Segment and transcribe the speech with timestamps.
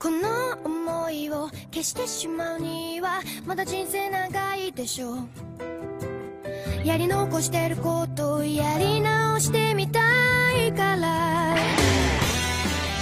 [0.00, 5.28] この思いを消してしまうにはまだ人生長いでしょう
[6.84, 10.00] やり残してることをやり直してみた
[10.54, 11.56] いから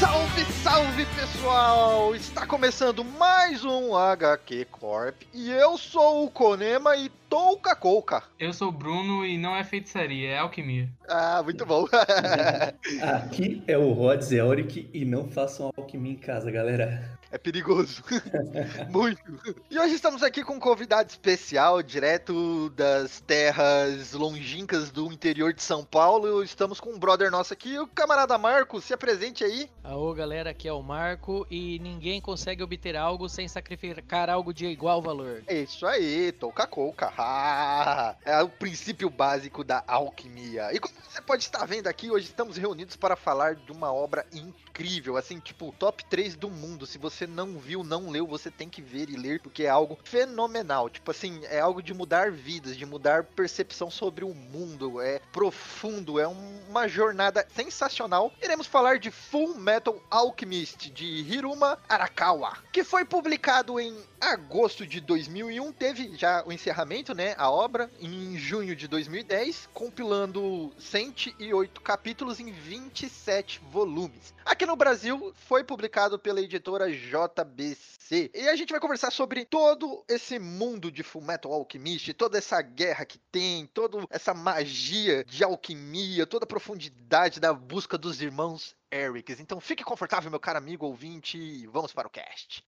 [0.01, 2.15] Salve, salve pessoal!
[2.15, 8.24] Está começando mais um HQ Corp e eu sou o Konema e Touca Couca.
[8.40, 10.90] Eu sou o Bruno e não é feitiçaria, é alquimia.
[11.08, 11.86] Ah, muito bom.
[13.04, 17.20] Aqui é o Rod Zelric e não façam alquimia em casa, galera.
[17.32, 18.04] É perigoso.
[18.90, 19.22] Muito.
[19.70, 25.62] E hoje estamos aqui com um convidado especial, direto das terras longínquas do interior de
[25.62, 26.42] São Paulo.
[26.42, 28.82] Estamos com um brother nosso aqui, o camarada Marco.
[28.82, 29.70] Se apresente aí.
[29.84, 34.66] Aô, galera, aqui é o Marco e ninguém consegue obter algo sem sacrificar algo de
[34.66, 35.44] igual valor.
[35.46, 37.14] É isso aí, touca couca.
[38.26, 40.74] É o princípio básico da alquimia.
[40.74, 44.26] E como você pode estar vendo aqui, hoje estamos reunidos para falar de uma obra
[44.32, 44.69] incrível,
[45.18, 46.86] assim, tipo, top 3 do mundo.
[46.86, 49.98] Se você não viu, não leu, você tem que ver e ler, porque é algo
[50.04, 50.90] fenomenal.
[50.90, 55.02] Tipo assim, é algo de mudar vidas, de mudar percepção sobre o mundo.
[55.02, 58.32] É profundo, é um- uma jornada sensacional.
[58.42, 65.00] Iremos falar de Full Metal Alchemist, de Hiruma Arakawa, que foi publicado em agosto de
[65.02, 65.72] 2001.
[65.72, 67.36] Teve já o encerramento, né?
[67.38, 74.34] A obra, em junho de 2010, compilando 108 capítulos em 27 volumes.
[74.46, 78.31] Aqui no Brasil, foi publicado pela editora JBC.
[78.35, 83.05] E a gente vai conversar sobre todo esse mundo de Fullmetal Alchemist, toda essa guerra
[83.05, 89.41] que tem, toda essa magia de alquimia, toda a profundidade da busca dos irmãos Erics.
[89.41, 92.65] Então fique confortável, meu caro amigo ouvinte, e vamos para o cast.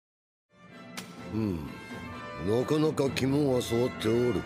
[1.33, 1.59] うん
[2.47, 4.41] なかなか肝は据わっておる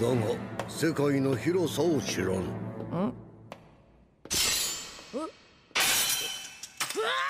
[0.00, 0.36] だが
[0.68, 3.12] 世界の広さを知らぬ
[6.97, 7.17] Acho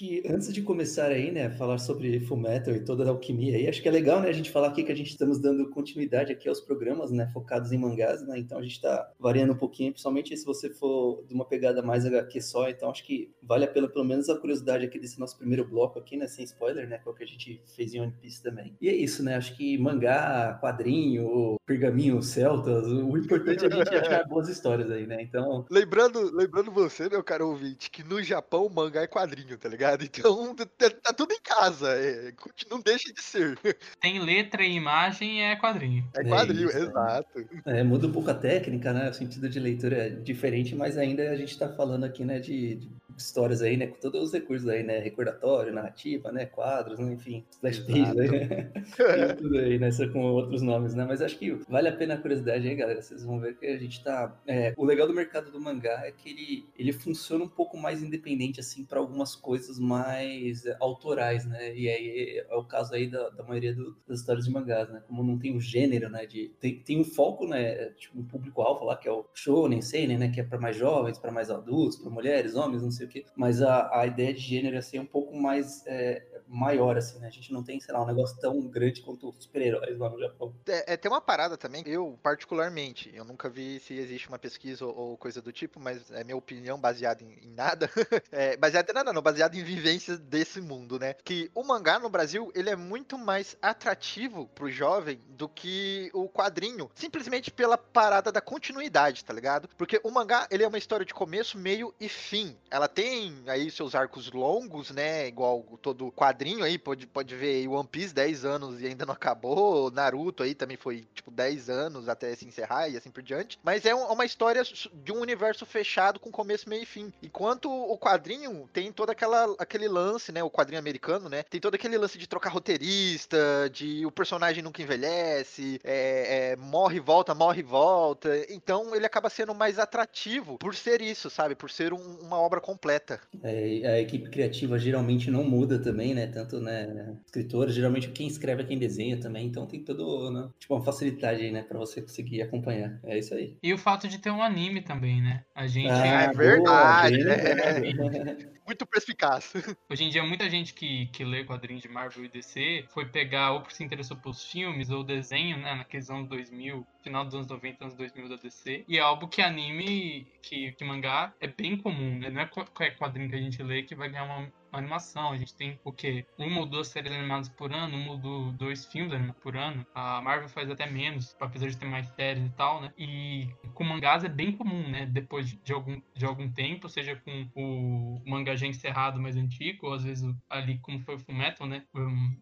[0.00, 3.82] que antes de começar aí, né, falar sobre Fullmetal e toda a alquimia aí, acho
[3.82, 6.48] que é legal, né, a gente falar aqui que a gente estamos dando continuidade aqui
[6.48, 10.34] aos programas, né, focados em mangás, né, então a gente tá variando um pouquinho, principalmente
[10.34, 13.88] se você for de uma pegada mais HQ só, então acho que vale a pena
[13.88, 17.06] pelo menos a curiosidade aqui desse nosso primeiro bloco aqui, né, sem spoiler, né, que
[17.06, 18.74] é que a gente fez em One Piece também.
[18.80, 23.94] E é isso, né, acho que mangá, quadrinho, pergaminho, celtas, o importante é a gente
[23.94, 28.66] achar boas histórias aí, né, então Lembrando, lembrando você, meu caro ouvinte, que no Japão
[28.70, 29.89] mangá é quadrinho, tá ligado?
[30.00, 32.32] Então tá, tá tudo em casa, é,
[32.70, 33.58] não deixa de ser.
[34.00, 36.08] Tem letra e imagem é quadrinho.
[36.16, 36.80] É É quadrinho, isso, é.
[36.82, 37.48] exato.
[37.66, 39.10] É, muda um pouco a técnica, né?
[39.10, 42.76] O sentido de leitura é diferente, mas ainda a gente está falando aqui, né, de,
[42.76, 42.90] de
[43.22, 47.44] histórias aí, né, com todos os recursos aí, né, recordatório, narrativa, né, quadros, né, enfim,
[47.50, 48.26] splash page, né?
[49.12, 51.04] Tem tudo aí, né, só com outros nomes, né?
[51.04, 53.02] Mas acho que vale a pena a curiosidade aí, galera.
[53.02, 54.40] Vocês vão ver que a gente tá.
[54.46, 58.02] é, o legal do mercado do mangá é que ele, ele funciona um pouco mais
[58.02, 61.74] independente, assim, para algumas coisas mais autorais, né?
[61.76, 65.02] E aí é o caso aí da, da maioria do- das histórias de mangás, né?
[65.06, 66.26] Como não tem o gênero, né?
[66.26, 67.90] De, tem, tem um foco, né?
[67.90, 70.30] Tipo, um público-alvo lá, que é o shonen, seinen, né?
[70.30, 73.26] Que é para mais jovens, para mais adultos, para mulheres, homens, não sei o quê.
[73.36, 77.28] Mas a, a ideia de gênero, assim, é um pouco mais é, maior, assim, né?
[77.28, 80.18] A gente não tem, sei lá, um negócio tão grande quanto os super-heróis lá no
[80.18, 80.52] Japão.
[80.66, 84.84] É, é, tem uma parada também, eu particularmente, eu nunca vi se existe uma pesquisa
[84.84, 87.88] ou, ou coisa do tipo, mas é minha opinião baseada em, em nada.
[88.32, 91.14] é, baseada em nada não, baseada em vivências desse mundo, né?
[91.24, 96.28] Que o mangá no Brasil, ele é muito mais atrativo pro jovem do que o
[96.28, 99.68] quadrinho, simplesmente pela parada da continuidade, tá ligado?
[99.78, 102.56] Porque o mangá, ele é uma história de começo, meio e fim.
[102.68, 105.28] Ela tem aí seus arcos longos, né?
[105.28, 109.90] Igual todo quadrinho aí, pode, pode ver One Piece 10 anos e ainda não acabou.
[109.90, 113.58] Naruto aí também foi, tipo, 10 anos até se encerrar e assim por diante.
[113.62, 117.12] Mas é um- uma história de um universo fechado com começo, meio e fim.
[117.22, 120.42] Enquanto o quadrinho tem todo aquela, aquele lance, né?
[120.42, 121.42] O quadrinho americano, né?
[121.44, 127.00] Tem todo aquele lance de trocar roteirista, de o personagem nunca envelhece, é, é, morre
[127.00, 128.30] volta, morre volta.
[128.48, 131.54] Então ele acaba sendo mais atrativo por ser isso, sabe?
[131.54, 133.20] Por ser um- uma obra completa.
[133.42, 136.26] É, a equipe criativa geralmente não muda também, né?
[136.30, 140.74] Tanto, né, escritores, geralmente quem escreve é quem desenha também, então tem todo, né, tipo,
[140.74, 142.98] uma facilidade aí, né, pra você conseguir acompanhar.
[143.04, 143.56] É isso aí.
[143.62, 145.44] E o fato de ter um anime também, né?
[145.54, 145.90] A gente.
[145.90, 147.78] é boa, verdade, bem né?
[147.80, 148.50] lembrado.
[148.70, 149.52] Muito perspicaz.
[149.90, 153.50] Hoje em dia, muita gente que, que lê quadrinhos de Marvel e DC foi pegar
[153.50, 155.74] ou porque se interessou pelos filmes ou desenho, né?
[155.74, 158.84] Naqueles anos 2000, final dos anos 90, anos 2000 da DC.
[158.86, 162.30] E é algo que anime, que, que mangá é bem comum, né?
[162.30, 165.32] Não é qualquer quadrinho que a gente lê que vai ganhar uma, animação.
[165.32, 166.24] A gente tem o quê?
[166.38, 169.86] Uma ou duas séries animadas por ano, uma ou dois filmes animados por ano.
[169.94, 172.92] A Marvel faz até menos, apesar de ter mais séries e tal, né?
[172.98, 175.06] E com mangás é bem comum, né?
[175.06, 179.94] Depois de algum, de algum tempo, seja com o mangá já encerrado mais antigo, ou
[179.94, 181.84] às vezes ali como foi o Fullmetal, né?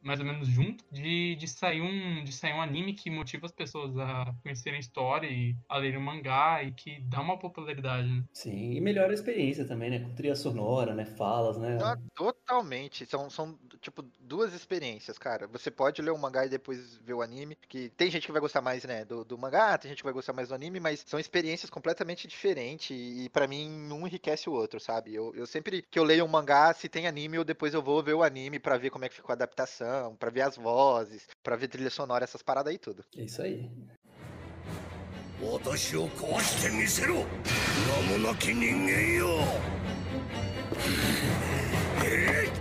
[0.02, 3.52] Mais ou menos junto, de, de, sair um, de sair um anime que motiva as
[3.52, 8.08] pessoas a conhecerem a história e a lerem o mangá e que dá uma popularidade,
[8.08, 8.24] né?
[8.32, 10.00] Sim, e melhora a experiência também, né?
[10.00, 11.04] Com trilha sonora, né?
[11.04, 11.78] Falas, né?
[11.82, 13.05] Ah, totalmente.
[13.05, 15.47] São, são, tipo, duas experiências, cara.
[15.47, 18.41] Você pode ler o mangá e depois ver o anime, que tem gente que vai
[18.41, 21.03] gostar mais, né, do, do mangá, tem gente que vai gostar mais do anime, mas
[21.05, 25.13] são experiências completamente diferentes e para mim um enriquece o outro, sabe?
[25.13, 28.01] Eu, eu sempre que eu leio um mangá, se tem anime, eu depois eu vou
[28.03, 31.27] ver o anime para ver como é que ficou a adaptação, para ver as vozes,
[31.41, 33.03] para ver trilha sonora, essas paradas aí tudo.
[33.17, 33.69] É isso aí.
[35.43, 37.15] 私を壊してみせろ
[38.07, 39.27] 名もなき人間よ
[42.08, 42.57] Hit!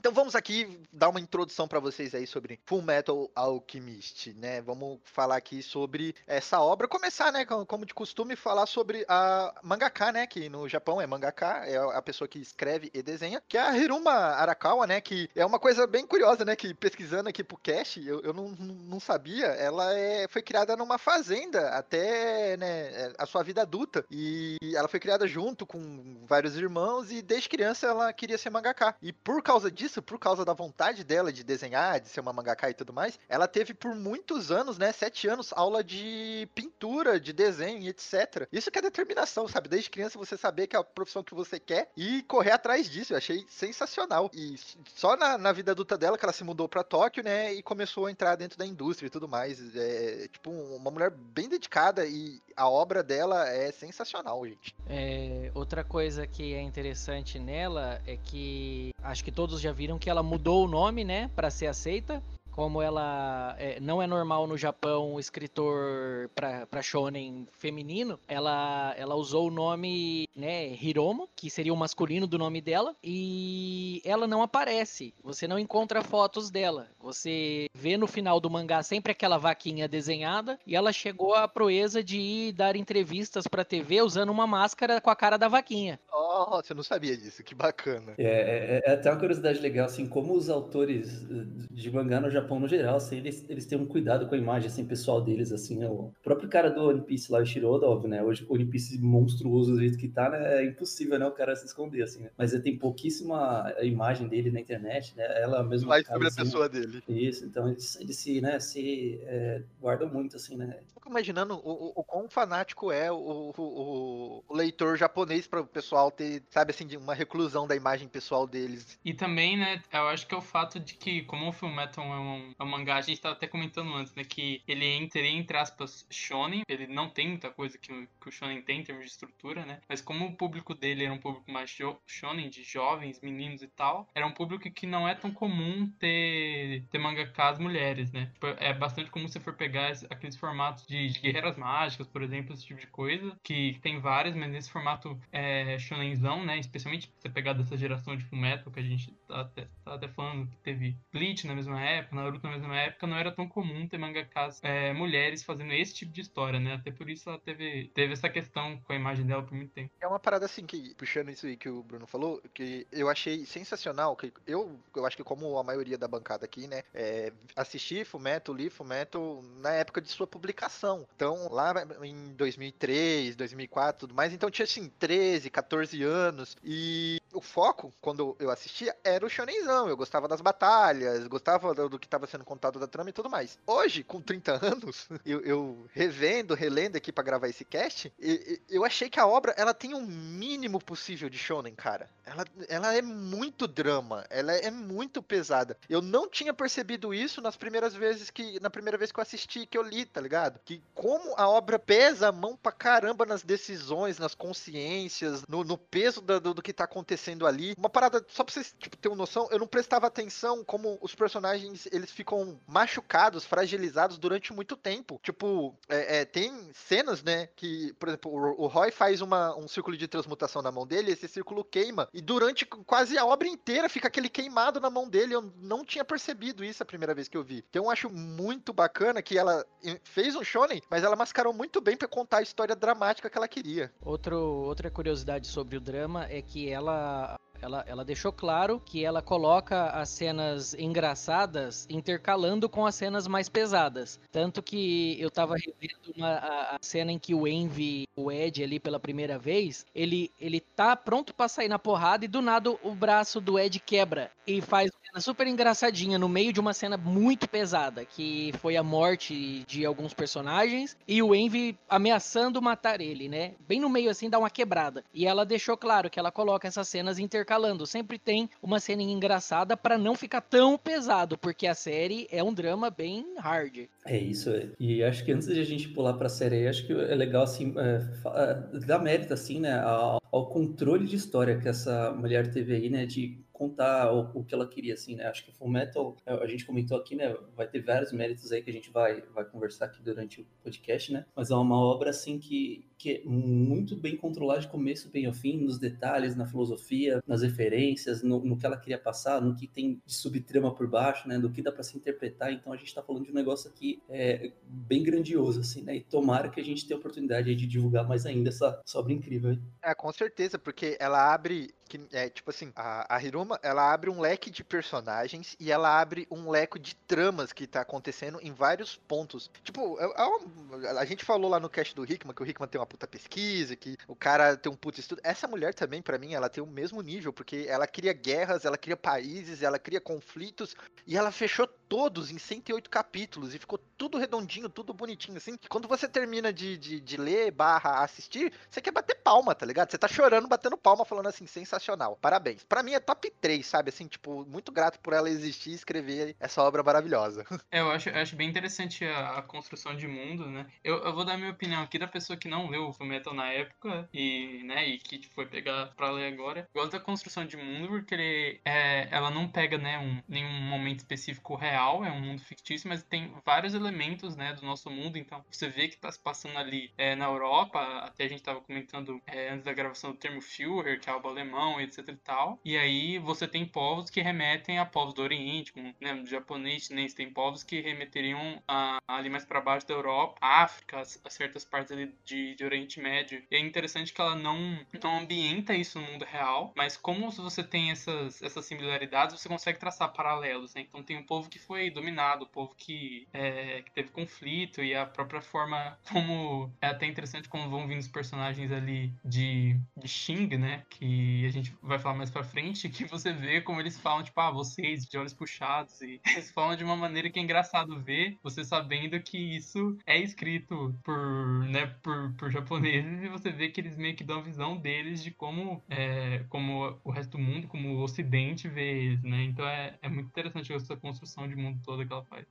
[0.00, 4.62] Então vamos aqui dar uma introdução para vocês aí sobre Full Metal Alchemist, né?
[4.62, 6.88] Vamos falar aqui sobre essa obra.
[6.88, 11.66] Começar, né, como de costume, falar sobre a mangaka, né, que no Japão é mangaka,
[11.66, 15.44] é a pessoa que escreve e desenha, que é a Hiruma Arakawa, né, que é
[15.44, 19.48] uma coisa bem curiosa, né, que pesquisando aqui pro cast, eu, eu não, não sabia,
[19.48, 24.98] ela é, foi criada numa fazenda até, né, a sua vida adulta, e ela foi
[24.98, 28.96] criada junto com vários irmãos e desde criança ela queria ser mangaka.
[29.02, 32.32] E por causa disso, isso, por causa da vontade dela de desenhar, de ser uma
[32.32, 37.20] mangaka e tudo mais, ela teve por muitos anos, né, sete anos, aula de pintura,
[37.20, 38.48] de desenho e etc.
[38.50, 39.68] Isso que é determinação, sabe?
[39.68, 43.12] Desde criança você saber que é a profissão que você quer e correr atrás disso.
[43.12, 44.30] Eu achei sensacional.
[44.34, 44.56] E
[44.94, 48.06] só na, na vida adulta dela que ela se mudou para Tóquio, né, e começou
[48.06, 49.60] a entrar dentro da indústria e tudo mais.
[49.76, 54.74] É, tipo, uma mulher bem dedicada e a obra dela é sensacional, gente.
[54.88, 60.10] É, outra coisa que é interessante nela é que acho que todos já viram que
[60.10, 64.56] ela mudou o nome, né, para ser aceita como ela é, não é normal no
[64.56, 71.72] Japão o escritor para shonen feminino, ela, ela usou o nome né, Hiromo, que seria
[71.72, 75.14] o masculino do nome dela, e ela não aparece.
[75.22, 76.88] Você não encontra fotos dela.
[77.00, 82.02] Você vê no final do mangá sempre aquela vaquinha desenhada, e ela chegou à proeza
[82.02, 85.98] de ir dar entrevistas para TV usando uma máscara com a cara da vaquinha.
[86.10, 88.14] Nossa, eu não sabia disso, que bacana.
[88.18, 91.26] É, é, é até uma curiosidade legal, assim, como os autores
[91.70, 94.38] de mangá no Japão Japão no geral, assim, eles, eles têm um cuidado com a
[94.38, 95.88] imagem, assim, pessoal deles, assim, né?
[95.88, 98.22] O próprio cara do One Piece lá, o Shiroda, óbvio, né?
[98.22, 100.62] Hoje o One Piece monstruoso do jeito que tá, né?
[100.62, 101.26] É impossível, né?
[101.26, 102.30] O cara se esconder, assim, né?
[102.36, 105.24] Mas tem pouquíssima imagem dele na internet, né?
[105.40, 105.88] Ela mesma...
[105.88, 107.02] Mais sobre assim, a pessoa dele.
[107.08, 110.78] Isso, então eles, eles se, né, se é, guardam muito, assim, né?
[110.94, 115.66] Fico imaginando o, o, o quão fanático é o, o, o leitor japonês para o
[115.66, 118.98] pessoal ter, sabe, assim, uma reclusão da imagem pessoal deles.
[119.04, 122.18] E também, né, eu acho que é o fato de que, como o Fullmetal é
[122.18, 124.24] um um, é um mangá, a gente tava até comentando antes, né?
[124.24, 126.62] Que ele é, entre aspas, shonen.
[126.68, 127.90] Ele não tem muita coisa que
[128.20, 129.80] que o shonen tem em termos de estrutura, né?
[129.88, 134.08] Mas como o público dele era um público mais shonen, de jovens, meninos e tal,
[134.14, 138.30] era um público que não é tão comum ter, ter mangakas mulheres, né?
[138.34, 142.52] Tipo, é bastante comum você for pegar aqueles formatos de, de, guerreiras mágicas, por exemplo,
[142.52, 146.58] esse tipo de coisa, que tem várias, mas nesse formato é, shonenzão, né?
[146.58, 150.48] Especialmente você pegar dessa geração de Fullmetal que a gente tá até, tá até falando
[150.48, 153.98] que teve Bleach na mesma época, Naruto na mesma época, não era tão comum ter
[153.98, 156.74] mangakas é, mulheres fazendo esse tipo de história, né?
[156.74, 159.90] Até por isso ela teve, teve essa questão com a imagem dela por muito tempo.
[160.00, 163.44] É uma parada assim que, puxando isso aí que o Bruno falou, que eu achei
[163.44, 168.04] sensacional, que eu, eu acho que como a maioria da bancada aqui, né, é, assisti
[168.04, 171.06] Fumeto, li Fumeto na época de sua publicação.
[171.14, 177.40] Então, lá em 2003, 2004, tudo mais, então tinha assim 13, 14 anos e o
[177.40, 179.88] foco, quando eu assistia, era o shonenzão.
[179.88, 183.58] Eu gostava das batalhas, gostava do, que estava sendo contado da trama e tudo mais.
[183.66, 188.84] Hoje, com 30 anos, eu, eu revendo, relendo aqui para gravar esse cast, eu, eu
[188.84, 192.10] achei que a obra, ela tem um mínimo possível de shonen, cara.
[192.24, 195.76] Ela, ela é muito drama, ela é muito pesada.
[195.88, 199.66] Eu não tinha percebido isso nas primeiras vezes que, na primeira vez que eu assisti,
[199.66, 200.60] que eu li, tá ligado?
[200.64, 205.78] Que como a obra pesa a mão pra caramba nas decisões, nas consciências, no, no
[205.78, 207.74] peso do, do que tá acontecendo ali.
[207.76, 211.14] Uma parada, só pra vocês tipo, terem uma noção, eu não prestava atenção como os
[211.14, 215.20] personagens eles ficam machucados, fragilizados durante muito tempo.
[215.22, 219.68] Tipo, é, é, tem cenas, né, que, por exemplo, o, o Roy faz uma, um
[219.68, 223.88] círculo de transmutação na mão dele, esse círculo queima, e durante quase a obra inteira
[223.88, 225.34] fica aquele queimado na mão dele.
[225.34, 227.64] Eu não tinha percebido isso a primeira vez que eu vi.
[227.68, 229.64] Então eu acho muito bacana que ela
[230.02, 233.48] fez um shonen, mas ela mascarou muito bem para contar a história dramática que ela
[233.48, 233.92] queria.
[234.00, 239.20] Outro, outra curiosidade sobre o drama é que ela ela, ela deixou claro que ela
[239.20, 244.18] coloca as cenas engraçadas intercalando com as cenas mais pesadas.
[244.32, 248.62] Tanto que eu tava revendo uma, a, a, cena em que o Envy, o Ed
[248.62, 252.70] ali pela primeira vez, ele, ele tá pronto para sair na porrada e do nada
[252.70, 256.72] o braço do Ed quebra e faz uma cena super engraçadinha no meio de uma
[256.72, 263.00] cena muito pesada, que foi a morte de alguns personagens e o Envy ameaçando matar
[263.00, 263.54] ele, né?
[263.60, 265.04] Bem no meio assim dá uma quebrada.
[265.12, 267.86] E ela deixou claro que ela coloca essas cenas intercaladas intercalando.
[267.86, 272.54] Sempre tem uma cena engraçada para não ficar tão pesado, porque a série é um
[272.54, 273.88] drama bem hard.
[274.06, 274.68] É isso, é.
[274.78, 277.74] e acho que antes de a gente pular pra série, acho que é legal, assim,
[277.76, 278.00] é,
[278.34, 282.88] é, dar mérito, assim, né, ao, ao controle de história que essa mulher teve aí,
[282.88, 285.26] né, de contar o, o, que ela queria, assim, né?
[285.26, 287.36] Acho que Full Metal, é, a gente comentou aqui, né?
[287.54, 291.12] Vai ter vários méritos aí que a gente vai, vai conversar aqui durante o podcast,
[291.12, 291.26] né?
[291.36, 295.32] Mas é uma obra, assim, que, que é muito bem controlada de começo bem ao
[295.32, 299.66] fim, nos detalhes, na filosofia, nas referências, no, no que ela queria passar, no que
[299.66, 301.38] tem de subtrama por baixo, né?
[301.38, 302.52] Do que dá para se interpretar.
[302.52, 305.96] Então a gente tá falando de um negócio aqui é, bem grandioso, assim, né?
[305.96, 309.14] E tomara que a gente tenha a oportunidade de divulgar mais ainda essa, essa obra
[309.14, 309.56] incrível.
[309.82, 314.08] É, com certeza, porque ela abre que é tipo assim, a, a Hiruma, ela abre
[314.08, 318.52] um leque de personagens e ela abre um leque de tramas que tá acontecendo em
[318.52, 319.50] vários pontos.
[319.64, 322.80] Tipo, é, é a gente falou lá no cast do Hickman que o Hickman tem
[322.80, 325.20] uma puta pesquisa, que o cara tem um puta estudo.
[325.22, 328.76] Essa mulher também, para mim, ela tem o mesmo nível, porque ela cria guerras, ela
[328.76, 330.74] cria países, ela cria conflitos
[331.06, 335.56] e ela fechou todos em 108 capítulos e ficou tudo redondinho, tudo bonitinho, assim.
[335.56, 339.66] Que quando você termina de, de, de ler barra assistir, você quer bater palma, tá
[339.66, 339.90] ligado?
[339.90, 342.16] Você tá chorando, batendo palma, falando assim, sensacional.
[342.22, 342.62] Parabéns.
[342.62, 343.88] Para mim é top 3, sabe?
[343.88, 347.44] Assim, tipo, muito grato por ela existir e escrever essa obra maravilhosa.
[347.72, 350.66] É, eu acho, eu acho bem interessante a, a construção de mundo, né?
[350.82, 353.46] Eu, eu, vou dar minha opinião aqui da pessoa que não leu o Fullmetal na
[353.46, 356.68] época e, né, e que foi pegar pra ler agora.
[356.74, 360.62] Eu gosto da construção de mundo porque ele, é, ela não pega, né, um, nenhum
[360.62, 365.16] momento específico real, é um mundo fictício, mas tem vários elementos, né, do nosso mundo.
[365.16, 368.60] Então, você vê que tá se passando ali é, na Europa, até a gente tava
[368.60, 372.60] comentando é, antes da gravação do termo Führer, que é algo alemão, etc e tal.
[372.64, 376.84] E aí você tem povos que remetem a povos do Oriente, como né, no japonês,
[376.84, 381.64] chinês, tem povos que remeteriam a, ali mais para baixo da Europa, África, a certas
[381.64, 383.42] partes ali de, de Oriente Médio.
[383.50, 387.62] E é interessante que ela não, não ambienta isso no mundo real, mas como você
[387.62, 390.82] tem essas, essas similaridades, você consegue traçar paralelos, né?
[390.82, 394.92] Então tem um povo que foi dominado, o povo que, é, que teve conflito e
[394.92, 400.08] a própria forma como é até interessante como vão vindo os personagens ali de, de
[400.08, 400.82] Xing, né?
[400.90, 404.40] Que a gente vai falar mais pra frente, que você vê como eles falam, tipo,
[404.40, 406.00] ah, vocês de olhos puxados.
[406.00, 410.18] E eles falam de uma maneira que é engraçado ver, você sabendo que isso é
[410.18, 414.42] escrito por, né, por, por japoneses, e você vê que eles meio que dão a
[414.42, 419.22] visão deles de como, é, como o resto do mundo, como o ocidente vê eles,
[419.22, 419.44] né?
[419.44, 422.46] Então é, é muito interessante essa construção de mundo toda que ela faz.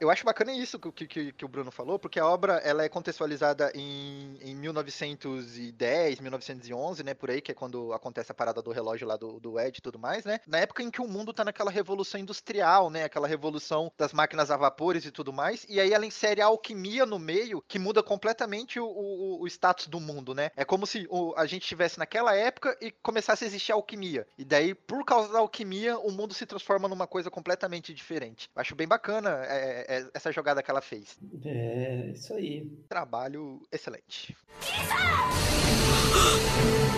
[0.00, 2.88] Eu acho bacana isso que, que, que o Bruno falou, porque a obra ela é
[2.88, 8.72] contextualizada em, em 1910, 1911, né, por aí, que é quando acontece a parada do
[8.72, 10.40] relógio lá do, do Ed e tudo mais, né?
[10.46, 13.04] Na época em que o mundo tá naquela revolução industrial, né?
[13.04, 15.66] Aquela revolução das máquinas a vapores e tudo mais.
[15.68, 19.86] E aí ela insere a alquimia no meio, que muda completamente o, o, o status
[19.86, 20.50] do mundo, né?
[20.56, 24.26] É como se o, a gente estivesse naquela época e começasse a existir a alquimia.
[24.38, 28.75] E daí, por causa da alquimia, o mundo se transforma numa coisa completamente diferente Acho
[28.75, 31.17] bem bacana é, é, essa jogada que ela fez.
[31.45, 32.69] É, isso aí.
[32.87, 34.35] Trabalho excelente.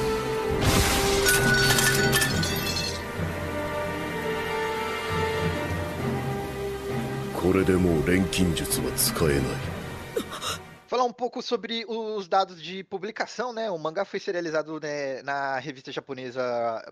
[7.41, 9.74] これでもう錬金術は使えない
[10.86, 13.70] Falar um pouco sobre os dados de publicação, né?
[13.70, 16.42] O mangá foi serializado né, na revista japonesa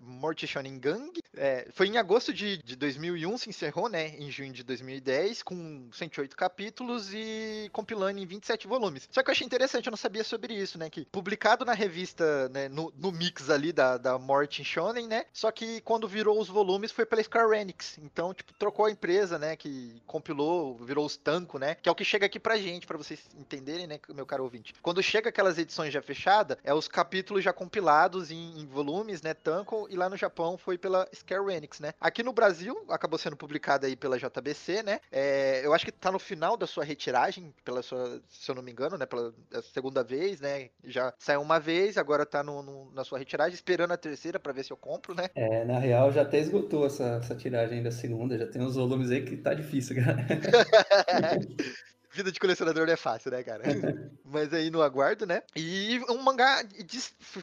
[0.03, 1.13] Morty Shonen Gang.
[1.37, 4.09] É, foi em agosto de, de 2001, se encerrou, né?
[4.19, 9.09] Em junho de 2010, com 108 capítulos e compilando em 27 volumes.
[9.11, 10.91] Só que eu achei interessante, eu não sabia sobre isso, né?
[10.91, 15.25] Que publicado na revista, né, no, no mix ali da, da Morty Shonen, né?
[15.33, 17.97] Só que quando virou os volumes foi pela Square Enix.
[17.99, 19.55] Então, tipo, trocou a empresa, né?
[19.57, 21.77] Que compilou, virou os Tanco, né?
[21.77, 23.99] Que é o que chega aqui pra gente, pra vocês entenderem né?
[24.15, 24.75] meu caro ouvinte?
[24.83, 29.35] Quando chega aquelas edições já fechadas, é os capítulos já compilados em, em volumes, né,
[29.35, 31.93] Tanko, e lá no Japão foi pela Square Enix, né?
[32.01, 35.01] Aqui no Brasil, acabou sendo publicada aí pela JBC, né?
[35.11, 38.63] É, eu acho que tá no final da sua retiragem, pela sua, se eu não
[38.63, 39.33] me engano, né, pela
[39.73, 40.71] segunda vez, né?
[40.85, 44.53] Já saiu uma vez, agora tá no, no, na sua retiragem, esperando a terceira para
[44.53, 45.29] ver se eu compro, né?
[45.35, 49.11] É, na real já até esgotou essa, essa tiragem da segunda, já tem uns volumes
[49.11, 50.25] aí que tá difícil, cara.
[52.15, 53.65] Vida de colecionador não é fácil, né, cara?
[54.25, 55.43] Mas aí no aguardo, né?
[55.55, 56.63] E um mangá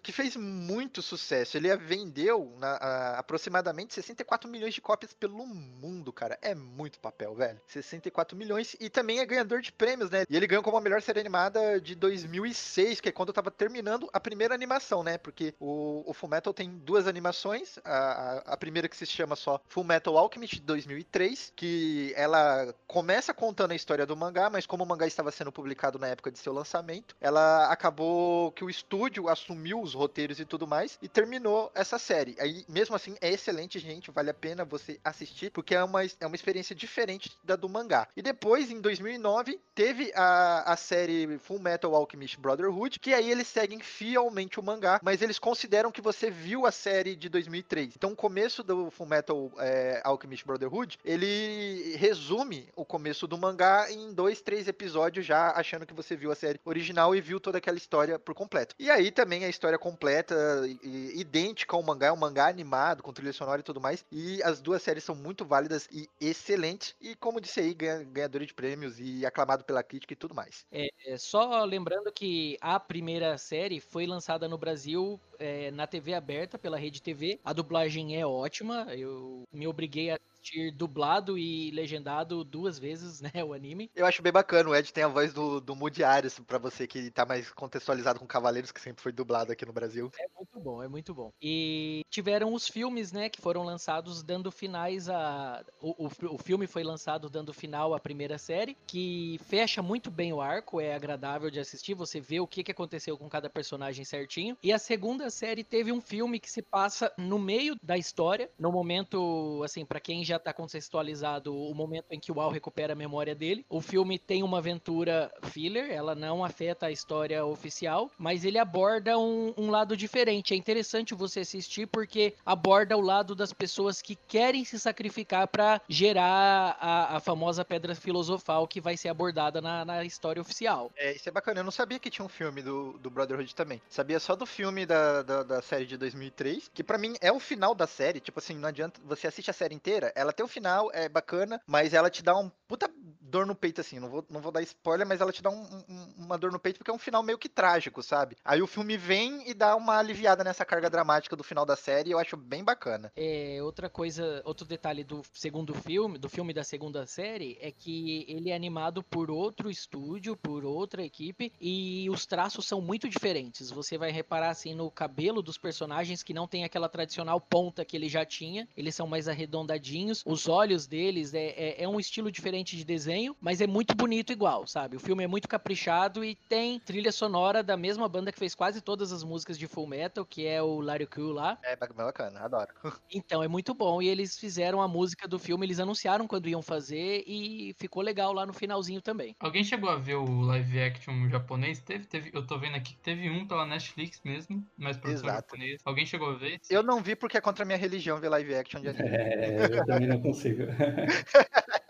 [0.02, 1.58] que fez muito sucesso.
[1.58, 6.40] Ele vendeu na, a, aproximadamente 64 milhões de cópias pelo mundo, cara.
[6.42, 7.60] É muito papel, velho.
[7.68, 8.76] 64 milhões.
[8.80, 10.24] E também é ganhador de prêmios, né?
[10.30, 13.52] E ele ganhou como a melhor série animada de 2006, que é quando eu tava
[13.52, 15.18] terminando a primeira animação, né?
[15.18, 17.78] Porque o, o Fullmetal tem duas animações.
[17.84, 23.34] A, a, a primeira que se chama só Fullmetal Alchemist, de 2003, que ela começa
[23.34, 26.32] contando a história do mangá, mas mas como o mangá estava sendo publicado na época
[26.32, 31.08] de seu lançamento, ela acabou que o estúdio assumiu os roteiros e tudo mais e
[31.08, 32.36] terminou essa série.
[32.40, 36.28] Aí, mesmo assim, é excelente, gente, vale a pena você assistir, porque é uma, é
[36.28, 38.08] uma experiência diferente da do mangá.
[38.16, 43.48] E depois, em 2009, teve a, a série Full Metal Alchemist Brotherhood, que aí eles
[43.48, 47.96] seguem fielmente o mangá, mas eles consideram que você viu a série de 2003.
[47.96, 53.92] Então, o começo do Full Metal é, Alchemist Brotherhood, ele resume o começo do mangá
[53.92, 57.40] em dois, três três episódios já achando que você viu a série original e viu
[57.40, 58.76] toda aquela história por completo.
[58.78, 60.36] E aí também a história completa,
[60.84, 64.04] e, idêntica ao mangá, é um mangá animado, com trilha sonora e tudo mais.
[64.12, 66.94] E as duas séries são muito válidas e excelentes.
[67.00, 70.66] E como disse aí, ganhador de prêmios e aclamado pela crítica e tudo mais.
[70.70, 76.14] É, é, só lembrando que a primeira série foi lançada no Brasil é, na TV
[76.14, 77.40] aberta pela Rede TV.
[77.44, 78.88] A dublagem é ótima.
[78.96, 83.90] Eu me obriguei a assistir dublado e legendado duas vezes, né, o anime.
[83.96, 86.88] Eu acho bem bacana, o Ed tem a voz do, do Moody Arias, pra você
[86.88, 90.12] que tá mais contextualizado com Cavaleiros, que sempre foi dublado aqui no Brasil.
[90.20, 91.32] É muito bom, é muito bom.
[91.42, 95.64] E tiveram os filmes, né, que foram lançados dando finais a...
[95.82, 100.34] O, o, o filme foi lançado dando final à primeira série, que fecha muito bem
[100.34, 104.04] o arco, é agradável de assistir, você vê o que, que aconteceu com cada personagem
[104.06, 104.58] certinho.
[104.62, 108.72] E a segunda série teve um filme que se passa no meio da história, no
[108.72, 112.96] momento, assim, para quem já tá contextualizado o momento em que o Al recupera a
[112.96, 113.66] memória dele.
[113.70, 119.18] O filme tem uma aventura filler, ela não afeta a história oficial, mas ele aborda
[119.18, 120.54] um, um lado diferente.
[120.54, 125.82] É interessante você assistir porque aborda o lado das pessoas que querem se sacrificar para
[125.88, 130.92] gerar a, a, famosa pedra filosofal que vai ser abordada na, na, história oficial.
[130.98, 131.60] É, isso é bacana.
[131.60, 133.82] Eu não sabia que tinha um filme do, do Brotherhood também.
[133.90, 137.40] Sabia só do filme da, da, da série de 2003, que para mim é o
[137.40, 138.20] final da série.
[138.20, 139.00] Tipo assim, não adianta.
[139.06, 142.38] Você assiste a série inteira, ela tem o final, é bacana, mas ela te dá
[142.38, 142.90] um puta
[143.32, 144.00] dor no peito, assim.
[144.00, 146.60] Não vou, não vou dar spoiler, mas ela te dá um, um, uma dor no
[146.60, 148.36] peito porque é um final meio que trágico, sabe?
[148.44, 152.10] Aí o filme vem e dá uma aliviada nessa carga dramática do final da série
[152.10, 153.12] e eu acho bem bacana.
[153.16, 158.26] É, outra coisa, outro detalhe do segundo filme, do filme da segunda série, é que
[158.28, 163.72] ele é animado por outro estúdio, por outra equipe, e os traços são muito diferentes.
[163.72, 167.96] Você vai reparar, assim, no cabelo dos personagens que não tem aquela tradicional ponta que
[167.96, 172.32] ele já tinha, eles são mais arredondadinhos, os olhos deles é, é, é um estilo
[172.32, 174.96] diferente de desenho mas é muito bonito igual, sabe?
[174.96, 178.82] O filme é muito caprichado e tem trilha sonora da mesma banda que fez quase
[178.82, 181.58] todas as músicas de Full Metal, que é o Larry Q lá.
[181.64, 182.68] É bacana, adoro.
[183.14, 184.02] Então, é muito bom.
[184.02, 188.32] E eles fizeram a música do filme, eles anunciaram quando iam fazer e ficou legal
[188.32, 189.36] lá no finalzinho também.
[189.40, 191.80] Alguém chegou a ver o live action japonês?
[191.80, 195.82] Teve, teve, eu tô vendo aqui que teve um pela Netflix mesmo, mas produção japonês.
[195.84, 196.60] Alguém chegou a ver?
[196.70, 199.10] Eu não vi porque é contra a minha religião ver live action de anime.
[199.42, 200.64] É, eu também não consigo.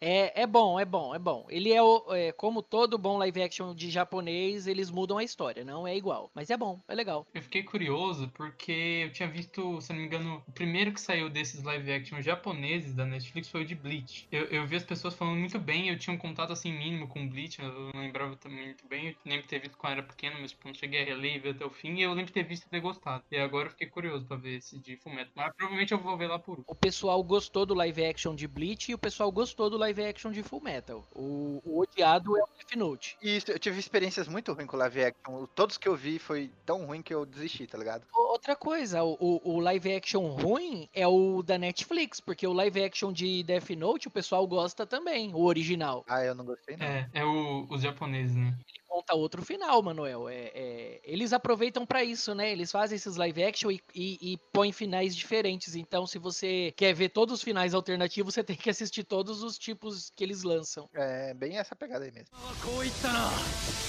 [0.00, 1.46] É, é bom, é bom, é bom.
[1.48, 5.64] Ele é, o, é, como todo bom live action de japonês, eles mudam a história,
[5.64, 6.30] não é igual.
[6.34, 7.26] Mas é bom, é legal.
[7.34, 11.28] Eu fiquei curioso porque eu tinha visto, se não me engano, o primeiro que saiu
[11.28, 14.28] desses live action japoneses da Netflix foi o de Bleach.
[14.30, 17.28] Eu, eu vi as pessoas falando muito bem, eu tinha um contato assim mínimo com
[17.28, 19.08] Bleach, eu não lembrava também muito bem.
[19.08, 21.38] Eu lembro de ter visto quando era pequeno, mas tipo, não cheguei a reler e
[21.38, 21.94] ver até o fim.
[21.96, 23.24] E eu lembro de ter visto e ter gostado.
[23.30, 25.32] E agora eu fiquei curioso pra ver esse de Fullmetal.
[25.34, 26.62] Mas provavelmente eu vou ver lá por.
[26.66, 30.30] O pessoal gostou do live action de Bleach e o pessoal gostou do live action
[30.30, 31.04] de Full Metal.
[31.14, 33.16] O, o odiado é o Death Note.
[33.22, 35.46] Isso, eu tive experiências muito ruins com live action.
[35.54, 38.06] Todos que eu vi foi tão ruim que eu desisti, tá ligado?
[38.14, 43.12] Outra coisa, o, o live action ruim é o da Netflix, porque o live action
[43.12, 46.04] de Death Note o pessoal gosta também, o original.
[46.08, 46.86] Ah, eu não gostei não.
[46.86, 48.54] É, é o, os japoneses, né?
[48.68, 50.28] Ele conta outro final, Manuel.
[50.28, 52.50] É, é, eles aproveitam para isso, né?
[52.50, 55.74] Eles fazem esses live action e, e, e põem finais diferentes.
[55.74, 59.57] Então, se você quer ver todos os finais alternativos, você tem que assistir todos os
[59.57, 60.89] tipos que eles lançam.
[60.93, 62.35] É bem essa pegada aí mesmo.
[62.63, 63.29] こう言ったな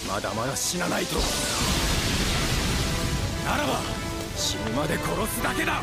[0.08, 1.16] まだまだ死なないと
[3.44, 3.80] ならば
[4.36, 5.80] 死ぬまで殺すだけだ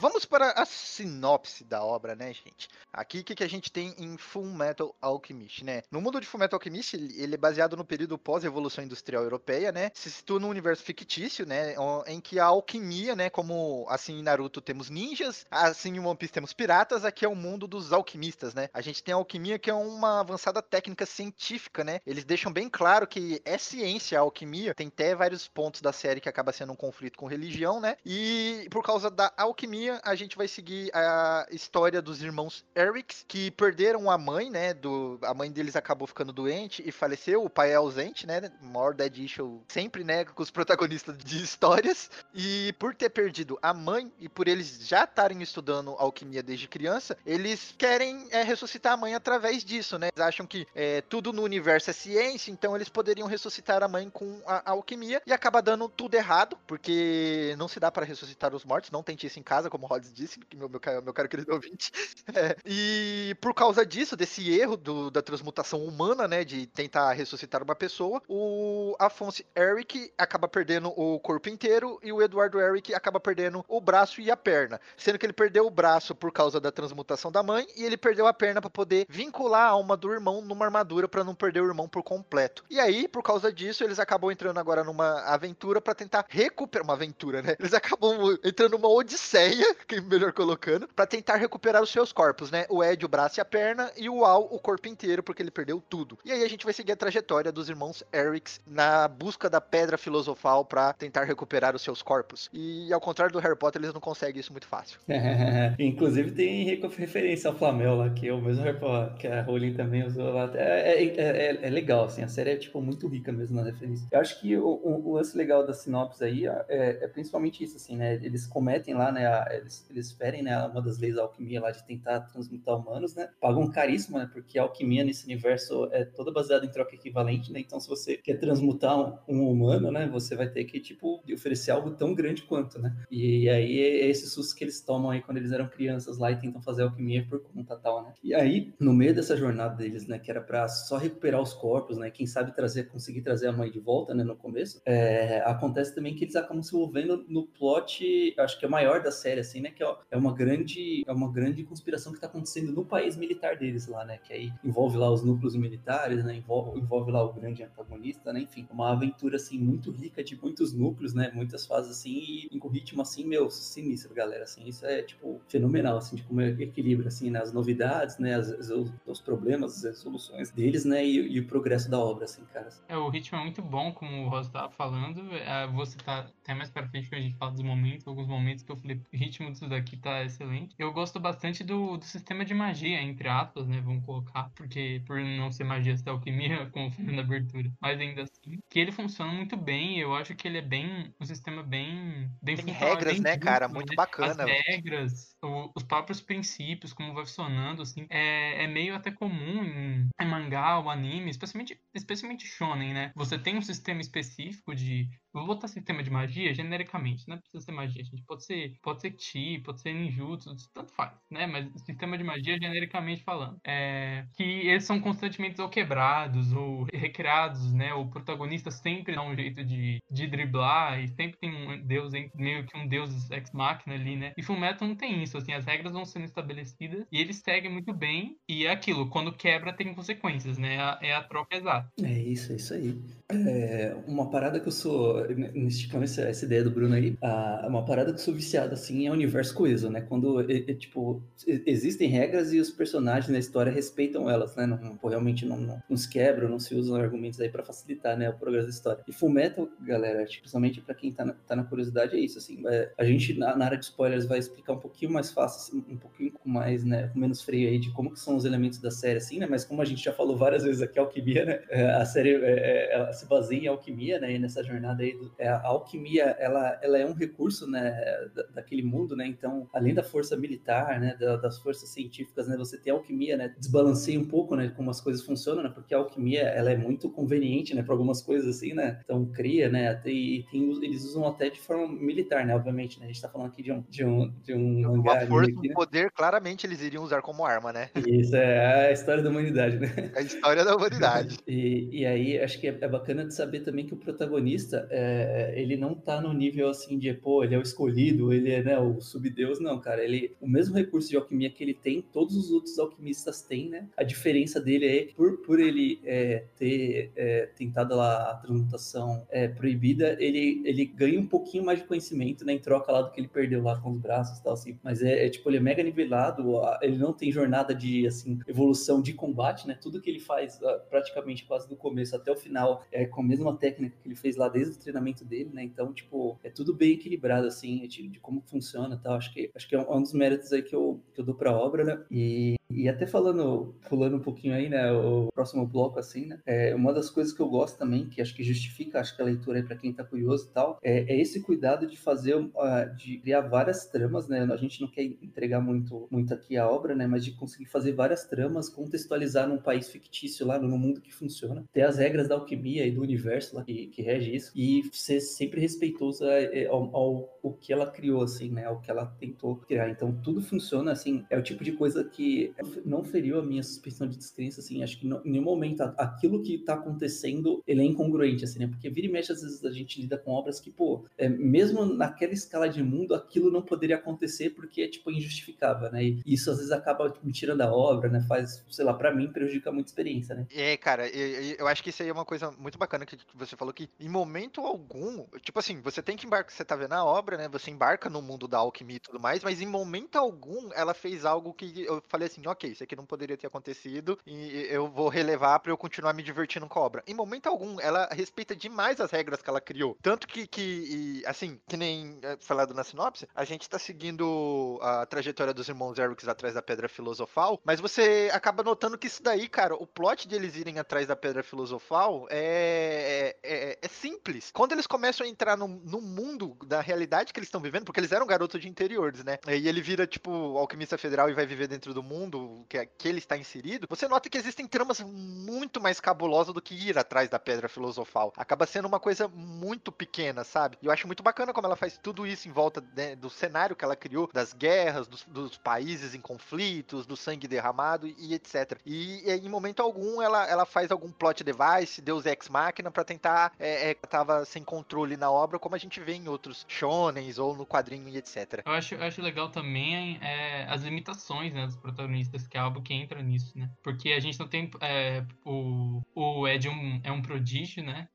[0.00, 2.70] Vamos para a sinopse da obra, né, gente?
[2.90, 5.82] Aqui, o que, que a gente tem em Full Metal Alchemist, né?
[5.90, 9.90] No mundo de Full Metal Alchemist, ele é baseado no período pós-revolução industrial europeia, né?
[9.92, 11.74] Se situa num universo fictício, né?
[12.06, 13.28] Em que a alquimia, né?
[13.28, 17.36] Como assim em Naruto temos ninjas, assim em One Piece temos piratas, aqui é o
[17.36, 18.70] mundo dos alquimistas, né?
[18.72, 22.00] A gente tem a alquimia que é uma avançada técnica científica, né?
[22.06, 26.22] Eles deixam bem claro que é ciência a alquimia, tem até vários pontos da série
[26.22, 27.98] que acaba sendo um conflito com religião, né?
[28.02, 33.50] E por causa da alquimia, a gente vai seguir a história dos irmãos Erics, que
[33.50, 34.74] perderam a mãe, né?
[34.74, 38.50] Do, a mãe deles acabou ficando doente e faleceu, o pai é ausente, né?
[38.60, 40.24] Maior dead issue sempre, né?
[40.24, 42.10] Com os protagonistas de histórias.
[42.34, 47.16] E por ter perdido a mãe e por eles já estarem estudando alquimia desde criança,
[47.24, 50.08] eles querem é, ressuscitar a mãe através disso, né?
[50.14, 54.08] Eles acham que é, tudo no universo é ciência, então eles poderiam ressuscitar a mãe
[54.10, 58.54] com a, a alquimia e acaba dando tudo errado, porque não se dá para ressuscitar
[58.54, 61.12] os mortos, não tente isso em casa, como o Rods disse, que meu, meu, meu
[61.12, 61.90] caro querido ouvinte.
[62.34, 67.62] É, e por causa disso, desse erro do- da transmutação humana, né, de tentar ressuscitar
[67.62, 73.18] uma pessoa, o Afonso Eric acaba perdendo o corpo inteiro e o Eduardo Eric acaba
[73.20, 76.70] perdendo o braço e a perna, sendo que ele perdeu o braço por causa da
[76.72, 80.40] transmutação da mãe e ele perdeu a perna para poder vincular a alma do irmão
[80.42, 82.64] numa armadura para não perder o irmão por completo.
[82.70, 86.94] E aí, por causa disso, eles acabam entrando agora numa aventura para tentar recuperar uma
[86.94, 87.56] aventura, né?
[87.58, 92.66] Eles acabam entrando numa odisseia, que melhor colocando, para tentar recuperar os seus corpos, né?
[92.68, 95.50] O Ed, o braço e a perna, e o Al, o corpo inteiro, porque ele
[95.50, 96.18] perdeu tudo.
[96.24, 99.96] E aí a gente vai seguir a trajetória dos irmãos Erics na busca da pedra
[99.98, 102.48] filosofal para tentar recuperar os seus corpos.
[102.52, 104.98] E ao contrário do Harry Potter, eles não conseguem isso muito fácil.
[105.78, 108.78] Inclusive tem re- referência ao Flamel lá, que é o mesmo Harry
[109.18, 110.50] que a Rowling também usou lá.
[110.54, 114.06] É, é, é- é legal, assim, a série é tipo muito rica mesmo na referência.
[114.10, 117.76] Eu acho que o, o- o lance legal da sinopse aí é, é principalmente isso,
[117.76, 118.14] assim, né?
[118.14, 119.26] Eles cometem lá, né?
[119.26, 120.56] a- eles, eles ferem, né?
[120.66, 123.28] Uma das leis da alquimia lá de tentar transmutar humanos, né?
[123.40, 124.28] Pagam caríssimo, né?
[124.32, 127.60] Porque a alquimia nesse universo é toda baseada em troca equivalente, né?
[127.60, 130.08] Então, se você quer transmutar um, um humano, né?
[130.08, 132.96] Você vai ter que, tipo, oferecer algo tão grande quanto, né?
[133.10, 136.36] E aí é esse susto que eles tomam aí quando eles eram crianças lá e
[136.36, 138.14] tentam fazer alquimia por conta tal, né?
[138.22, 140.18] E aí, no meio dessa jornada deles, né?
[140.18, 142.10] Que era pra só recuperar os corpos, né?
[142.10, 144.24] Quem sabe trazer, conseguir trazer a mãe de volta, né?
[144.24, 148.68] No começo, é, acontece também que eles acabam se envolvendo no plot, acho que é
[148.68, 149.70] maior da série, assim, né?
[149.70, 153.56] Que é, é uma grande, é uma grande conspiração que tá acontecendo no país militar
[153.56, 154.18] deles lá, né?
[154.18, 156.36] Que aí envolve lá os núcleos militares, né?
[156.36, 158.40] Envolve, envolve lá o grande antagonista, né?
[158.40, 161.30] Enfim, uma aventura, assim, muito rica de muitos núcleos, né?
[161.34, 164.66] Muitas fases, assim, e com ritmo, assim, meu, sinistro, galera, assim.
[164.66, 167.40] Isso é, tipo, fenomenal, assim, de como é equilíbrio, assim, né?
[167.40, 168.34] As novidades, né?
[168.34, 168.70] As, as-
[169.06, 171.04] os problemas, as resoluções deles, né?
[171.04, 172.68] E, e o progresso da obra, assim, cara.
[172.88, 175.20] É, o ritmo é muito bom, como o Ross estava falando.
[175.34, 178.62] É, vou citar até mais pra frente que a gente fala dos momentos, alguns momentos
[178.62, 180.74] que eu falei, ritmo disso daqui tá excelente.
[180.78, 183.80] Eu gosto bastante do, do sistema de magia, entre aspas, né?
[183.80, 187.70] Vamos colocar, porque por não ser magia, ser alquimia, como falei na abertura.
[187.80, 189.98] Mas ainda assim, que ele funciona muito bem.
[189.98, 191.14] Eu acho que ele é bem.
[191.20, 192.28] Um sistema bem.
[192.42, 193.66] bem Tem funcional, regras, bem né, cara?
[193.66, 193.96] justo, Muito né?
[193.96, 194.42] bacana.
[194.44, 199.64] As regras, o- os próprios princípios, como vai funcionando, assim, é, é meio até comum
[199.64, 203.12] em, em mangá ou anime, especialmente, especialmente shonen, né?
[203.14, 207.72] Você tem um sistema específico de vou botar sistema de magia genericamente, não precisa ser
[207.72, 208.22] magia, gente.
[208.24, 211.46] Pode ser, pode ser chi, pode ser ninjutsu, tanto faz, né?
[211.46, 213.58] Mas sistema de magia genericamente falando.
[213.64, 217.94] É, que eles são constantemente ou quebrados ou recriados, né?
[217.94, 222.66] O protagonista sempre dá um jeito de, de driblar e sempre tem um deus, meio
[222.66, 224.32] que um deus ex-máquina ali, né?
[224.36, 227.92] E Fullmetal não tem isso, assim, as regras vão sendo estabelecidas e eles seguem muito
[227.92, 228.36] bem.
[228.48, 230.70] E é aquilo, quando quebra tem consequências, né?
[230.70, 231.90] É a, é a troca exata.
[232.02, 232.98] É isso, é isso aí.
[233.32, 235.24] É, uma parada que eu sou,
[235.68, 239.06] esticando essa, essa ideia do Bruno aí, ah, uma parada que eu sou viciado, assim,
[239.06, 240.00] é o universo coeso, né?
[240.00, 244.66] Quando, é, é, tipo, existem regras e os personagens na história respeitam elas, né?
[244.66, 248.16] Não, não- realmente não, não, não se quebram, não se usam argumentos aí pra facilitar,
[248.16, 249.02] né, o progresso da história.
[249.06, 252.62] E Fullmetal, galera, tipo, principalmente pra quem tá na, tá na curiosidade, é isso, assim,
[252.66, 255.84] é, a gente, na, na área de spoilers, vai explicar um pouquinho mais fácil, assim,
[255.92, 258.90] um pouquinho mais, né, com menos freio aí de como que são os elementos da
[258.90, 259.46] série, assim, né?
[259.48, 261.60] Mas como a gente já falou várias vezes aqui, a alquimia, né?
[261.70, 264.34] é, a série, é, é, ela- se baseia em alquimia, né?
[264.34, 267.90] E nessa jornada aí, do, é, a alquimia, ela, ela é um recurso, né?
[268.34, 269.26] Da, daquele mundo, né?
[269.26, 271.16] Então, além da força militar, né?
[271.18, 272.56] Da, das forças científicas, né?
[272.56, 273.54] Você tem alquimia, né?
[273.58, 274.72] Desbalanceia um pouco, né?
[274.76, 275.70] Como as coisas funcionam, né?
[275.70, 277.82] Porque a alquimia, ela é muito conveniente, né?
[277.82, 279.00] Para algumas coisas assim, né?
[279.04, 280.00] Então, cria, né?
[280.06, 282.54] E tem, eles usam até de forma militar, né?
[282.54, 283.06] Obviamente, né?
[283.06, 285.72] A gente tá falando aqui de um, de um, de um Uma força, aqui, né?
[285.72, 287.90] um poder, claramente eles iriam usar como arma, né?
[288.06, 289.90] Isso, é a história da humanidade, né?
[290.16, 291.38] A história da humanidade.
[291.46, 295.52] e, e aí, acho que é, é, bacana de saber também que o protagonista, é,
[295.56, 298.78] ele não tá no nível assim de, pô, ele é o escolhido, ele é né,
[298.78, 300.02] o subdeus, não, cara.
[300.02, 303.88] Ele, o mesmo recurso de alquimia que ele tem, todos os outros alquimistas têm, né?
[303.96, 309.26] A diferença dele é que por, por ele é, ter é, tentado lá a transmutação
[309.30, 312.52] é, proibida, ele, ele ganha um pouquinho mais de conhecimento, né?
[312.52, 314.78] Em troca lá do que ele perdeu lá com os braços e tal, assim.
[314.82, 319.00] Mas é, é tipo, ele é mega nivelado, ele não tem jornada de, assim, evolução
[319.02, 319.78] de combate, né?
[319.80, 323.24] Tudo que ele faz ah, praticamente quase do começo até o final é com a
[323.24, 325.62] mesma técnica que ele fez lá desde o treinamento dele, né?
[325.62, 329.14] Então, tipo, é tudo bem equilibrado, assim, de, de como funciona e tal.
[329.14, 331.34] Acho que, acho que é um, um dos méritos aí que eu, que eu dou
[331.34, 332.04] pra obra, né?
[332.10, 334.90] E, e até falando, pulando um pouquinho aí, né?
[334.92, 336.38] O próximo bloco, assim, né?
[336.46, 339.24] É, uma das coisas que eu gosto também, que acho que justifica, acho que a
[339.24, 342.50] leitura aí pra quem tá curioso e tal, é, é esse cuidado de fazer, uh,
[342.96, 344.48] de criar várias tramas, né?
[344.50, 347.06] A gente não quer entregar muito, muito aqui a obra, né?
[347.06, 351.64] Mas de conseguir fazer várias tramas, contextualizar num país fictício lá, no mundo que funciona,
[351.72, 355.20] ter as regras da alquimia e do universo lá que, que rege isso, e ser
[355.20, 356.24] sempre respeitoso
[356.70, 358.64] ao, ao, ao que ela criou, assim, né?
[358.64, 359.90] Ao que ela tentou criar.
[359.90, 362.52] Então, tudo funciona, assim, é o tipo de coisa que
[362.84, 366.58] não feriu a minha suspensão de descrença, assim, acho que em nenhum momento aquilo que
[366.58, 368.66] tá acontecendo, ele é incongruente, assim, né?
[368.66, 371.84] Porque vira e mexe, às vezes a gente lida com obras que, pô, é, mesmo
[371.84, 376.04] naquela escala de mundo, aquilo não poderia acontecer porque é, tipo, injustificável, né?
[376.04, 378.24] E isso às vezes acaba tipo, me tirando a obra, né?
[378.28, 380.46] Faz, sei lá, para mim prejudica muito a experiência, né?
[380.50, 383.56] É, cara, eu, eu acho que isso aí é uma coisa muito bacana que você
[383.56, 387.04] falou que em momento algum, tipo assim, você tem que embarcar, você tá vendo a
[387.04, 387.48] obra, né?
[387.48, 391.24] Você embarca no mundo da alquimia e tudo mais, mas em momento algum ela fez
[391.24, 395.08] algo que eu falei assim, ok, isso aqui não poderia ter acontecido e eu vou
[395.08, 397.02] relevar para eu continuar me divertindo com a obra.
[397.06, 399.96] Em momento algum, ela respeita demais as regras que ela criou.
[400.02, 405.06] Tanto que, que assim, que nem é, falado na sinopse, a gente tá seguindo a
[405.06, 409.48] trajetória dos irmãos Erics atrás da Pedra Filosofal, mas você acaba notando que isso daí,
[409.48, 414.50] cara, o plot de eles irem atrás da Pedra Filosofal é, é, é, é simples.
[414.52, 418.00] Quando eles começam a entrar no, no mundo da realidade que eles estão vivendo, porque
[418.00, 419.38] eles eram garotos de interiores, né?
[419.48, 423.18] E ele vira, tipo, alquimista federal e vai viver dentro do mundo que, que ele
[423.18, 427.38] está inserido, você nota que existem tramas muito mais cabulosas do que ir atrás da
[427.38, 428.32] Pedra Filosofal.
[428.36, 430.78] Acaba sendo uma coisa muito pequena, sabe?
[430.82, 433.76] E eu acho muito bacana como ela faz tudo isso em volta né, do cenário
[433.76, 438.78] que ela criou, das guerras, dos, dos países em conflitos, do sangue derramado e etc.
[438.84, 443.04] E, e, em momento algum ela, ela faz algum plot device, Deus Ex Machina, para
[443.04, 443.52] tentar.
[443.58, 447.56] É, é, tava sem controle na obra, como a gente vê em outros shonens ou
[447.56, 448.62] no quadrinho e etc.
[448.64, 452.82] Eu acho, eu acho legal também é, as limitações né, dos protagonistas, que é algo
[452.82, 453.70] que entra nisso, né?
[453.82, 454.70] Porque a gente não tem.
[454.80, 458.08] É, o, o Ed um, é um prodígio, né?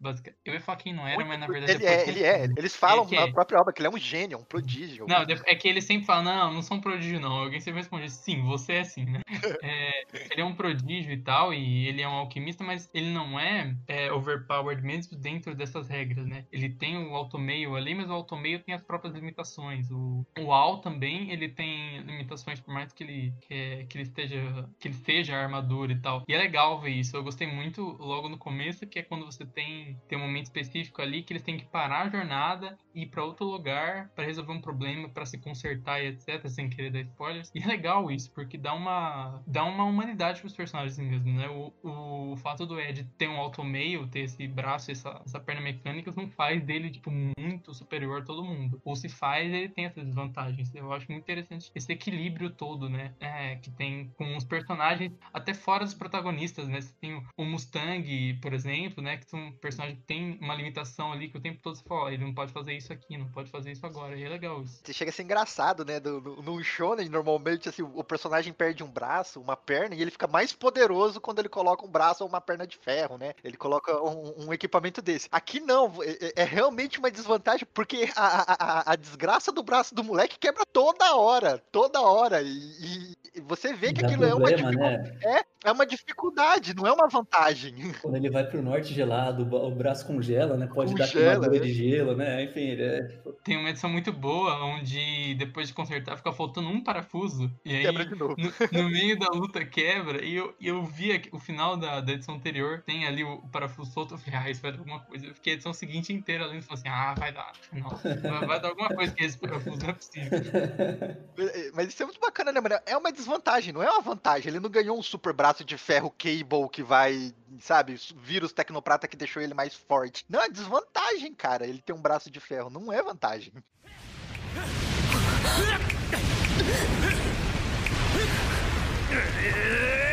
[0.43, 1.73] Eu ia falar quem não era, Muito, mas na verdade.
[1.73, 2.43] Ele é, ele é.
[2.57, 3.31] Eles falam na é.
[3.31, 5.05] própria obra que ele é um gênio, um prodígio.
[5.07, 7.31] Não, é que ele sempre fala, não, não sou um prodígio, não.
[7.31, 9.21] Alguém sempre responde, sim, você é assim, né?
[9.63, 13.39] é, ele é um prodígio e tal, e ele é um alquimista, mas ele não
[13.39, 16.45] é, é overpowered mesmo dentro dessas regras, né?
[16.51, 19.89] Ele tem o automeio ali, mas o automeio tem as próprias limitações.
[19.91, 24.69] O, o Al também, ele tem limitações, por mais que ele, que, que ele esteja
[24.79, 26.23] que ele seja a armadura e tal.
[26.27, 27.15] E é legal ver isso.
[27.15, 31.01] Eu gostei muito logo no começo, que é quando você tem, tem um momento específico
[31.01, 34.51] ali que eles têm que parar a jornada e ir para outro lugar para resolver
[34.51, 37.51] um problema, para se consertar e etc, sem querer dar spoilers.
[37.55, 41.47] E é legal isso, porque dá uma dá uma humanidade pros personagens mesmo, né?
[41.47, 46.11] O, o, fato do Ed ter um automeio, ter esse braço, essa, essa perna mecânica,
[46.15, 48.81] não faz dele, tipo, muito superior a todo mundo.
[48.83, 50.73] Ou se faz, ele tem essas desvantagens.
[50.75, 53.13] Eu acho muito interessante esse equilíbrio todo, né?
[53.19, 53.84] É, que tem
[54.17, 56.81] com os personagens, até fora dos protagonistas, né?
[56.81, 59.17] Você tem o Mustang, por exemplo, né?
[59.17, 62.23] Que são personagens que tem uma limitação ali que o tempo todo você fala, ele
[62.23, 64.15] não pode fazer isso aqui, não pode fazer isso agora.
[64.15, 64.81] E é legal isso.
[64.91, 65.99] Chega a ser engraçado, né?
[65.99, 70.11] No, no, no shonen, normalmente, assim, o personagem perde um braço, uma perna, e ele
[70.11, 73.33] fica mais poderoso quando ele coloca um braço ou uma perna de ferro, né?
[73.43, 75.27] Ele coloca um, um equipamento desse.
[75.31, 79.63] Aqui não, é, é, é realmente uma desvantagem, porque a, a, a, a, desgraça do
[79.63, 82.41] braço do moleque quebra toda hora, toda hora.
[82.41, 85.19] E, e você vê que Dá aquilo é uma problema, dificuldade.
[85.25, 85.41] né?
[85.63, 87.73] É uma dificuldade, não é uma vantagem.
[88.01, 90.67] Quando ele vai pro norte gelado, o braço congela, né?
[90.67, 91.65] Pode dar Congela, queimadura né?
[91.65, 92.43] de gelo, né?
[92.43, 93.03] Enfim, ele é.
[93.07, 97.51] tipo, Tem uma edição muito boa, onde depois de consertar fica faltando um parafuso.
[97.65, 98.35] E aí, Quebra de novo.
[98.37, 100.23] no, no meio da luta quebra.
[100.23, 103.91] E eu, eu vi o final da, da edição anterior, tem ali o, o parafuso
[103.91, 104.13] solto.
[104.13, 105.25] Eu falei, ah, isso vai dar alguma coisa.
[105.25, 107.51] Eu fiquei a edição seguinte inteira lendo e falei assim, ah, vai dar.
[107.73, 110.29] Não, vai, vai dar alguma coisa que esse parafuso não é possível.
[111.73, 112.75] Mas isso é muito bacana, né, mano?
[112.85, 114.49] É uma desvantagem, não é uma vantagem.
[114.49, 119.17] Ele não ganhou um super braço de ferro Cable que vai, sabe, vírus tecnoprata que
[119.17, 120.23] deixou ele mais forte.
[120.29, 121.65] Não, é desvantagem, cara.
[121.65, 123.51] Ele tem um braço de ferro, não é vantagem.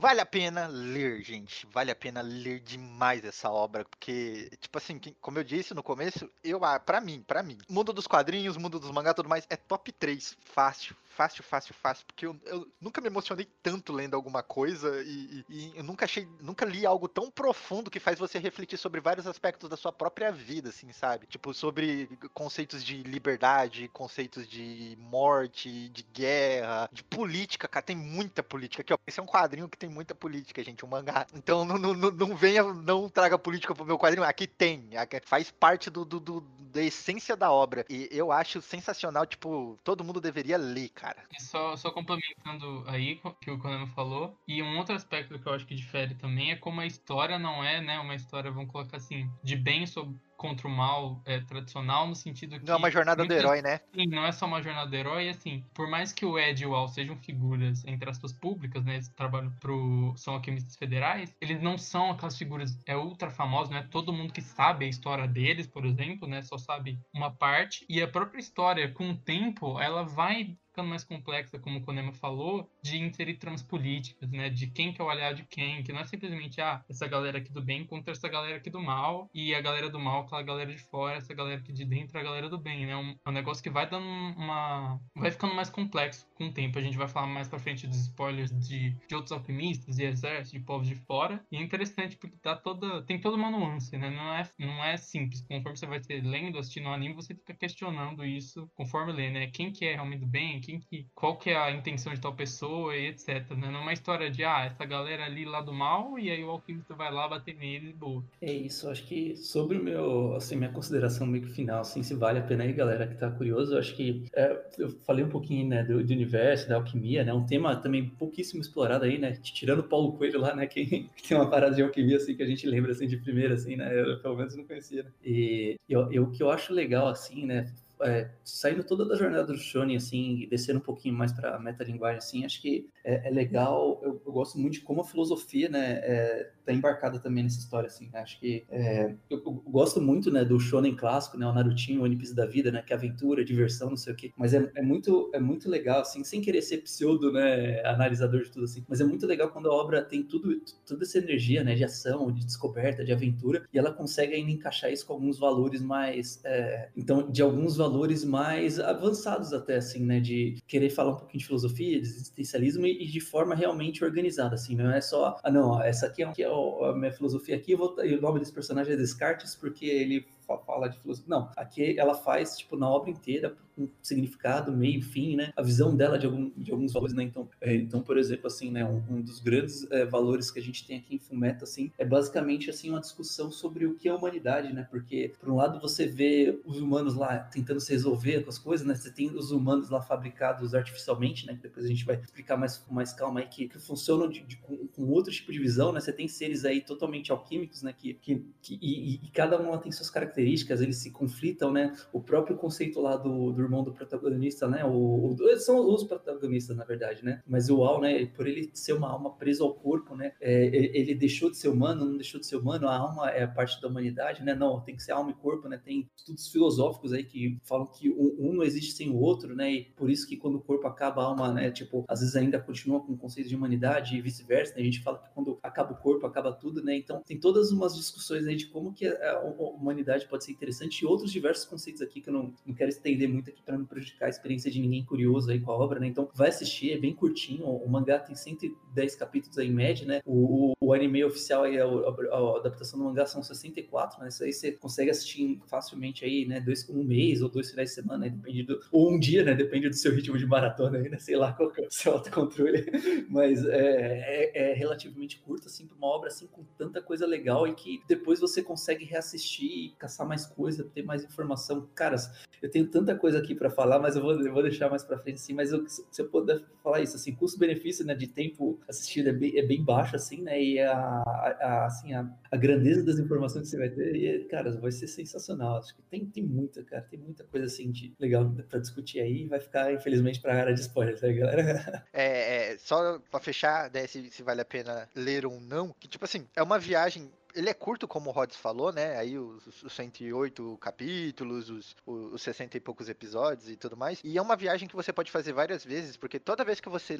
[0.00, 1.66] Vale a pena ler, gente.
[1.66, 6.26] Vale a pena ler demais essa obra, porque, tipo assim, como eu disse no começo,
[6.42, 9.56] eu, ah, pra mim, pra mim, mundo dos quadrinhos, mundo dos mangá, tudo mais, é
[9.56, 14.42] top 3, fácil, fácil, fácil, fácil, porque eu, eu nunca me emocionei tanto lendo alguma
[14.42, 18.38] coisa e, e- e eu nunca achei, nunca li algo tão profundo que faz você
[18.38, 21.26] refletir sobre vários aspectos da sua própria vida, assim, sabe?
[21.26, 28.42] Tipo, sobre conceitos de liberdade, conceitos de morte, de guerra, de política, cara, tem muita
[28.42, 28.98] política aqui, ó.
[29.06, 31.26] Esse é um quadrinho que tem muita política, gente, um mangá.
[31.34, 34.24] Então não, não, não- venha, não traga política pro meu quadrinho.
[34.26, 36.40] Aqui tem, aqui faz parte do, do- do-
[36.72, 37.84] da essência da obra.
[37.90, 41.09] E eu acho sensacional, tipo, todo mundo deveria ler, cara.
[41.32, 45.46] E só, só complementando aí o que o Konami falou, e um outro aspecto que
[45.46, 48.70] eu acho que difere também é como a história não é, né, uma história, vamos
[48.70, 52.66] colocar assim, de bem sobre, contra o mal é, tradicional, no sentido que...
[52.66, 53.80] Não é uma jornada do muitas- herói, né?
[53.94, 56.66] Sim, não é só uma jornada do herói, assim, por mais que o Ed e
[56.66, 61.60] o Al sejam figuras, entre aspas, públicas, né, eles trabalham pro, são alquimistas federais, eles
[61.60, 65.28] não são aquelas figuras é, ultra famosas, não é todo mundo que sabe a história
[65.28, 69.78] deles, por exemplo, né, só sabe uma parte, e a própria história, com o tempo,
[69.80, 74.68] ela vai ficando mais complexa, como o Konema falou, de inserir tramas políticas, né, de
[74.68, 77.52] quem que é o aliado de quem, que não é simplesmente, ah, essa galera aqui
[77.52, 80.72] do bem contra essa galera aqui do mal, e a galera do mal, aquela galera
[80.72, 83.32] de fora, essa galera aqui de dentro, a galera do bem, né, um, é um
[83.32, 85.00] negócio que vai dando uma...
[85.14, 87.98] vai ficando mais complexo com o tempo, a gente vai falar mais pra frente dos
[87.98, 92.36] spoilers de, de outros alquimistas e exércitos, de povos de fora, e é interessante porque
[92.42, 96.02] dá toda, tem toda uma nuance, né, não é, não é simples, conforme você vai
[96.02, 99.94] ser lendo, assistindo o anime, você fica questionando isso conforme lê, né, quem que é
[99.94, 103.50] realmente do bem, quem que, qual que é a intenção de tal pessoa e etc,
[103.56, 106.44] né, não é uma história de, ah, essa galera ali lá do mal, e aí
[106.44, 108.22] o alquimista vai lá bater neles e boa.
[108.40, 112.14] É isso, acho que sobre o meu, assim, minha consideração meio que final, assim, se
[112.14, 115.68] vale a pena aí, galera que tá curioso, acho que é, eu falei um pouquinho,
[115.68, 119.80] né, do, do universo, da alquimia, né, um tema também pouquíssimo explorado aí, né, tirando
[119.80, 122.46] o Paulo Coelho lá, né, que, que tem uma parada de alquimia, assim, que a
[122.46, 125.10] gente lembra, assim, de primeira, assim, né, eu pelo menos não conhecia, né?
[125.24, 129.44] e eu, eu, o que eu acho legal, assim, né, é, saindo toda da jornada
[129.44, 134.00] do Shonen, assim, descendo um pouquinho mais para metalinguagem, assim, acho que é, é legal,
[134.02, 137.86] eu, eu, gosto muito de como a filosofia, né, é, tá embarcada também nessa história,
[137.86, 138.20] assim, né?
[138.20, 142.04] acho que é, eu, eu, gosto muito, né, do Shonen clássico, né, o Narutinho, o
[142.04, 144.70] One Piece da vida, né, que é aventura, diversão, não sei o quê, mas é,
[144.74, 148.84] é, muito, é muito legal, assim, sem querer ser pseudo, né, analisador de tudo, assim,
[148.88, 152.30] mas é muito legal quando a obra tem tudo, toda essa energia, né, de ação,
[152.32, 156.88] de descoberta, de aventura, e ela consegue ainda encaixar isso com alguns valores mais, é,
[156.96, 157.89] então, de alguns valores
[158.24, 163.04] mais avançados até, assim, né, de querer falar um pouquinho de filosofia, de existencialismo e,
[163.04, 166.42] e de forma realmente organizada, assim, não é só, ah, não, essa aqui é, aqui
[166.42, 170.26] é a minha filosofia aqui, vou, e o nome desse personagem é Descartes porque ele
[170.58, 171.28] fala de filosofia.
[171.28, 175.52] Não, aqui ela faz, tipo, na obra inteira, um significado, meio, fim, né?
[175.56, 177.22] A visão dela de, algum, de alguns valores, né?
[177.22, 178.84] Então, é, então, por exemplo, assim, né?
[178.84, 182.04] Um, um dos grandes é, valores que a gente tem aqui em Fullmetal, assim, é
[182.04, 184.86] basicamente, assim, uma discussão sobre o que é a humanidade, né?
[184.90, 188.86] Porque, por um lado, você vê os humanos lá tentando se resolver com as coisas,
[188.86, 188.94] né?
[188.94, 191.54] Você tem os humanos lá fabricados artificialmente, né?
[191.54, 194.40] Que depois a gente vai explicar mais com mais calma aí, que, que funcionam de,
[194.40, 196.00] de, com, com, outro tipo de visão, né?
[196.00, 197.94] Você tem seres aí totalmente alquímicos, né?
[197.96, 201.72] Que, que, que e, e, cada um lá tem suas características características, eles se conflitam,
[201.72, 201.94] né?
[202.12, 204.84] O próprio conceito lá do, do irmão do protagonista, né?
[204.84, 207.42] O, o, são os protagonistas, na verdade, né?
[207.46, 208.26] Mas o Al, né?
[208.26, 210.32] Por ele ser uma alma presa ao corpo, né?
[210.40, 213.80] É, ele deixou de ser humano, não deixou de ser humano, a alma é parte
[213.80, 214.54] da humanidade, né?
[214.54, 215.80] Não, tem que ser alma e corpo, né?
[215.82, 219.70] Tem estudos filosóficos aí que falam que um não existe sem o outro, né?
[219.72, 221.70] E por isso que quando o corpo acaba, a alma, né?
[221.70, 224.82] Tipo, às vezes ainda continua com o conceito de humanidade e vice-versa, né?
[224.82, 226.96] A gente fala que quando acaba o corpo, acaba tudo, né?
[226.96, 231.06] Então, tem todas umas discussões aí de como que a humanidade pode ser interessante e
[231.06, 234.26] outros diversos conceitos aqui que eu não, não quero estender muito aqui para não prejudicar
[234.26, 236.06] a experiência de ninguém curioso aí com a obra, né?
[236.06, 237.66] Então vai assistir, é bem curtinho.
[237.66, 240.20] O mangá tem 110 capítulos aí em média, né?
[240.24, 244.28] O, o, anime oficial a, a, a, adaptação do mangá são 64, né?
[244.28, 246.60] Isso aí você consegue assistir facilmente aí, né?
[246.60, 248.30] Dois, um mês ou dois finais de semana, né?
[248.30, 249.54] depende do, ou um dia, né?
[249.54, 251.18] Depende do seu ritmo de maratona aí, né?
[251.18, 252.86] Sei lá qual é o seu autocontrole.
[253.28, 257.66] Mas é, é, é relativamente curto, assim, pra uma obra assim com tanta coisa legal
[257.66, 261.88] e que depois você consegue reassistir e caçar mais coisa, ter mais informação.
[261.94, 265.04] Caras, eu tenho tanta coisa aqui para falar, mas eu vou, eu vou deixar mais
[265.04, 265.54] para frente assim.
[265.54, 269.56] Mas eu, se eu puder falar isso, assim, custo-benefício né, de tempo assistido é bem,
[269.56, 270.60] é bem baixo, assim, né?
[270.60, 274.70] E a, a, assim, a, a grandeza das informações que você vai ter, e, cara,
[274.78, 275.78] vai ser sensacional.
[275.78, 279.46] Acho que tem, tem muita, cara, tem muita coisa assim de legal para discutir aí.
[279.46, 282.04] Vai ficar, infelizmente, para a área de spoilers, né, galera?
[282.12, 286.08] É, é só para fechar, né, se, se vale a pena ler ou não, que
[286.08, 289.16] tipo assim, é uma viagem ele é curto, como o Rods falou, né?
[289.16, 294.20] Aí os, os 108 capítulos, os, os 60 e poucos episódios e tudo mais.
[294.24, 297.16] E é uma viagem que você pode fazer várias vezes, porque toda vez que você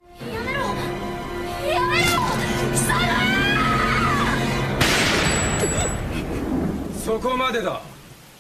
[7.08, 7.82] そこまでだ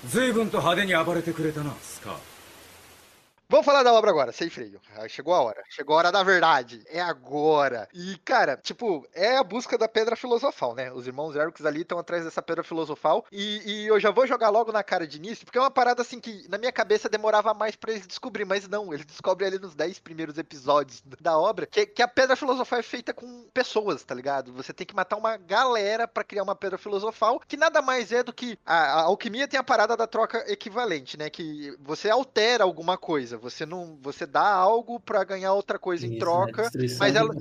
[0.10, 2.31] 随分と派手に暴れてくれたなスカー
[3.53, 4.81] Vamos falar da obra agora, sem freio.
[5.11, 5.63] Chegou a hora.
[5.69, 6.83] Chegou a hora da verdade.
[6.89, 7.87] É agora.
[7.93, 10.91] E, cara, tipo, é a busca da pedra filosofal, né?
[10.91, 13.27] Os irmãos Eric's ali estão atrás dessa pedra filosofal.
[13.31, 16.01] E, e, eu já vou jogar logo na cara de início, porque é uma parada
[16.01, 19.59] assim que na minha cabeça demorava mais para eles descobrir, mas não, eles descobrem ali
[19.59, 24.03] nos 10 primeiros episódios da obra que, que a pedra filosofal é feita com pessoas,
[24.03, 24.51] tá ligado?
[24.55, 28.23] Você tem que matar uma galera para criar uma pedra filosofal, que nada mais é
[28.23, 31.29] do que a, a alquimia tem a parada da troca equivalente, né?
[31.29, 36.15] Que você altera alguma coisa você não, você dá algo para ganhar outra coisa isso,
[36.15, 36.87] em né, troca, né?
[36.99, 37.35] mas ela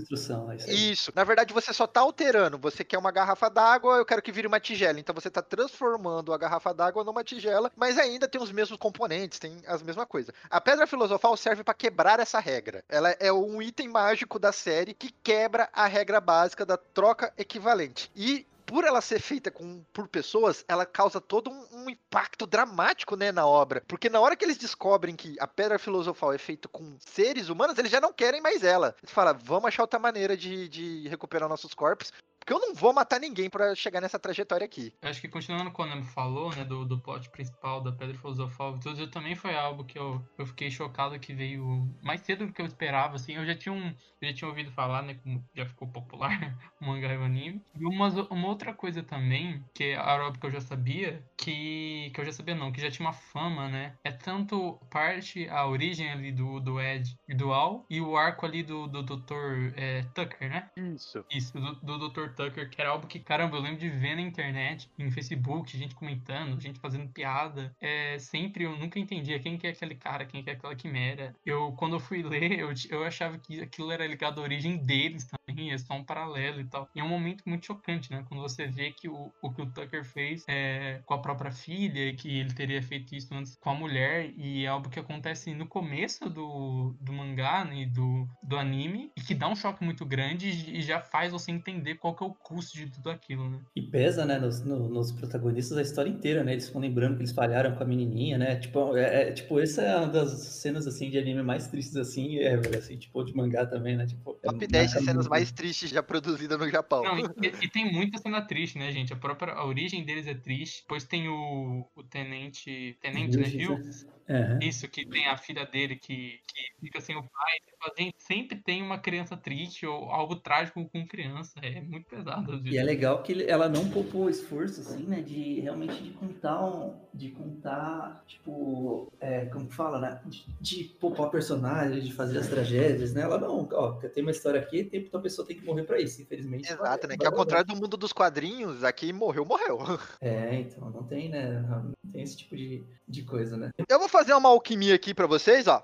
[0.68, 2.58] é isso, na verdade você só tá alterando.
[2.58, 4.99] Você quer uma garrafa d'água, eu quero que vire uma tigela.
[4.99, 9.38] Então você tá transformando a garrafa d'água numa tigela, mas ainda tem os mesmos componentes,
[9.38, 10.34] tem as mesmas coisas.
[10.49, 12.84] A pedra filosofal serve para quebrar essa regra.
[12.89, 18.10] Ela é um item mágico da série que quebra a regra básica da troca equivalente.
[18.16, 23.17] E por ela ser feita com, por pessoas, ela causa todo um, um, impacto dramático,
[23.17, 23.84] né, na obra.
[23.86, 27.78] Porque na hora que eles descobrem que a pedra filosofal é feita com seres humanos,
[27.78, 28.95] eles já não querem mais ela.
[29.03, 32.13] Eles falam, vamos achar outra maneira de, de recuperar nossos corpos.
[32.42, 34.92] Porque eu não vou matar ninguém para chegar nessa trajetória aqui.
[35.00, 38.18] Eu acho que continuando com o Nemo falou, né, do, do plot principal da Pedra
[38.18, 42.48] Filosofal e tudo, também foi algo que eu, eu fiquei chocado que veio mais cedo
[42.48, 43.36] do que eu esperava, assim.
[43.36, 46.32] Eu já tinha, um, eu já tinha ouvido falar, né, como já ficou popular
[46.82, 47.62] o mangá e o anime.
[47.80, 52.20] E uma, uma outra coisa também, que a Rob que eu já sabia, que, que
[52.20, 56.12] eu já sabia não, que já tinha uma fama, né, é tanto parte, a origem
[56.12, 59.74] ali do, do Ed e do Al, e o arco ali do, do Dr.
[59.76, 60.70] É, Tucker, né?
[60.76, 61.24] Isso.
[61.30, 62.30] Isso, do, do Dr.
[62.30, 65.94] Tucker, que era algo que, caramba, eu lembro de ver na internet, em Facebook, gente
[65.96, 67.76] comentando, gente fazendo piada.
[67.80, 71.36] É, sempre eu nunca entendia quem que é aquele cara, quem que é aquela quimera.
[71.46, 75.26] Eu, quando eu fui ler, eu, eu achava que aquilo era ligado à origem deles
[75.26, 75.41] também.
[75.52, 76.89] Ruim, é só um paralelo e tal.
[76.95, 78.24] E é um momento muito chocante, né?
[78.28, 82.14] Quando você vê que o, o que o Tucker fez é, com a própria filha,
[82.16, 85.68] que ele teria feito isso antes com a mulher, e é algo que acontece no
[85.68, 87.86] começo do, do mangá, né?
[87.86, 91.95] Do, do anime, e que dá um choque muito grande e já faz você entender
[91.95, 93.60] qual que é o custo de tudo aquilo, né?
[93.76, 96.54] E pesa, né, nos, no, nos protagonistas a história inteira, né?
[96.54, 98.56] Eles ficam lembrando que eles falharam com a menininha, né?
[98.56, 102.38] Tipo, é, é, tipo essa é uma das cenas, assim, de anime mais tristes, assim,
[102.38, 104.06] é, assim, tipo, de mangá também, né?
[104.06, 105.30] Tipo, é Top 10 marca cenas muito.
[105.42, 107.04] Mais tristes já produzidas no Japão.
[107.04, 109.12] Não, e, e tem muita cena triste, né, gente?
[109.12, 110.82] A própria a origem deles é triste.
[110.82, 112.98] Depois tem o, o tenente.
[113.02, 113.48] Tenente, né?
[113.48, 114.59] Hughes, Aham.
[114.61, 117.57] Isso, que tem a filha dele que, que fica sem o pai.
[117.65, 121.59] Tipo, a gente sempre tem uma criança triste ou algo trágico com criança.
[121.61, 122.61] É muito pesado.
[122.67, 126.93] E é legal que ela não poupou esforço, assim, né, de realmente de contar, um,
[127.13, 132.47] de contar, tipo, é, como que fala, né, de, de poupar personagens, de fazer as
[132.47, 135.65] tragédias, né, ela não, ó, tem uma história aqui, tem, então a pessoa tem que
[135.65, 136.72] morrer pra isso, infelizmente.
[136.72, 137.15] Exato, né?
[137.17, 139.80] Que ao contrário do mundo dos quadrinhos, aqui morreu, morreu.
[140.22, 143.70] É, então, não tem, né, não tem esse tipo de, de coisa, né.
[143.89, 145.84] Eu vou fazer uma alquimia aqui pra vocês, ó.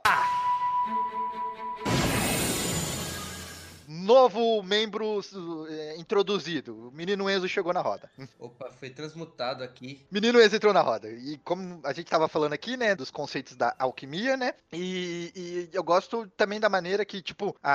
[4.08, 5.20] Novo membro
[5.70, 6.88] é, introduzido.
[6.88, 8.10] O menino Enzo chegou na roda.
[8.40, 10.06] Opa, foi transmutado aqui.
[10.10, 11.10] Menino Enzo entrou na roda.
[11.10, 14.54] E como a gente tava falando aqui, né, dos conceitos da alquimia, né?
[14.72, 17.72] E, e eu gosto também da maneira que, tipo, a,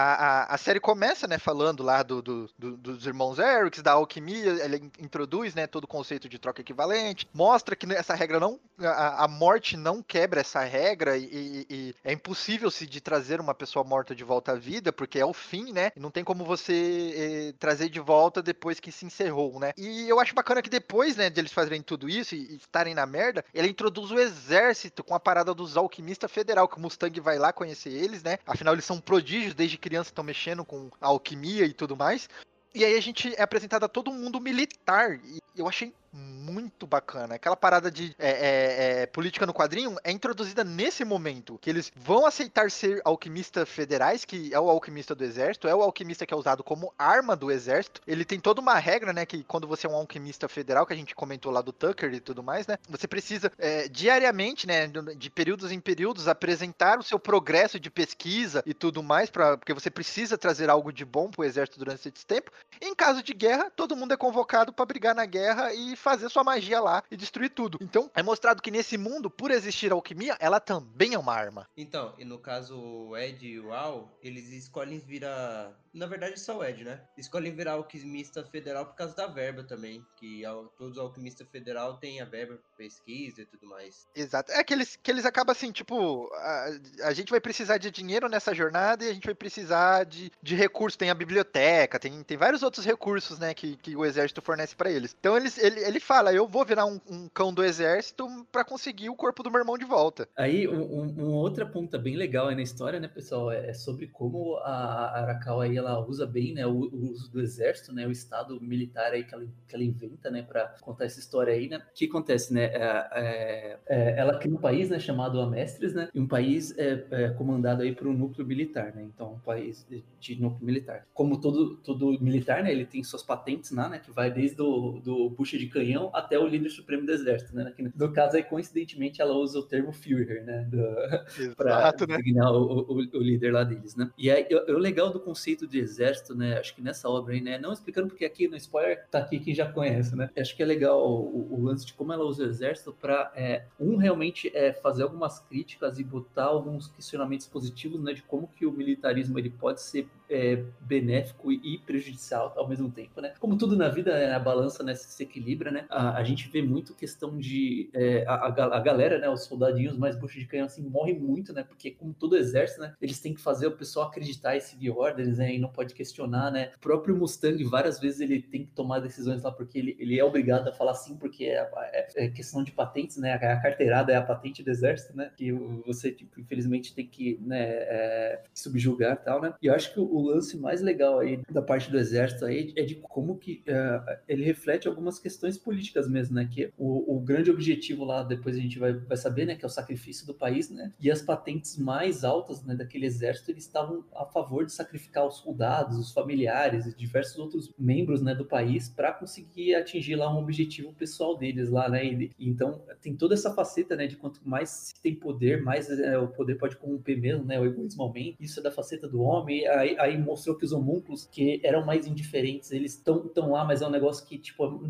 [0.47, 4.53] a, a série começa, né, falando lá do, do- do- dos irmãos Erics, da alquimia,
[4.62, 8.59] ela in- introduz, né, todo o conceito de troca equivalente, mostra que essa regra não.
[8.80, 13.39] A, a morte não quebra essa regra e, e- e é impossível se de trazer
[13.39, 15.93] uma pessoa morta de volta à vida, porque é o fim, né?
[15.95, 19.73] E não tem como você eh, trazer de volta depois que se encerrou, né?
[19.77, 22.95] E eu acho bacana que depois, né, de eles fazerem tudo isso e, e estarem
[22.95, 27.18] na merda, ele introduz o exército com a parada dos alquimistas federal, que o Mustang
[27.20, 28.39] vai lá conhecer eles, né?
[28.47, 32.29] Afinal, eles são prodígios, desde criança estão mexendo com alquimia e tudo mais.
[32.75, 35.20] E aí a gente é apresentado a todo mundo militar.
[35.25, 37.36] E eu achei muito bacana.
[37.36, 41.58] Aquela parada de é, é, é, política no quadrinho é introduzida nesse momento.
[41.60, 45.82] Que eles vão aceitar ser alquimistas federais, que é o alquimista do exército, é o
[45.82, 48.00] alquimista que é usado como arma do exército.
[48.06, 49.24] Ele tem toda uma regra, né?
[49.24, 52.20] Que quando você é um alquimista federal, que a gente comentou lá do Tucker e
[52.20, 52.76] tudo mais, né?
[52.88, 54.86] Você precisa é, diariamente, né?
[55.16, 59.72] De períodos em períodos, apresentar o seu progresso de pesquisa e tudo mais, pra, porque
[59.72, 62.50] você precisa trazer algo de bom pro exército durante esse tempo.
[62.80, 66.42] Em caso de guerra, todo mundo é convocado para brigar na guerra e fazer sua
[66.42, 67.78] magia lá e destruir tudo.
[67.80, 71.68] Então, é mostrado que nesse mundo, por existir alquimia, ela também é uma arma.
[71.76, 75.72] Então, e no caso o Ed e o Al, eles escolhem virar.
[75.94, 77.03] Na verdade, só o Ed, né?
[77.16, 80.05] Escolhem virar alquimista federal por causa da verba também.
[80.16, 80.42] Que
[80.76, 84.07] todos os alquimistas federal têm a verba pra pesquisa e tudo mais.
[84.14, 84.50] Exato.
[84.53, 86.68] É que eles, que eles acabam assim, tipo, a,
[87.05, 90.57] a gente vai precisar de dinheiro nessa jornada e a gente vai precisar de, de
[90.57, 90.96] recursos.
[90.96, 94.90] Tem a biblioteca, tem, tem vários outros recursos, né, que, que o exército fornece pra
[94.90, 95.14] eles.
[95.18, 99.09] Então eles, ele, ele fala, eu vou virar um, um cão do exército pra conseguir
[99.11, 100.28] o corpo do meu irmão de volta.
[100.36, 103.74] Aí, um, um- uma outra ponta bem legal aí na história, né, pessoal, é é
[103.74, 108.07] sobre como a Arakawa aí, ela usa bem, né, o, o uso do exército, né,
[108.07, 111.68] o estado militar aí que ela, que ela inventa, né, para contar essa história aí,
[111.68, 111.76] né.
[111.78, 116.09] O que acontece, né, é, é, é, ela cria um país, né, chamado Amestres, né,
[116.14, 119.86] e um país é, é comandado aí por um núcleo militar, né, então um país
[119.88, 121.07] de, de núcleo militar.
[121.14, 125.01] Como todo, todo militar, né, ele tem suas patentes lá, né, que vai desde do,
[125.01, 125.82] do bucha de canhão
[126.12, 129.62] até o líder supremo do exército, né, que no caso aí, coincidentemente, ela usa o
[129.62, 132.16] termo Führer, né, do, para né?
[132.16, 134.11] designar o, o, o líder lá deles, né?
[134.16, 136.59] E aí, o, o legal do conceito de exército, né?
[136.59, 137.59] Acho que nessa obra aí, né?
[137.59, 140.30] Não explicando porque aqui no spoiler tá aqui quem já conhece, né?
[140.37, 143.33] Acho que é legal o, o lance de como ela usa o exército para
[143.78, 148.12] um realmente é fazer algumas críticas e botar alguns questionamentos positivos, né?
[148.12, 153.20] De como que o militarismo ele pode ser é, benéfico e prejudicial ao mesmo tempo,
[153.20, 153.35] né?
[153.39, 155.87] Como tudo na vida, é, a balança né, se equilibra, né?
[155.89, 159.29] A, a gente vê muito questão de é, a, a, ga- a galera, né?
[159.29, 161.64] Os soldadinhos mais bucha de canhão assim morrem muito, né?
[161.64, 162.95] Porque como todo exército, né?
[163.01, 165.55] Eles têm que fazer o pessoal acreditar e seguir ordens, né?
[165.55, 166.70] E não pode questionar, né?
[166.77, 170.25] O próprio Mustang várias vezes ele tem que tomar decisões lá porque ele, ele é
[170.25, 173.33] obrigado a falar sim porque é, é- é questão de patentes, né?
[173.35, 175.31] A carteirada é a patente do exército, né?
[175.37, 179.55] Que você tipo, infelizmente tem que né, é, subjugar tal, né?
[179.62, 182.73] E eu acho que o, o lance mais legal aí da parte do exército aí
[182.77, 186.48] é de como que é, ele reflete algumas questões políticas mesmo, né?
[186.50, 189.54] Que o, o grande objetivo lá, depois a gente vai, vai saber, né?
[189.54, 190.92] Que é o sacrifício do país, né?
[191.00, 195.38] E as patentes mais altas né, daquele exército, eles estavam a favor de sacrificar os
[195.38, 200.38] soldados, os familiares e diversos outros membros né, do país para conseguir atingir lá um
[200.38, 202.04] objetivo pessoal deles lá, né?
[202.04, 204.06] E, então tem toda essa faceta, né?
[204.06, 207.58] De quanto mais se tem poder, mais é, o poder pode corromper mesmo, né?
[207.60, 208.36] O egoísmo aumenta.
[208.40, 209.66] Isso é da faceta do homem.
[209.68, 213.82] Aí, aí mostrou que os homúnculos, que eram mais indiferentes, eles estão tão lá, mas
[213.82, 214.82] é um negócio que, tipo,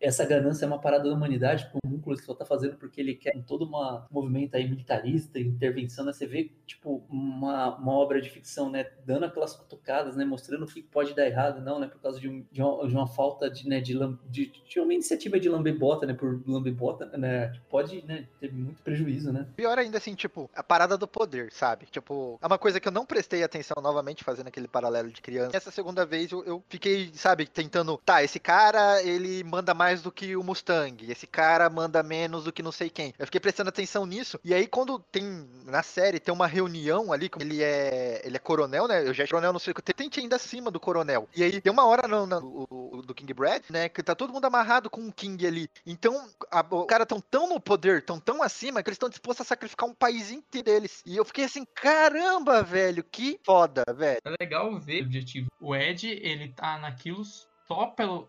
[0.00, 3.14] é, essa ganância é uma parada da humanidade, o homúnculo só tá fazendo porque ele
[3.14, 6.12] quer todo uma, um movimento aí militarista, intervenção, né?
[6.12, 8.86] Você vê, tipo, uma, uma obra de ficção, né?
[9.04, 10.24] Dando aquelas cutucadas, né?
[10.24, 11.86] Mostrando o que pode dar errado, não, né?
[11.86, 13.80] Por causa de, um, de, uma, de uma falta de, né?
[13.80, 13.94] De,
[14.28, 16.14] de, de uma iniciativa de lambebota, né?
[16.14, 17.52] Por lambebota, né?
[17.68, 18.26] Pode, né?
[18.38, 19.46] Ter muito prejuízo, né?
[19.56, 21.86] Pior ainda, assim, tipo, a parada do poder, sabe?
[21.90, 25.56] Tipo, é uma coisa que eu não prestei atenção novamente fazendo aquele paralelo de criança.
[25.56, 30.10] Essa segunda vez eu, eu fiquei, sabe, tentando, tá, esse cara, ele manda mais do
[30.10, 33.12] que o Mustang, esse cara manda menos do que não sei quem.
[33.18, 37.30] Eu fiquei prestando atenção nisso, e aí quando tem, na série, tem uma reunião ali,
[37.38, 39.06] ele é, ele é coronel, né?
[39.06, 41.28] Eu já coronel, não sei o que, tem ainda acima do coronel.
[41.36, 44.44] E aí tem uma hora no, no, do King Brad, né, que tá todo mundo
[44.44, 45.68] amarrado com o King ali.
[45.84, 49.46] Então, a, o cara tão tão no poder, tão tão acima, que eles estão dispostos
[49.46, 51.02] a sacrificar um país inteiro deles.
[51.04, 54.20] E eu fiquei assim, caramba, velho, que foda, velho.
[54.24, 55.48] É legal ver o objetivo.
[55.60, 57.22] O Ed, ele tá naquilo
[57.66, 58.28] só pelo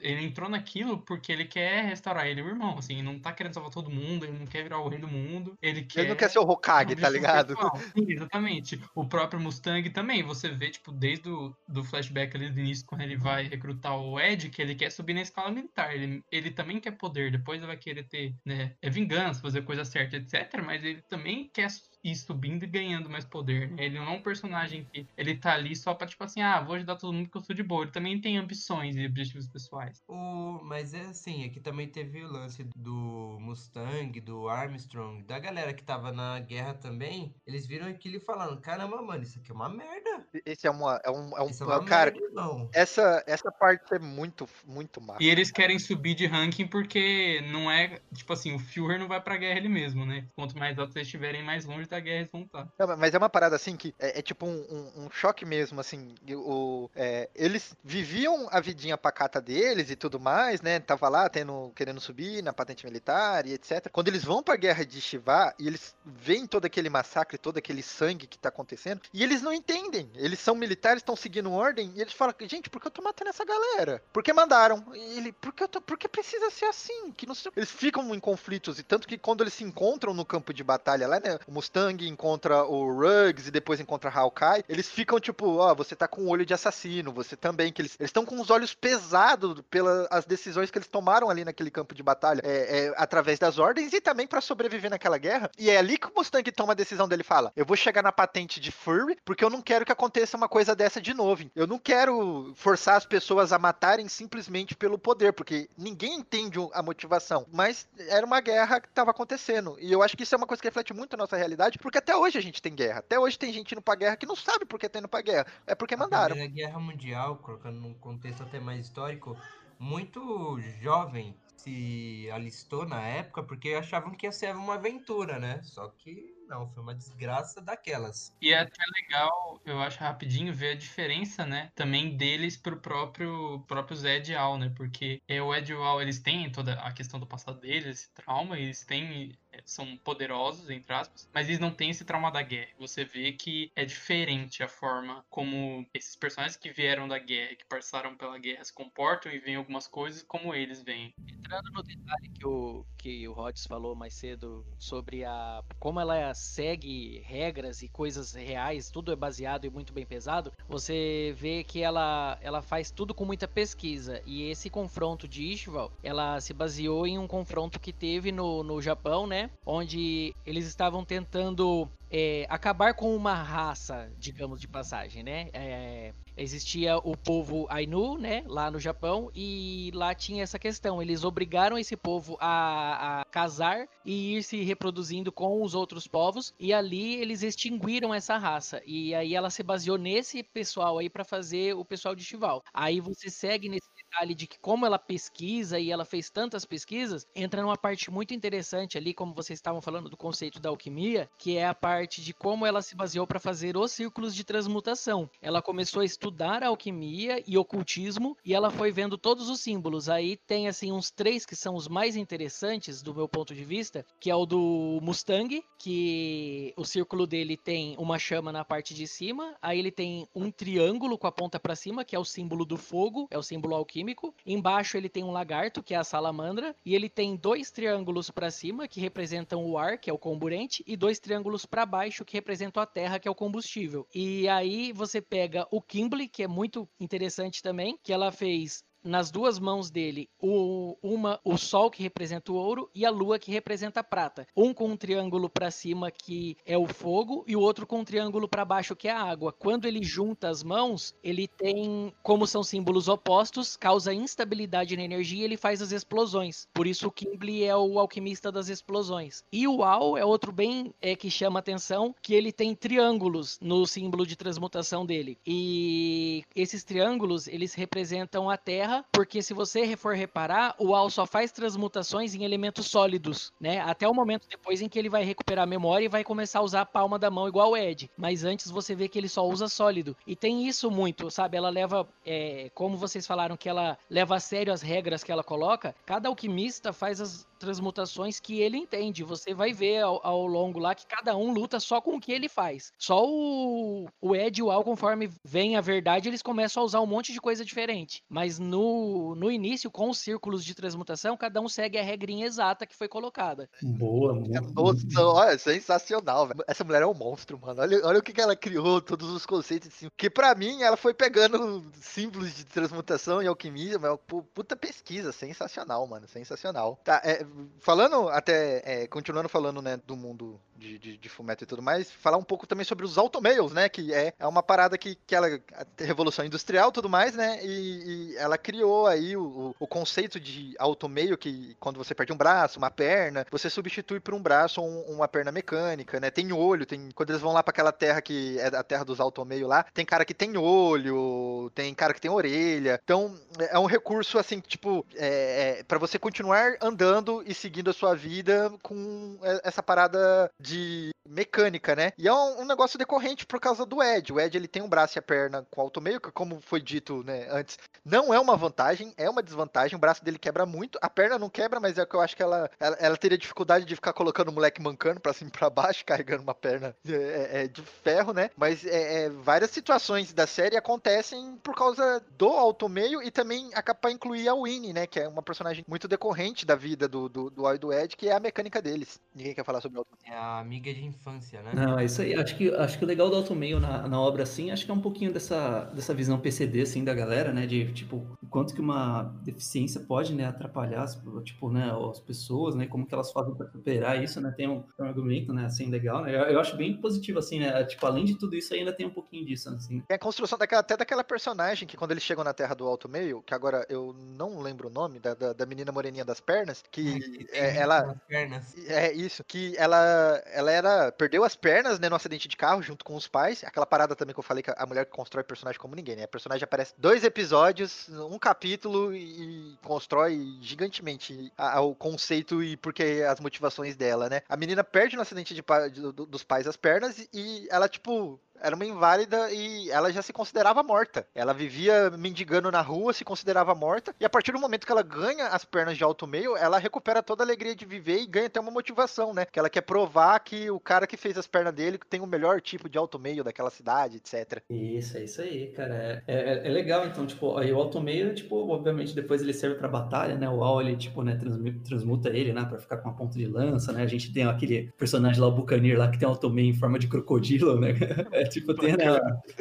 [0.00, 3.54] ele entrou naquilo porque ele quer restaurar ele e o irmão, assim, não tá querendo
[3.54, 6.00] salvar todo mundo, ele não quer virar o rei do mundo, ele quer...
[6.00, 7.54] Ele não quer ser o Hokage, tá ligado?
[7.94, 8.80] Sim, exatamente.
[8.94, 13.02] O próprio Mustang também, você vê, tipo, desde o do flashback ali do início, quando
[13.02, 16.80] ele vai recrutar o Ed, que ele quer subir na escala militar, ele, ele também
[16.80, 20.84] quer poder, depois ele vai querer ter, né, é vingança, fazer coisa certa, etc, mas
[20.84, 21.68] ele também quer
[22.02, 23.84] ir subindo e ganhando mais poder, né?
[23.84, 26.76] Ele não é um personagem que ele tá ali só pra, tipo assim, ah, vou
[26.76, 27.82] ajudar todo mundo que eu sou de boa.
[27.82, 30.02] Ele também tem ambições e objetivos pessoais.
[30.08, 30.60] O...
[30.62, 35.82] Mas é assim, aqui também teve o lance do Mustang, do Armstrong, da galera que
[35.82, 37.34] tava na guerra também.
[37.46, 40.26] Eles viram aquilo e falaram, caramba, mano, isso aqui é uma merda.
[40.44, 41.00] Esse é uma.
[41.04, 42.68] É um, é um, é uma cara, merda, não.
[42.72, 45.22] Essa, essa parte é muito, muito massa.
[45.22, 48.00] E eles querem subir de ranking porque não é.
[48.14, 50.26] Tipo assim, o Führer não vai pra guerra ele mesmo, né?
[50.34, 52.68] Quanto mais alto vocês estiverem, mais longe da guerra eles vão estar.
[52.78, 55.80] Não, mas é uma parada assim que é, é tipo um, um, um, choque mesmo,
[55.80, 56.14] assim.
[56.30, 60.78] O, é, eles viviam a vidinha pacata deles e tudo mais, né?
[60.80, 63.88] Tava lá tendo, querendo subir na patente militar e etc.
[63.90, 67.82] Quando eles vão pra guerra de Shiva e eles veem todo aquele massacre, todo aquele
[67.82, 70.10] sangue que tá acontecendo, e eles não entendem.
[70.14, 73.30] Eles são militares, estão seguindo ordem, e eles falam, gente, por que eu tô matando
[73.30, 74.02] essa galera?
[74.12, 74.84] Por que mandaram?
[74.94, 77.12] E ele, por que, eu tô, por que precisa ser assim?
[77.12, 77.50] Que não sei...
[77.56, 81.06] Eles ficam em conflitos, e tanto que quando eles se encontram no campo de batalha
[81.06, 81.38] lá, né?
[81.46, 85.94] O Mustang encontra o Ruggs e depois encontra Hawkeye, eles ficam tipo, ó, oh, você
[85.94, 89.60] tá com o olho de assassino, você também, que eles estão com os olhos pesados
[89.70, 93.92] pelas decisões que eles tomaram ali naquele campo de batalha, é, é através das ordens
[93.92, 95.50] e também para sobreviver naquela guerra.
[95.58, 98.12] E é ali que o Mustang toma a decisão dele fala: eu vou chegar na
[98.12, 101.28] patente de Furry porque eu não quero que aconteça uma coisa dessa de novo.
[101.54, 106.82] Eu não quero forçar as pessoas a matarem simplesmente pelo poder, porque ninguém entende a
[106.82, 107.46] motivação.
[107.52, 109.76] Mas era uma guerra que estava acontecendo.
[109.78, 111.98] E eu acho que isso é uma coisa que reflete muito a nossa realidade, porque
[111.98, 113.00] até hoje a gente tem guerra.
[113.00, 115.20] Até hoje tem gente indo pra guerra que não sabe por que tá indo pra
[115.20, 115.46] guerra.
[115.66, 116.40] É porque mandaram.
[116.40, 119.36] A Guerra Mundial, colocando num contexto até mais histórico,
[119.78, 125.60] muito jovem se alistou na época porque achavam que ia ser uma aventura, né?
[125.64, 128.34] Só que não, foi uma desgraça daquelas.
[128.40, 131.70] E é até legal, eu acho rapidinho, ver a diferença, né?
[131.74, 134.72] Também deles pro próprio, próprio Zed Al, né?
[134.74, 137.86] Porque é, o Ed e o Al, eles têm toda a questão do passado deles,
[137.86, 142.42] esse trauma, eles têm são poderosos, entre aspas, mas eles não têm esse trauma da
[142.42, 142.70] guerra.
[142.78, 147.64] Você vê que é diferente a forma como esses personagens que vieram da guerra, que
[147.64, 151.12] passaram pela guerra, se comportam e veem algumas coisas como eles veem.
[151.26, 156.16] Entrando no detalhe que o, que o Rhodes falou mais cedo sobre a como ela
[156.38, 161.82] segue regras e coisas reais, tudo é baseado e muito bem pesado, você vê que
[161.82, 164.22] ela, ela faz tudo com muita pesquisa.
[164.24, 168.80] E esse confronto de Ishval, ela se baseou em um confronto que teve no, no
[168.80, 169.50] Japão, né?
[169.66, 175.50] Onde eles estavam tentando é, acabar com uma raça, digamos de passagem, né?
[175.52, 181.02] É, existia o povo Ainu, né, lá no Japão, e lá tinha essa questão.
[181.02, 186.54] Eles obrigaram esse povo a, a, casar e ir se reproduzindo com os outros povos,
[186.58, 188.80] e ali eles extinguiram essa raça.
[188.86, 192.62] E aí ela se baseou nesse pessoal aí para fazer o pessoal de Chival.
[192.72, 197.26] Aí você segue nesse detalhe de que como ela pesquisa e ela fez tantas pesquisas,
[197.36, 201.56] entra numa parte muito interessante ali, como vocês estavam falando do conceito da alquimia, que
[201.56, 205.30] é a parte de como ela se baseou para fazer os círculos de transmutação.
[205.42, 210.08] Ela começou a estudar a alquimia e ocultismo e ela foi vendo todos os símbolos.
[210.08, 214.04] Aí tem assim uns três que são os mais interessantes do meu ponto de vista,
[214.18, 219.06] que é o do Mustang, que o círculo dele tem uma chama na parte de
[219.06, 222.64] cima, aí ele tem um triângulo com a ponta para cima, que é o símbolo
[222.64, 223.97] do fogo, é o símbolo alquímico.
[224.46, 228.50] Embaixo ele tem um lagarto, que é a salamandra, e ele tem dois triângulos para
[228.50, 232.34] cima, que representam o ar, que é o comburente, e dois triângulos para baixo, que
[232.34, 234.06] representam a terra, que é o combustível.
[234.14, 239.30] E aí você pega o Kimble, que é muito interessante também, que ela fez nas
[239.30, 243.50] duas mãos dele o, uma o sol que representa o ouro e a lua que
[243.50, 244.46] representa a prata.
[244.56, 248.04] Um com um triângulo para cima que é o fogo e o outro com um
[248.04, 249.52] triângulo para baixo que é a água.
[249.52, 255.42] Quando ele junta as mãos, ele tem, como são símbolos opostos, causa instabilidade na energia
[255.42, 256.66] e ele faz as explosões.
[256.72, 259.44] Por isso o Kimble é o alquimista das explosões.
[259.52, 263.86] E o Al é outro bem é, que chama atenção, que ele tem triângulos no
[263.86, 265.38] símbolo de transmutação dele.
[265.46, 271.10] E esses triângulos, eles representam a Terra Terra, porque se você for reparar, o Al
[271.10, 273.80] só faz transmutações em elementos sólidos, né?
[273.80, 276.62] Até o momento depois em que ele vai recuperar a memória e vai começar a
[276.62, 278.10] usar a palma da mão igual o Ed.
[278.16, 280.16] Mas antes você vê que ele só usa sólido.
[280.26, 281.56] E tem isso muito, sabe?
[281.56, 285.44] Ela leva, é, como vocês falaram, que ela leva a sério as regras que ela
[285.44, 285.94] coloca.
[286.06, 289.24] Cada alquimista faz as transmutações que ele entende.
[289.24, 292.32] Você vai ver ao, ao, longo lá que cada um luta só com o que
[292.32, 292.92] ele faz.
[292.98, 297.00] Só o, o Ed e o Al, conforme vem a verdade, eles começam a usar
[297.00, 298.22] um monte de coisa diferente.
[298.28, 302.86] Mas no, no início, com os círculos de transmutação, cada um segue a regrinha exata
[302.86, 303.68] que foi colocada.
[303.82, 304.34] Boa,
[304.74, 306.64] Nossa, olha, sensacional, velho.
[306.66, 307.80] Essa mulher é um monstro, mano.
[307.80, 309.88] Olha, olha o que, que ela criou, todos os conceitos.
[309.88, 314.18] Assim, que para mim, ela foi pegando símbolos de transmutação e alquimia, mas
[314.54, 316.26] puta pesquisa, sensacional, mano.
[316.28, 316.98] Sensacional.
[317.04, 317.46] Tá, é,
[317.78, 322.10] falando até, é, continuando falando, né, do mundo de, de, de Fumeto e tudo mais,
[322.10, 325.34] falar um pouco também sobre os automails, né, que é, é uma parada que, que
[325.34, 329.86] ela, a revolução industrial e tudo mais, né, e, e, ela criou aí o, o
[329.86, 334.42] conceito de automail, que quando você perde um braço, uma perna, você substitui por um
[334.42, 337.70] braço ou um, uma perna mecânica, né, tem olho, tem, quando eles vão lá para
[337.70, 341.94] aquela terra que é a terra dos automail lá, tem cara que tem olho, tem
[341.94, 346.76] cara que tem orelha, então é um recurso, assim, tipo, é, é para você continuar
[346.82, 352.12] andando e seguindo a sua vida com essa parada de mecânica, né?
[352.16, 354.32] E é um, um, negócio decorrente por causa do Ed.
[354.32, 356.80] O Ed ele tem um braço e a perna com alto meio, que como foi
[356.80, 359.96] dito né, antes, não é uma vantagem, é uma desvantagem.
[359.96, 362.42] O braço dele quebra muito, a perna não quebra, mas é que eu acho que
[362.42, 365.70] ela, ela, ela teria dificuldade de ficar colocando o moleque mancando pra cima e pra
[365.70, 368.50] baixo, carregando uma perna é, é, é de ferro, né?
[368.56, 373.70] Mas é, é, várias situações da série acontecem por causa do alto meio e também
[373.74, 375.06] acaba pra incluir a Winnie, né?
[375.06, 378.16] Que é uma personagem muito decorrente da vida do, do, do Al e do Ed,
[378.16, 379.20] que é a mecânica deles.
[379.34, 381.72] Ninguém quer falar sobre o alto É a amiga de infância, né?
[381.74, 382.34] Não, é isso aí.
[382.34, 384.90] Acho que, acho que o legal do Alto Meio na, na obra, assim, acho que
[384.90, 387.66] é um pouquinho dessa, dessa visão PCD, assim, da galera, né?
[387.66, 391.06] De, tipo, quanto que uma deficiência pode, né, atrapalhar,
[391.44, 392.86] tipo, né, as pessoas, né?
[392.86, 394.52] Como que elas fazem para superar isso, né?
[394.56, 396.34] Tem um, um, argumento, né, assim, legal, né?
[396.34, 397.84] Eu, eu, acho bem positivo, assim, né?
[397.84, 400.02] Tipo, além de tudo isso, ainda tem um pouquinho disso, assim.
[400.08, 403.08] É a construção daquela, até daquela personagem que quando eles chegam na Terra do Alto
[403.08, 406.82] Meio, que agora eu não lembro o nome, da, da, da menina moreninha das pernas,
[406.90, 408.14] que é, ela...
[408.26, 408.74] Pernas.
[408.86, 413.04] É isso, que ela, ela era, perdeu as pernas, né, no acidente de carro junto
[413.04, 413.62] com os pais.
[413.64, 416.24] Aquela parada também que eu falei que a mulher constrói personagem como ninguém, né?
[416.24, 423.40] A personagem aparece dois episódios, um capítulo e constrói gigantemente o conceito e porque as
[423.40, 424.42] motivações dela, né?
[424.48, 425.62] A menina perde no acidente de,
[425.92, 430.32] de, dos pais as pernas e ela, tipo, era uma inválida e ela já se
[430.32, 431.26] considerava morta.
[431.34, 435.02] Ela vivia mendigando na rua, se considerava morta, e a partir do momento que ela
[435.02, 438.46] ganha as pernas de alto meio, ela recupera toda a alegria de viver e ganha
[438.46, 439.44] até uma motivação, né?
[439.44, 442.60] Que ela quer provar que o cara que fez as pernas dele tem o melhor
[442.60, 444.62] tipo de alto meio daquela cidade, etc.
[444.70, 446.22] Isso, é isso aí, cara.
[446.26, 449.76] É, é, é legal, então, tipo, aí o alto meio, tipo, obviamente depois ele serve
[449.76, 450.48] pra batalha, né?
[450.48, 451.38] O Al, ele, tipo, né,
[451.84, 454.02] transmuta ele, né, pra ficar com uma ponta de lança, né?
[454.02, 456.98] A gente tem aquele personagem lá, o Bucanir lá, que tem alto meio em forma
[456.98, 457.94] de crocodilo, né?
[458.48, 459.04] É tipo, tem né,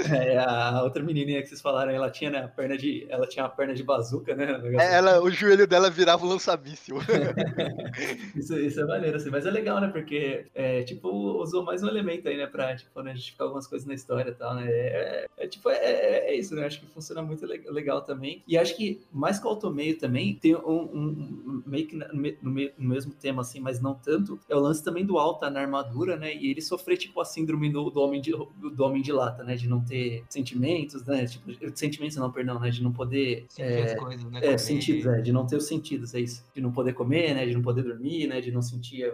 [0.10, 3.46] é, a outra menininha que vocês falaram, ela tinha, né, a perna de, ela tinha
[3.46, 4.60] a perna de bazuca, né?
[4.80, 6.98] É, ela, o joelho dela virava um lança-míssil.
[8.36, 11.88] isso, isso é maneiro, assim, mas é legal, né, porque, é, tipo, usou mais um
[11.88, 15.26] elemento aí, né, pra, tipo, né, justificar algumas coisas na história e tal, né, é,
[15.38, 19.02] é tipo, é, é, isso, né, acho que funciona muito legal também, e acho que,
[19.12, 21.08] mais que o automeio também, tem um, um,
[21.48, 24.84] um meio que no, no, no, mesmo tema, assim, mas não tanto, é o lance
[24.84, 28.22] também do alta na armadura, né, e ele sofrer, tipo, a síndrome do, do homem
[28.22, 29.56] de, do, do Homem de Lata, né?
[29.56, 31.26] De não ter sentimentos, né?
[31.26, 32.70] Tipo, sentimentos não, perdão, né?
[32.70, 33.46] De não poder...
[33.50, 34.38] Sentir é, as coisas, né?
[34.38, 34.60] É, Comer.
[34.60, 36.46] sentidos, é, de não ter os sentidos, é isso.
[36.54, 37.46] De não poder comer, né?
[37.48, 38.40] De não poder dormir, né?
[38.40, 39.12] De não sentir,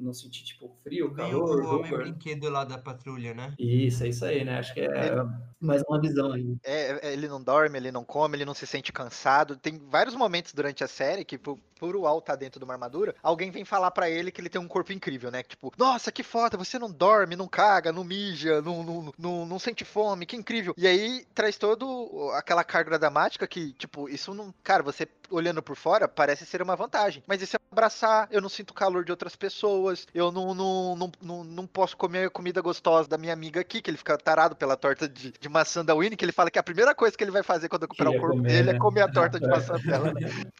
[0.00, 3.54] não sentir tipo, frio, calor, o homem brinquedo lá da patrulha, né?
[3.58, 4.58] Isso, é isso aí, né?
[4.58, 5.14] Acho que é
[5.62, 6.56] mais uma visão aí.
[6.64, 9.56] É, é, ele não dorme, ele não come, ele não se sente cansado.
[9.56, 12.74] Tem vários momentos durante a série que, por, por o Al tá dentro de uma
[12.74, 15.42] armadura, alguém vem falar pra ele que ele tem um corpo incrível, né?
[15.42, 19.58] Tipo, nossa, que foda, você não dorme, não caga, não mija, não, não, não, não
[19.58, 20.74] sente fome, que incrível.
[20.76, 24.52] E aí traz todo aquela carga dramática que, tipo, isso não.
[24.62, 27.22] Cara, você olhando por fora parece ser uma vantagem.
[27.26, 30.96] Mas isso é abraçar, eu não sinto o calor de outras pessoas, eu não, não,
[30.96, 34.54] não, não, não posso comer comida gostosa da minha amiga aqui, que ele fica tarado
[34.54, 37.24] pela torta de, de maçã da Winnie, que ele fala que a primeira coisa que
[37.24, 38.78] ele vai fazer quando recuperar o Queria corpo comer, dele é né?
[38.78, 40.12] comer a torta de maçã dela.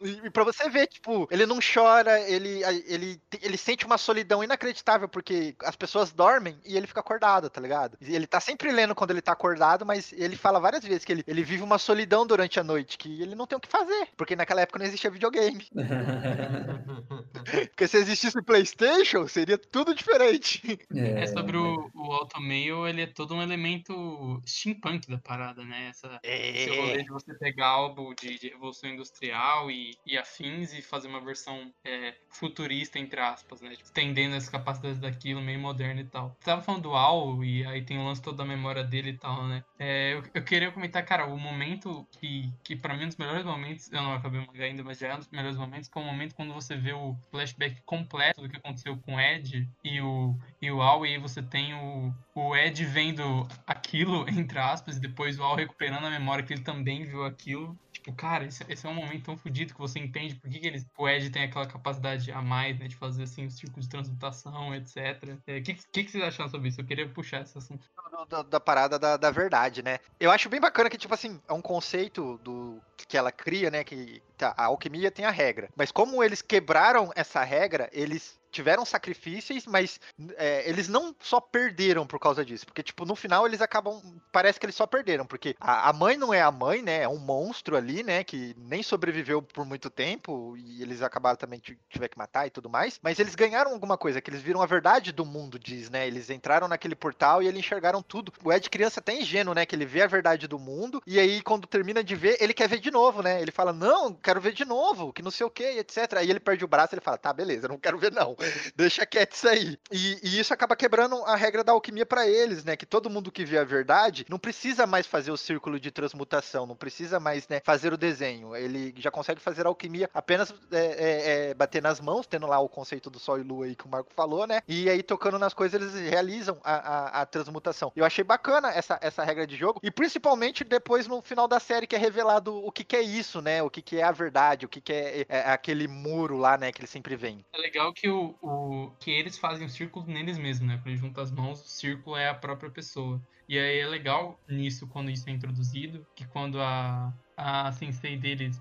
[0.02, 4.42] E, e pra você ver, tipo, ele não chora, ele, ele, ele sente uma solidão
[4.42, 7.98] inacreditável, porque as pessoas dormem e ele fica acordado, tá ligado?
[8.00, 11.12] E ele tá sempre lendo quando ele tá acordado, mas ele fala várias vezes que
[11.12, 14.08] ele, ele vive uma solidão durante a noite, que ele não tem o que fazer,
[14.16, 15.66] porque naquela época não existia videogame.
[17.70, 20.78] Porque se existisse PlayStation, seria tudo diferente.
[20.94, 25.88] É sobre o, o Automail, ele é todo um elemento steampunk da parada, né?
[25.88, 30.82] Essa, Esse rolê de você pegar algo de, de Revolução Industrial e, e afins e
[30.82, 33.70] fazer uma versão é, futurista, entre aspas, né?
[33.70, 36.36] Tipo, estendendo as capacidades daquilo, meio moderno e tal.
[36.38, 39.18] Você tava falando do Al, e aí tem o lance todo da memória dele e
[39.18, 39.64] tal, né?
[39.78, 43.16] É, eu, eu queria comentar, cara, o momento que, que pra mim é um dos
[43.16, 45.98] melhores momentos, eu não acabei o ainda, mas já é um dos melhores momentos, que
[45.98, 49.66] é o momento quando você vê o flashback completo do que aconteceu com o Ed
[49.82, 54.58] e o, e o Al, e aí você tem o, o Ed vendo aquilo, entre
[54.58, 57.76] aspas, e depois o Al recuperando a memória que ele também viu aquilo.
[58.02, 60.66] Tipo, cara, esse, esse é um momento tão fodido que você entende por que, que
[60.66, 63.90] eles, o Ed tem aquela capacidade a mais, né, de fazer assim, os círculos de
[63.90, 64.96] transmutação, etc.
[65.24, 66.80] O é, que, que, que vocês acham sobre isso?
[66.80, 67.88] Eu queria puxar esse assunto.
[68.28, 70.00] Da, da parada da, da verdade, né?
[70.18, 73.84] Eu acho bem bacana que, tipo assim, é um conceito do que ela cria, né?
[73.84, 75.68] Que tá, a alquimia tem a regra.
[75.76, 79.98] Mas como eles quebraram essa regra, eles tiveram sacrifícios, mas
[80.36, 82.66] é, eles não só perderam por causa disso.
[82.66, 84.00] Porque, tipo, no final eles acabam.
[84.30, 85.26] Parece que eles só perderam.
[85.26, 87.02] Porque a, a, mãe não é a mãe, né?
[87.02, 88.22] É um monstro ali, né?
[88.22, 90.56] Que nem sobreviveu por muito tempo.
[90.56, 93.00] E eles acabaram também tiver que matar e tudo mais.
[93.02, 96.06] Mas eles ganharam alguma coisa, que eles viram a verdade do mundo, diz, né?
[96.06, 98.32] Eles entraram naquele portal e eles enxergaram tudo.
[98.44, 99.64] O Ed criança até ingênuo, né?
[99.64, 101.02] Que ele vê a verdade do mundo.
[101.06, 103.40] E aí, quando termina de ver, ele quer ver de novo, né?
[103.40, 106.14] Ele fala, não, quero ver de novo, que não sei o que, etc.
[106.18, 108.36] Aí ele perde o braço ele fala, tá, beleza, não quero ver, não.
[108.76, 109.78] Deixa quieto isso aí.
[109.90, 112.76] E, e, isso acaba quebrando a regra da alquimia para eles, né?
[112.76, 116.66] Que todo mundo que vê a verdade não precisa mais fazer o círculo de transmutação,
[116.66, 118.54] não precisa mais né, fazer o desenho.
[118.56, 122.58] Ele já consegue fazer a alquimia apenas é, é, é, bater nas mãos, tendo lá
[122.58, 124.62] o conceito do sol e lua aí que o Marco falou, né?
[124.66, 127.92] E aí tocando nas coisas eles realizam a, a, a transmutação.
[127.94, 131.86] Eu achei bacana essa, essa regra de jogo e principalmente depois no final da série
[131.86, 133.62] que é revelado o que, que é isso, né?
[133.62, 136.72] O que, que é a verdade, o que, que é, é aquele muro lá, né?
[136.72, 137.44] Que ele sempre vem.
[137.52, 140.76] É legal que o, o que eles fazem o círculo neles mesmos, né?
[140.76, 143.20] Quando eles juntam as mãos, o círculo é a própria pessoa.
[143.48, 148.60] E aí é legal nisso, quando isso é introduzido, que quando a, a sensei deles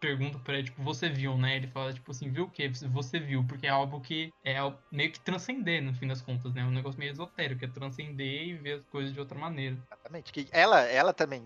[0.00, 1.56] pergunta pra ele, tipo, você viu, né?
[1.56, 2.68] Ele fala, tipo assim, viu o quê?
[2.68, 4.56] Você viu, porque é algo que é
[4.90, 6.64] meio que transcender, no fim das contas, né?
[6.64, 9.76] Um negócio meio esotérico, é transcender e ver as coisas de outra maneira.
[9.86, 10.32] Exatamente.
[10.32, 11.42] Que ela, ela também,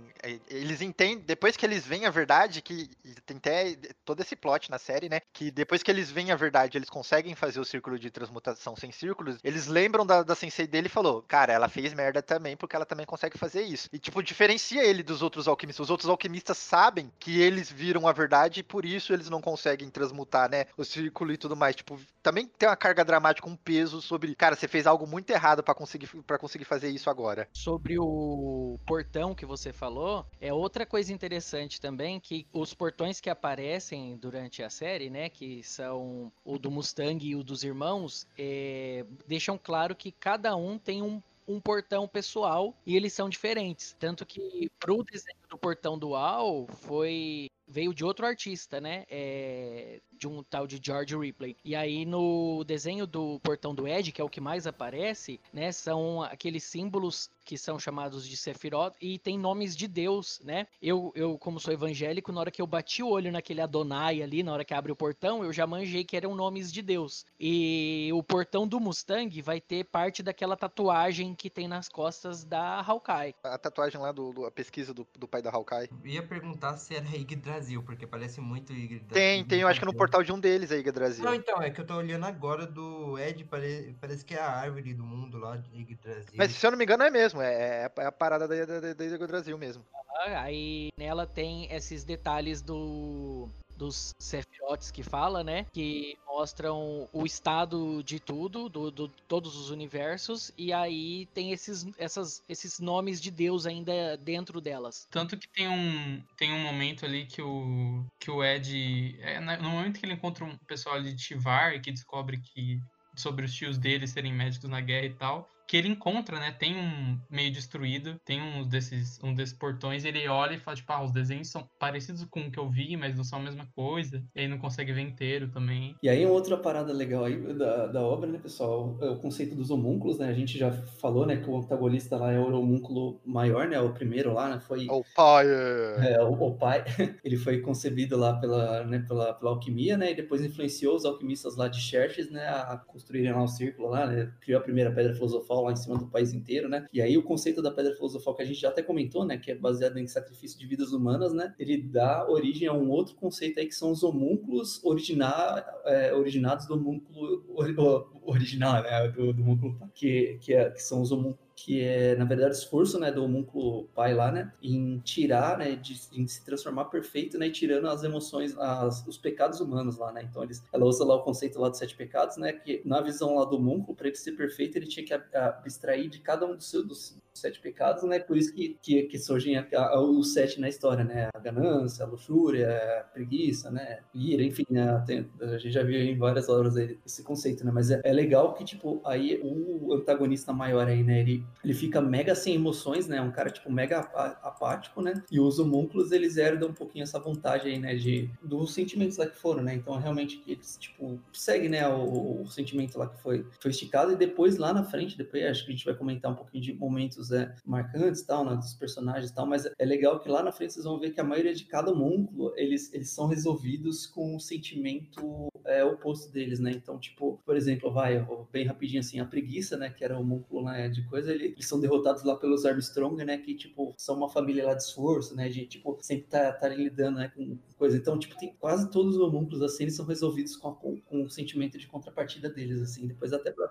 [0.48, 2.90] eles entendem, depois que eles veem a verdade, que
[3.24, 5.20] tem até todo esse plot na série, né?
[5.32, 8.92] Que depois que eles veem a verdade, eles conseguem fazer o círculo de transmutação sem
[8.92, 12.76] círculos, eles lembram da, da sensei dele e falou, cara, ela fez merda também, porque
[12.76, 13.88] ela também consegue fazer isso.
[13.92, 15.84] E, tipo, diferencia ele dos outros alquimistas.
[15.84, 19.90] Os outros alquimistas sabem que eles viram a verdade e por isso eles não conseguem
[19.90, 20.66] transmutar, né?
[20.76, 21.76] O círculo e tudo mais.
[21.76, 25.62] Tipo, também tem uma carga dramática, um peso sobre, cara, você fez algo muito errado
[25.62, 27.48] para conseguir para conseguir fazer isso agora.
[27.52, 33.30] Sobre o portão que você falou, é outra coisa interessante também que os portões que
[33.30, 39.04] aparecem durante a série, né, que são o do Mustang e o dos irmãos, é,
[39.26, 43.96] deixam claro que cada um tem um um portão pessoal e eles são diferentes.
[43.98, 49.04] Tanto que pro desenho do portão dual foi veio de outro artista, né?
[49.10, 51.56] É, de um tal de George Ripley.
[51.64, 55.72] E aí no desenho do portão do Ed, que é o que mais aparece, né?
[55.72, 60.66] São aqueles símbolos que são chamados de Sephiroth e tem nomes de Deus, né?
[60.80, 64.42] Eu, eu como sou evangélico, na hora que eu bati o olho naquele Adonai ali,
[64.42, 67.24] na hora que abre o portão, eu já manjei que eram nomes de Deus.
[67.40, 72.80] E o portão do Mustang vai ter parte daquela tatuagem que tem nas costas da
[72.80, 73.34] Hawkeye.
[73.42, 75.88] A tatuagem lá do, do a pesquisa do, do pai da Hawkeye.
[76.04, 79.08] Eu ia perguntar se era Yggdrasil Yggdrasil, porque parece muito Yggdrasil.
[79.12, 81.24] Tem, tem, eu acho que no portal de um deles aí, Yggdrasil.
[81.24, 84.50] Não, então, é que eu tô olhando agora do Ed, pare- parece que é a
[84.50, 86.32] árvore do mundo lá de Yggdrasil.
[86.36, 88.94] Mas se eu não me engano é mesmo, é, é a parada da, da, da,
[88.94, 89.84] da Yggdrasil mesmo.
[90.14, 93.48] Ah, Aí nela tem esses detalhes do
[93.82, 95.66] dos Sephiroths que fala, né?
[95.72, 101.86] Que mostram o estado de tudo, do, do- todos os universos, e aí tem esses,
[101.98, 105.06] essas, esses nomes de Deus ainda dentro delas.
[105.10, 109.16] Tanto que tem um, tem um momento ali que o, que o Ed.
[109.20, 112.80] é, no momento que ele encontra um pessoal ali de Tivar que descobre que.
[113.16, 115.48] sobre os tios dele serem médicos na guerra e tal.
[115.72, 116.52] Que ele encontra, né?
[116.52, 120.92] Tem um meio destruído, tem um desses, um desses portões, ele olha e fala, tipo,
[120.92, 123.66] ah, os desenhos são parecidos com o que eu vi, mas não são a mesma
[123.74, 124.22] coisa.
[124.34, 125.96] E aí não consegue ver inteiro também.
[126.02, 128.98] E aí, uma outra parada legal aí da, da obra, né, pessoal?
[129.00, 130.28] É o conceito dos homúnculos, né?
[130.28, 133.80] A gente já falou, né, que o antagonista lá é o homúnculo maior, né?
[133.80, 134.60] O primeiro lá, né?
[134.60, 135.46] Foi O pai.
[135.48, 136.84] é, o, o pai.
[137.24, 140.10] Ele foi concebido lá pela, né, pela, pela alquimia, né?
[140.10, 142.46] E depois influenciou os alquimistas lá de Xerxes, né?
[142.46, 144.30] A construírem lá o círculo lá, né?
[144.42, 146.86] Criou a primeira pedra filosofal lá em cima do país inteiro, né?
[146.92, 149.36] E aí o conceito da pedra filosofal que a gente já até comentou, né?
[149.38, 151.54] Que é baseado em sacrifício de vidas humanas, né?
[151.58, 156.66] Ele dá origem a um outro conceito aí que são os homúnculos origina, é, originados
[156.66, 159.08] do homúnculo ori- o- original, né?
[159.08, 162.58] Do, do homúnculo que, que, é, que são os homúnculos que é, na verdade, o
[162.58, 167.38] esforço, né, do homúnculo pai lá, né, em tirar, né, de, em se transformar perfeito,
[167.38, 171.16] né, tirando as emoções, as, os pecados humanos lá, né, então eles, ela usa lá
[171.16, 174.16] o conceito lá dos sete pecados, né, que na visão lá do homúnculo, para ele
[174.16, 178.02] ser perfeito, ele tinha que ab- abstrair de cada um dos seus, dos sete pecados,
[178.04, 181.38] né, por isso que, que, que surgem a- a- os sete na história, né, a
[181.38, 182.68] ganância, a luxúria,
[183.00, 187.22] a preguiça, né, ira, enfim, né, tem- a gente já viu em várias obras esse
[187.22, 191.41] conceito, né, mas é, é legal que, tipo, aí o antagonista maior aí, né, ele,
[191.64, 194.00] ele fica mega sem emoções, né, um cara, tipo, mega
[194.42, 198.74] apático, né, e os homúnculos, eles herdam um pouquinho essa vontade aí, né, de, dos
[198.74, 203.08] sentimentos lá que foram, né, então realmente eles, tipo, seguem, né, o, o sentimento lá
[203.08, 205.94] que foi, foi esticado, e depois lá na frente, depois acho que a gente vai
[205.94, 209.84] comentar um pouquinho de momentos é, marcantes tal, né, dos personagens e tal, mas é
[209.84, 212.92] legal que lá na frente vocês vão ver que a maioria de cada homúnculo, eles,
[212.92, 218.26] eles são resolvidos com um sentimento é, oposto deles, né, então, tipo, por exemplo, vai,
[218.52, 221.66] bem rapidinho assim, a preguiça, né, que era o homúnculo né, de coisa, ele- eles
[221.68, 225.48] são derrotados lá pelos Armstrong, né, que, tipo, são uma família lá de esforço, né,
[225.48, 229.20] de, tipo, sempre tá, tá lidando, né, com coisa, então, tipo, tem quase todos os
[229.22, 233.06] homúnculos, assim, eles são resolvidos com, a- com, com o sentimento de contrapartida deles, assim,
[233.06, 233.68] depois até pra.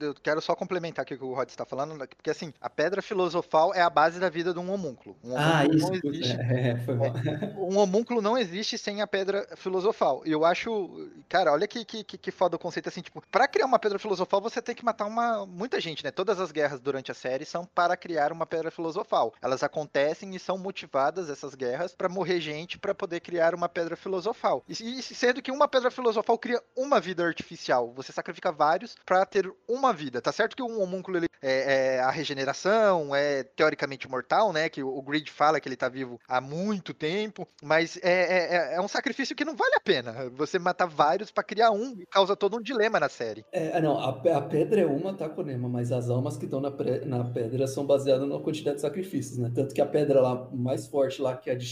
[0.00, 2.68] Eu quero só complementar aqui o que o Rod está falando, né, porque assim, a
[2.68, 5.16] pedra filosofal é a base da vida de um homúnculo.
[5.22, 6.36] Um Ah, homúnculo isso, não existe.
[6.40, 7.12] é, foi mal.
[7.72, 10.22] Um homúnculo não existe sem a pedra filosofal.
[10.26, 11.10] E eu acho.
[11.28, 14.40] Cara, olha que, que, que- foda o conceito assim, tipo, pra criar uma pedra filosofal,
[14.40, 15.46] você tem que matar uma.
[15.46, 16.10] muita gente, né?
[16.10, 19.32] Todas as guerras durante a série são para criar uma pedra filosofal.
[19.40, 23.96] Elas acontecem e são motivadas, essas guerras, pra morrer gente pra poder criar uma pedra
[23.96, 24.62] filosofal.
[24.68, 27.92] E, e sendo que uma pedra filosofal cria uma vida artificial.
[27.94, 30.20] Você sacrifica vários pra ter uma vida.
[30.20, 34.68] Tá certo que um homúnculo ele é, é a regeneração, é teoricamente mortal, né?
[34.68, 38.54] Que o, o Grid fala que ele tá vivo há muito tempo, mas é, é-
[38.56, 40.30] é- é um sacrifício que não vale a pena.
[40.36, 43.44] Você matar vários pra criar um e causa todo um dilema na série.
[43.52, 46.60] É, ah, não, a, a pedra é uma, tá, Konema, mas as almas que estão
[46.60, 49.50] na, pre- na pedra são baseadas na quantidade de sacrifícios, né?
[49.54, 51.66] Tanto que a pedra lá mais forte lá, que é a, de,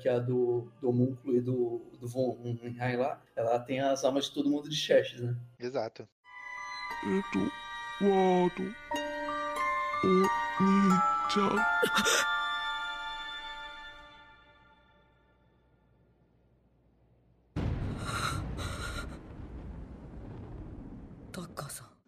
[0.00, 4.04] que é a do, do homúnculo e do, do Von Unheim lá, ela tem as
[4.04, 5.34] almas de todo mundo de Xerxes, né?
[5.58, 6.06] Exato.
[7.03, 7.39] えっと、
[8.05, 8.63] ワード、
[10.03, 10.09] お
[10.63, 10.69] 兄
[11.29, 11.59] ちゃん。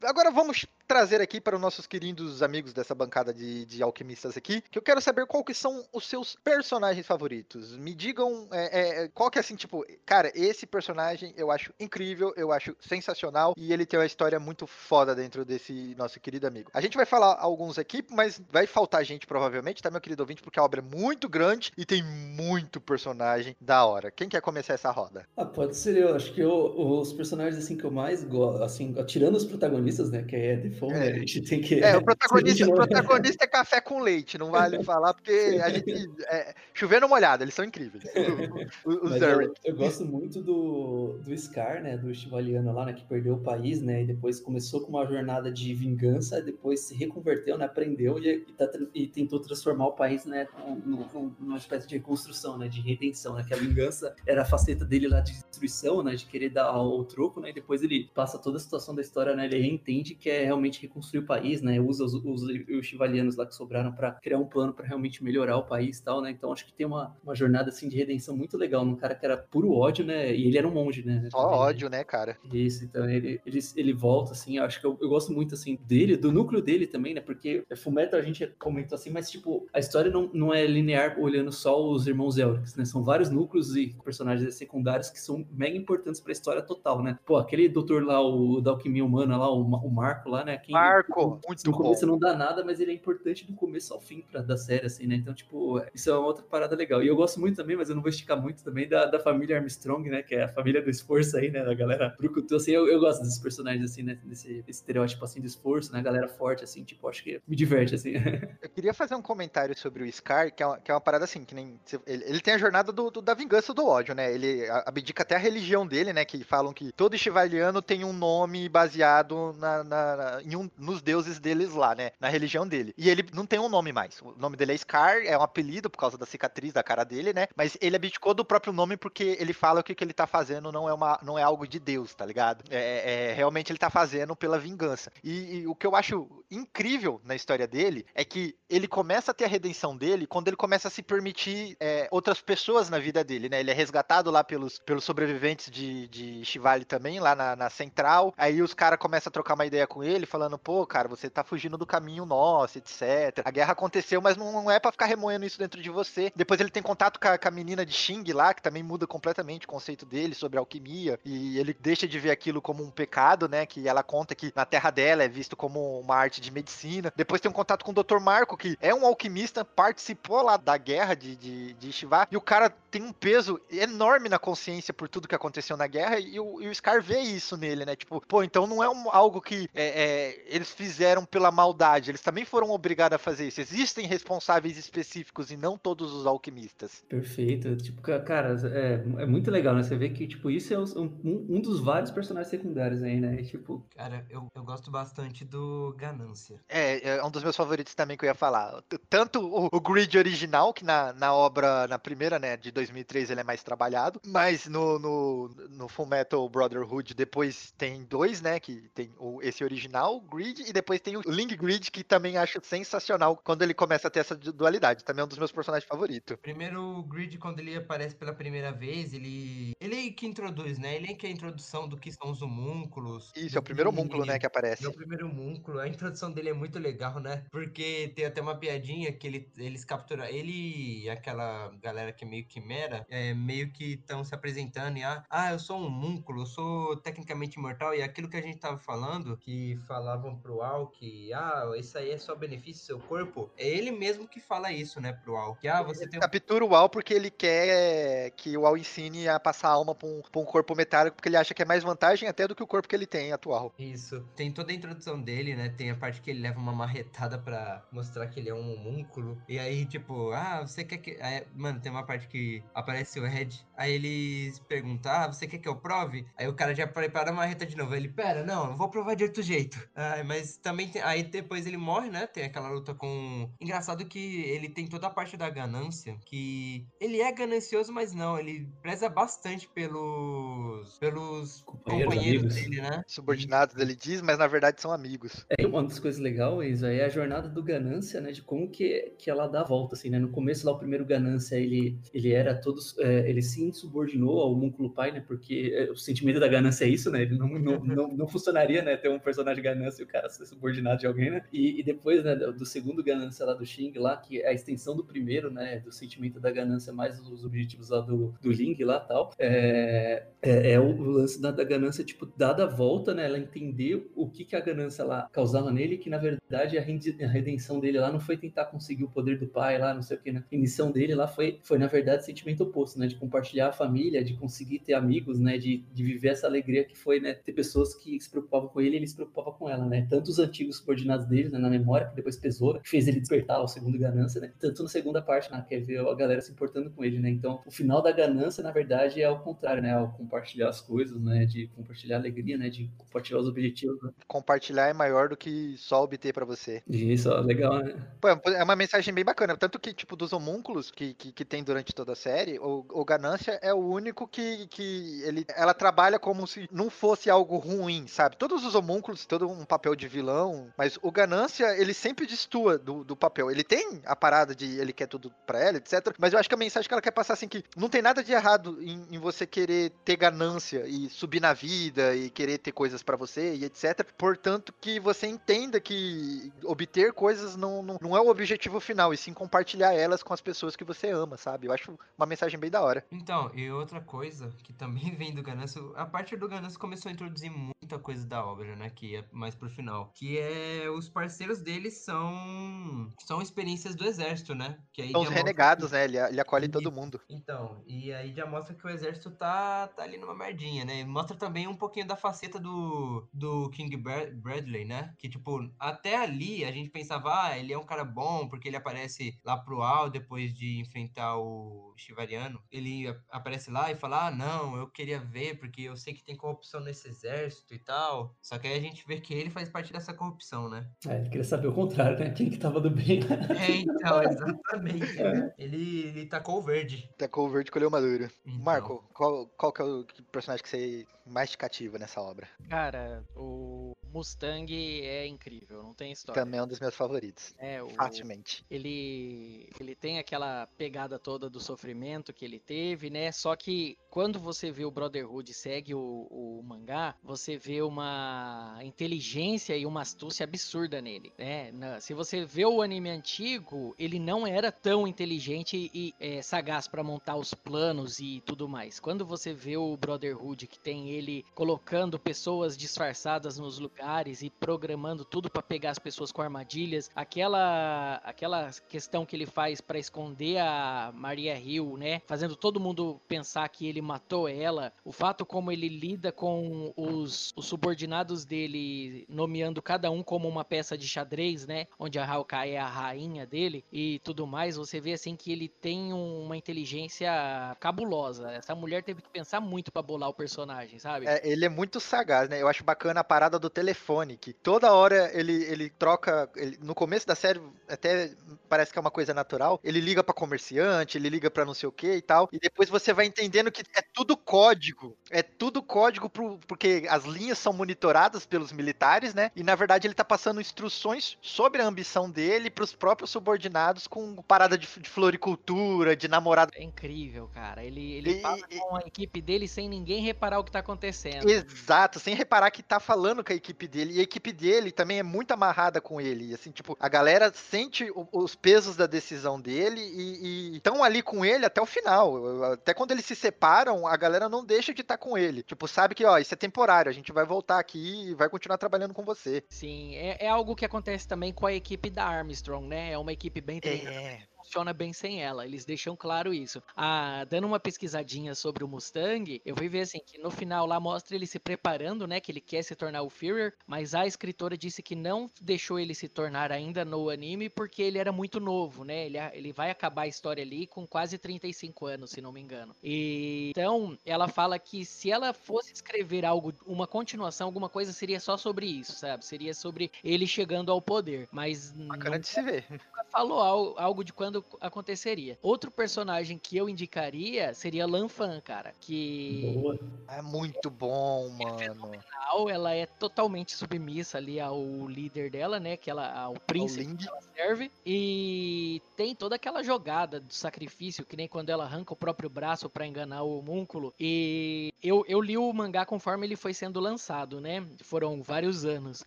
[0.05, 4.62] Agora vamos trazer aqui para os nossos queridos amigos dessa bancada de, de alquimistas aqui,
[4.70, 7.76] que eu quero saber qual que são os seus personagens favoritos.
[7.76, 12.32] Me digam é, é, qual que é assim, tipo, cara, esse personagem eu acho incrível,
[12.36, 16.70] eu acho sensacional e ele tem uma história muito foda dentro desse nosso querido amigo.
[16.72, 20.40] A gente vai falar alguns aqui, mas vai faltar gente provavelmente, tá, meu querido ouvinte,
[20.42, 24.10] porque a obra é muito grande e tem muito personagem da hora.
[24.10, 25.26] Quem quer começar essa roda?
[25.36, 26.14] Ah, pode ser eu.
[26.14, 30.22] Acho que eu- os personagens assim que eu mais gosto, assim, tirando os protagonistas, né?
[30.22, 31.12] Que é Default, né?
[31.12, 31.80] A gente tem que.
[31.80, 35.30] É, o protagonista, o protagonista é café com leite, não vale falar, porque
[35.62, 35.92] a gente.
[36.28, 38.04] É, chovendo molhado, eles são incríveis.
[38.84, 41.96] O- o- Os eu, eu gosto muito do, do Scar, né?
[41.96, 42.92] Do Estivaliano lá, né?
[42.92, 44.02] Que perdeu o país, né?
[44.02, 47.64] E depois começou com uma jornada de vingança, depois se reconverteu, né?
[47.64, 50.46] Aprendeu e, e, tá e tentou transformar o país, né?
[50.84, 52.68] num- num- Numa espécie de reconstrução, né?
[52.68, 53.44] De redenção, né?
[53.46, 56.14] Que a vingança era a faceta dele lá de destruição, né?
[56.14, 57.50] De querer dar o troco, né?
[57.50, 59.46] E depois ele passa toda a situação da história, né?
[59.46, 61.80] Ele entende que é realmente realmente reconstruir o país, né?
[61.80, 65.56] Usa os, os, os chivalianos lá que sobraram para criar um plano para realmente melhorar
[65.56, 66.30] o país e tal, né?
[66.30, 69.24] Então acho que tem uma, uma jornada assim de redenção muito legal num cara que
[69.24, 70.34] era puro ódio, né?
[70.34, 71.28] E ele era um monge, né?
[71.30, 72.36] Só ódio, né, cara?
[72.52, 75.78] Isso, então ele, ele, ele volta, assim, eu acho que eu, eu gosto muito, assim,
[75.86, 77.20] dele, do núcleo dele também, né?
[77.20, 81.52] Porque Fullmetal a gente comentou assim, mas, tipo, a história não, não é linear olhando
[81.52, 82.84] só os irmãos Elrics, né?
[82.84, 87.18] São vários núcleos e personagens secundários que são mega importantes pra história total, né?
[87.24, 90.57] Pô, aquele doutor lá, o da alquimia humana lá, o, o Marco lá, né?
[90.58, 91.78] Quem, Marco, muito no bom.
[91.78, 94.86] começo não dá nada, mas ele é importante do começo ao fim pra, da série,
[94.86, 95.14] assim, né?
[95.16, 97.02] Então, tipo, isso é uma outra parada legal.
[97.02, 99.56] E eu gosto muito também, mas eu não vou esticar muito também, da, da família
[99.58, 100.22] Armstrong, né?
[100.22, 101.64] Que é a família do esforço aí, né?
[101.64, 104.18] Da galera brucutu, assim, eu, eu gosto desses personagens, assim, né?
[104.24, 106.02] Desse, desse estereótipo, assim, de esforço, né?
[106.02, 108.12] Galera forte, assim, tipo, acho que me diverte, assim.
[108.62, 111.24] Eu queria fazer um comentário sobre o Scar, que é uma, que é uma parada
[111.24, 111.78] assim, que nem.
[112.06, 114.32] Ele, ele tem a jornada do, do- da vingança do ódio, né?
[114.32, 116.24] Ele abdica até a religião dele, né?
[116.24, 121.02] Que falam que todo chivaliano tem um nome baseado na, na- na- em um, nos
[121.02, 122.12] deuses deles lá, né?
[122.18, 122.94] Na religião dele.
[122.96, 124.20] E ele não tem um nome mais.
[124.22, 127.32] O nome dele é Scar, é um apelido por causa da cicatriz da cara dele,
[127.32, 127.48] né?
[127.54, 130.72] Mas ele abdicou do próprio nome porque ele fala que o que ele tá fazendo
[130.72, 132.64] não é, uma, não é algo de Deus, tá ligado?
[132.70, 135.12] É, é- realmente ele tá fazendo pela vingança.
[135.22, 139.34] E, e o que eu acho incrível na história dele é que ele começa a
[139.34, 143.22] ter a redenção dele quando ele começa a se permitir é, outras pessoas na vida
[143.22, 143.60] dele, né?
[143.60, 148.32] Ele é resgatado lá pelos, pelos sobreviventes de, de Shivali também, lá na, na central.
[148.36, 151.42] Aí os caras começam a trocar uma ideia com ele, falando, pô, cara, você tá
[151.42, 153.42] fugindo do caminho nosso, etc.
[153.44, 156.32] A guerra aconteceu, mas não, é pra ficar remoendo isso dentro de você.
[156.36, 159.06] Depois ele tem contato com a, com a menina de Xing lá, que também muda
[159.06, 161.18] completamente o conceito dele sobre alquimia.
[161.24, 163.66] E ele deixa de ver aquilo como um pecado, né?
[163.66, 167.12] Que ela conta que na terra dela é visto como uma arte de medicina.
[167.16, 168.18] Depois tem um contato com o Dr.
[168.20, 172.40] Marco, que é um alquimista, participou lá da guerra de, de, de Shiva, e o
[172.40, 176.60] cara tem um peso enorme na consciência por tudo que aconteceu na guerra, e o,
[176.62, 177.96] e o Scar vê isso nele, né?
[177.96, 182.20] Tipo, pô, então não é um- algo que é, é, eles fizeram pela maldade, eles
[182.20, 183.60] também foram obrigados a fazer isso.
[183.60, 187.02] Existem responsáveis específicos e não todos os alquimistas.
[187.08, 187.76] Perfeito.
[187.76, 189.82] Tipo, ca- cara, é, é muito legal, né?
[189.82, 193.40] Você vê que, tipo, isso é um, um dos vários personagens secundários aí, né?
[193.40, 196.60] E, tipo, Cara, eu, eu gosto bastante do Ganância.
[196.68, 198.82] É, é um dos meus favoritos também que eu ia falar.
[199.10, 203.40] Tanto o, o Grid original, que na, na obra, na primeira, né, de 2003, ele
[203.40, 208.88] é mais trabalhado, mas no, no, no Full Metal Brotherhood depois tem dois, né, que
[208.94, 212.60] tem o, esse original, o Grid, e depois tem o Ling Grid, que também acho
[212.62, 215.04] sensacional quando ele começa a ter essa du- dualidade.
[215.04, 216.36] Também é um dos meus personagens favoritos.
[216.40, 219.72] Primeiro, o Grid, quando ele aparece pela primeira vez, ele.
[219.80, 220.96] Ele que introduz, né?
[220.96, 223.32] Ele que é a introdução do que são os homúnculos.
[223.36, 224.86] Isso, é o primeiro homúnculo, né, que É aparece.
[224.86, 225.78] o primeiro homúnculo.
[225.80, 227.44] A introdução dele é muito legal, né?
[227.50, 230.24] Porque tem até uma piadinha que ele, eles capturam.
[230.24, 235.02] Ele e aquela galera que é meio quimera, é, meio que estão se apresentando e
[235.02, 237.94] ah, ah, eu sou um homúnculo, eu sou tecnicamente imortal.
[237.94, 242.12] E aquilo que a gente tava falando, que falavam pro Al que ah, isso aí
[242.12, 245.56] é só benefício do seu corpo, é ele mesmo que fala isso, né, pro Al.
[245.56, 249.28] Que ah, você tem um Captura o Al porque ele quer que o Al ensine
[249.28, 251.64] a passar a alma pra um, pra um corpo metálico, porque ele acha que é
[251.64, 253.72] mais vantagem até do que o corpo que ele tem atual.
[253.78, 254.24] Isso.
[254.36, 255.68] Tem toda a introdução dele, né?
[255.68, 259.40] Tem a parte que ele leva uma marretada pra mostrar que ele é um homúnculo.
[259.48, 261.18] E aí, tipo, ah, você quer que.
[261.20, 263.48] aí, mano, tem uma parte que aparece o Red.
[263.76, 266.26] Aí eles perguntam, ah, você quer que eu prove?
[266.36, 267.94] Aí o cara já prepara a marreta de novo.
[267.94, 269.87] Ele, pera, não, eu vou provar de outro jeito.
[269.94, 271.02] Ah, mas também tem.
[271.02, 272.26] Aí depois ele morre, né?
[272.26, 273.50] Tem aquela luta com.
[273.60, 276.16] Engraçado que ele tem toda a parte da ganância.
[276.24, 278.38] Que ele é ganancioso, mas não.
[278.38, 280.96] Ele preza bastante pelos.
[280.98, 283.02] pelos Companheiros, companheiros dele, né?
[283.06, 285.44] Subordinados, ele diz, mas na verdade são amigos.
[285.58, 288.30] É uma das coisas legais é a jornada do Ganância, né?
[288.30, 290.18] De como que, que ela dá a volta, assim, né?
[290.18, 292.96] No começo lá, o primeiro Ganância, ele, ele era todos...
[292.98, 295.20] é, ele se insubordinou ao Múnculo Pai, né?
[295.20, 297.22] Porque é, o sentimento da ganância é isso, né?
[297.22, 298.96] Ele não, não, não, não funcionaria, né?
[298.96, 301.44] Ter um personagem ganância e o cara ser subordinado de alguém, né?
[301.52, 302.34] E, e depois, né?
[302.34, 305.78] Do segundo Ganância lá do Xing lá, que é a extensão do primeiro, né?
[305.78, 309.32] Do sentimento da ganância mais os objetivos lá do, do Ling lá tal.
[309.38, 313.24] É, é, é o lance da, da ganância, tipo, dada a volta, né?
[313.26, 317.80] Ela entender o que, que a ganância lá causava nele, que na verdade a redenção
[317.80, 320.32] dele lá não foi tentar conseguir o poder do pai lá, não sei o que,
[320.32, 320.44] né?
[320.52, 323.06] A missão dele lá foi, foi na verdade, sentimento oposto, né?
[323.06, 325.58] De compartilhar a família, de conseguir ter amigos, né?
[325.58, 327.34] De, de viver essa alegria que foi, né?
[327.34, 330.06] Ter pessoas que se preocupavam com ele e ele se preocupava com ela, né?
[330.08, 331.58] Tanto os antigos subordinados dele, né?
[331.58, 334.52] Na memória, que depois pesou, que fez ele despertar o segundo ganância, né?
[334.58, 335.64] Tanto na segunda parte, né?
[335.68, 337.30] Que é ver a galera se importando com ele, né?
[337.30, 339.92] Então, o final da ganância, na verdade, é o contrário, né?
[339.92, 341.44] Ao compartilhar as coisas, né?
[341.44, 342.68] De compartilhar a alegria, né?
[342.68, 344.10] De compartilhar os objetivos, né?
[344.26, 346.82] Compartilhar é maior do que só obter pra você.
[346.88, 347.94] Isso, ó, legal, né?
[348.20, 349.56] Pô, é uma mensagem bem bacana.
[349.56, 353.04] Tanto que, tipo, dos homúnculos que, que, que tem durante toda a série, o, o
[353.04, 358.06] Ganância é o único que, que ele, ela trabalha como se não fosse algo ruim,
[358.06, 358.36] sabe?
[358.36, 363.04] Todos os homúnculos, todo um papel de vilão, mas o Ganância, ele sempre destoa do,
[363.04, 363.50] do papel.
[363.50, 366.14] Ele tem a parada de ele quer tudo pra ela, etc.
[366.18, 368.22] Mas eu acho que a mensagem que ela quer passar, assim, que não tem nada
[368.22, 372.72] de errado em, em você querer ter ganância e subir na vida e querer ter
[372.72, 374.04] coisas pra você e etc.
[374.16, 379.16] Portanto, que você entenda que obter coisas não, não, não é o objetivo final, e
[379.16, 381.66] sim compartilhar elas com as pessoas que você ama, sabe?
[381.66, 383.04] Eu acho uma mensagem bem da hora.
[383.10, 387.12] Então, e outra coisa que também vem do Ganância, a parte do Ganância começou a
[387.12, 388.90] introduzir muita coisa da obra, né?
[388.90, 389.24] Que é
[389.54, 390.12] pro final.
[390.14, 394.78] Que é os parceiros deles são são experiências do exército, né?
[394.92, 396.04] Que aí São os renegados, que- né?
[396.04, 396.72] Ele, ele acolhe Isso.
[396.72, 397.20] todo mundo.
[397.28, 401.00] Então, e aí já mostra que o exército tá, tá ali numa merdinha, né?
[401.00, 405.14] E Mostra também um pouquinho da faceta do, do King Bra- Bradley, né?
[405.18, 408.76] Que, tipo, até ali a gente pensava, ah, ele é um cara bom, porque ele
[408.76, 412.62] aparece lá pro Al depois de enfrentar o Shivariano.
[412.70, 416.36] Ele aparece lá e fala, ah, não, eu queria ver, porque eu sei que tem
[416.36, 418.34] corrupção nesse exército e tal.
[418.40, 420.86] Só que aí a gente vê que ele faz parte dessa corrupção, né?
[421.06, 422.30] É, ele queria saber o contrário, né?
[422.30, 423.20] Quem que tava do bem.
[423.60, 425.22] É, então, exatamente.
[425.22, 425.52] né?
[425.58, 427.10] Ele, ele tacou o verde.
[427.18, 428.30] Tacou o verde e colheu maduro.
[428.46, 428.64] Então.
[428.64, 432.48] Marco, qual, qual que é o personagem que você mais te cativa nessa obra?
[432.70, 434.72] Cara, o Mustang
[435.04, 436.42] é incrível, não tem história.
[436.42, 437.54] Também é um dos meus favoritos.
[437.58, 438.64] É, o, Facilmente.
[438.70, 443.30] ele, ele tem aquela pegada toda do sofrimento que ele teve, né?
[443.32, 448.78] Só que quando você vê o Brotherhood e segue o, o mangá, você vê uma
[448.82, 451.70] inteligência e uma astúcia absurda nele, né?
[451.72, 456.88] Na- se você vê o anime antigo, ele não era tão inteligente e é, sagaz
[456.88, 458.98] pra montar os planos e tudo mais.
[458.98, 463.98] Quando você vê o Brotherhood que tem ele colocando pessoas disfarçadas nos lugares
[464.42, 469.80] e programando tudo pra pegar as pessoas com armadilhas, aquela aquela questão que ele faz
[469.82, 475.12] pra esconder a Maria Hill, né, fazendo todo mundo pensar que ele matou ela, o
[475.12, 480.96] fato como ele lida com os, os subordinados dele, nomeando cada um como uma peça
[480.96, 485.12] de xadrez, né, onde a Hawkeye é a rainha dele e tudo mais, você vê
[485.12, 487.30] assim que ele tem um- uma inteligência
[487.78, 488.50] cabulosa.
[488.52, 491.26] Essa mulher teve que pensar muito pra bolar o personagem, sabe?
[491.26, 492.60] É, ele é muito sagaz, né?
[492.62, 496.48] Eu acho bacana a parada do telefone, que toda hora ele, ele troca.
[496.56, 498.30] ele- no começo da série, até
[498.68, 499.80] parece que é uma coisa natural.
[499.82, 502.48] Ele liga pra comerciante, ele liga pra não sei o que e tal.
[502.52, 505.16] E depois você vai entendendo que é tudo código.
[505.30, 509.50] É tudo código pro, porque as linhas são monitoradas pelos militares, né?
[509.56, 514.36] E na verdade ele tá passando instruções sobre a ambição dele pros próprios subordinados com
[514.42, 516.72] parada de, de floricultura, de namorado.
[516.74, 517.82] É incrível, cara.
[517.84, 521.48] Ele, ele E- fala com a equipe dele sem ninguém reparar o que tá acontecendo.
[521.48, 524.14] Exato, sem reparar que tá falando com a equipe dele.
[524.14, 526.50] E a equipe dele também é muito amarrada com ele.
[526.50, 531.22] E, Assim, tipo, a galera sente o- os pesos da decisão dele e estão ali
[531.22, 532.64] com ele até o final.
[532.72, 535.62] Até quando eles se separam, a galera não deixa de estar com ele.
[535.62, 538.78] Tipo, sabe que, ó, isso é temporário, a gente vai voltar aqui e vai continuar
[538.78, 539.62] trabalhando com você.
[539.68, 543.12] Sim, é, é algo que acontece também com a equipe da Armstrong, né?
[543.12, 544.16] É uma equipe bem treinada.
[544.16, 544.42] É.
[544.68, 546.82] Funciona bem sem ela, eles deixam claro isso.
[546.94, 551.00] Ah, dando uma pesquisadinha sobre o Mustang, eu fui ver assim que no final lá
[551.00, 552.38] mostra ele se preparando, né?
[552.38, 556.14] Que ele quer se tornar o Führer, mas a escritora disse que não deixou ele
[556.14, 559.24] se tornar ainda no anime porque ele era muito novo, né?
[559.24, 562.94] Ele, ele vai acabar a história ali com quase 35 anos, se não me engano.
[563.02, 568.38] E então ela fala que se ela fosse escrever algo, uma continuação, alguma coisa, seria
[568.38, 569.46] só sobre isso, sabe?
[569.46, 571.48] Seria sobre ele chegando ao poder.
[571.50, 572.84] Mas Bacana de se ver.
[573.30, 575.58] falou al- algo de quando aconteceria.
[575.62, 578.92] Outro personagem que eu indicaria seria Lanfan, cara.
[579.00, 579.98] Que Boa.
[580.28, 582.12] É muito bom, mano.
[582.48, 585.96] Al, ela é totalmente submissa ali ao líder dela, né?
[585.96, 587.90] Que ela, ao O príncipe que ela serve.
[588.04, 592.90] E tem toda aquela jogada do sacrifício, que nem quando ela arranca o próprio braço
[592.90, 594.12] pra enganar o homúnculo.
[594.20, 597.84] E eu, eu li o mangá conforme ele foi sendo lançado, né?
[598.02, 599.24] Foram vários anos.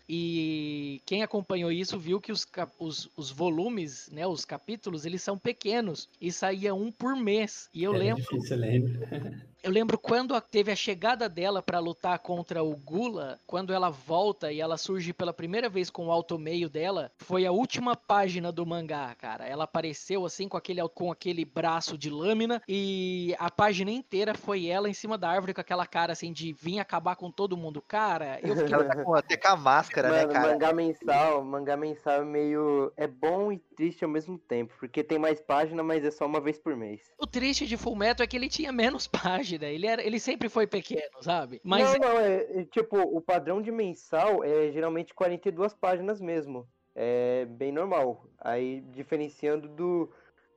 [0.07, 2.47] E quem acompanhou isso viu que os,
[2.77, 4.27] os, os volumes, né?
[4.27, 6.09] Os capítulos, eles são pequenos.
[6.19, 7.69] E saía um por mês.
[7.73, 8.21] E eu é lembro.
[8.21, 8.99] difícil, eu lembro.
[9.63, 13.91] Eu lembro quando a- teve a chegada dela pra lutar contra o Gula, quando ela
[13.91, 17.95] volta e ela surge pela primeira vez com o alto meio dela, foi a última
[17.95, 19.45] página do mangá, cara.
[19.45, 24.65] Ela apareceu assim com aquele com aquele braço de lâmina e a página inteira foi
[24.65, 27.83] ela em cima da árvore com aquela cara assim de vir acabar com todo mundo.
[27.87, 30.47] Cara, eu fiquei Ela tá com, até com a máscara, né, Mano, cara?
[30.53, 32.91] mangá mensal, mangá mensal é meio.
[32.97, 34.73] É bom e triste ao mesmo tempo.
[34.79, 37.01] Porque tem mais página, mas é só uma vez por mês.
[37.19, 39.05] O triste de Fullmetal é que ele tinha menos
[39.51, 39.67] página.
[39.67, 41.59] Ele era, ele sempre foi pequeno, sabe?
[41.63, 46.67] Mas Não, não, é, é, tipo, o padrão de mensal é geralmente 42 páginas mesmo.
[46.95, 48.25] É bem normal.
[48.39, 50.11] Aí diferenciando do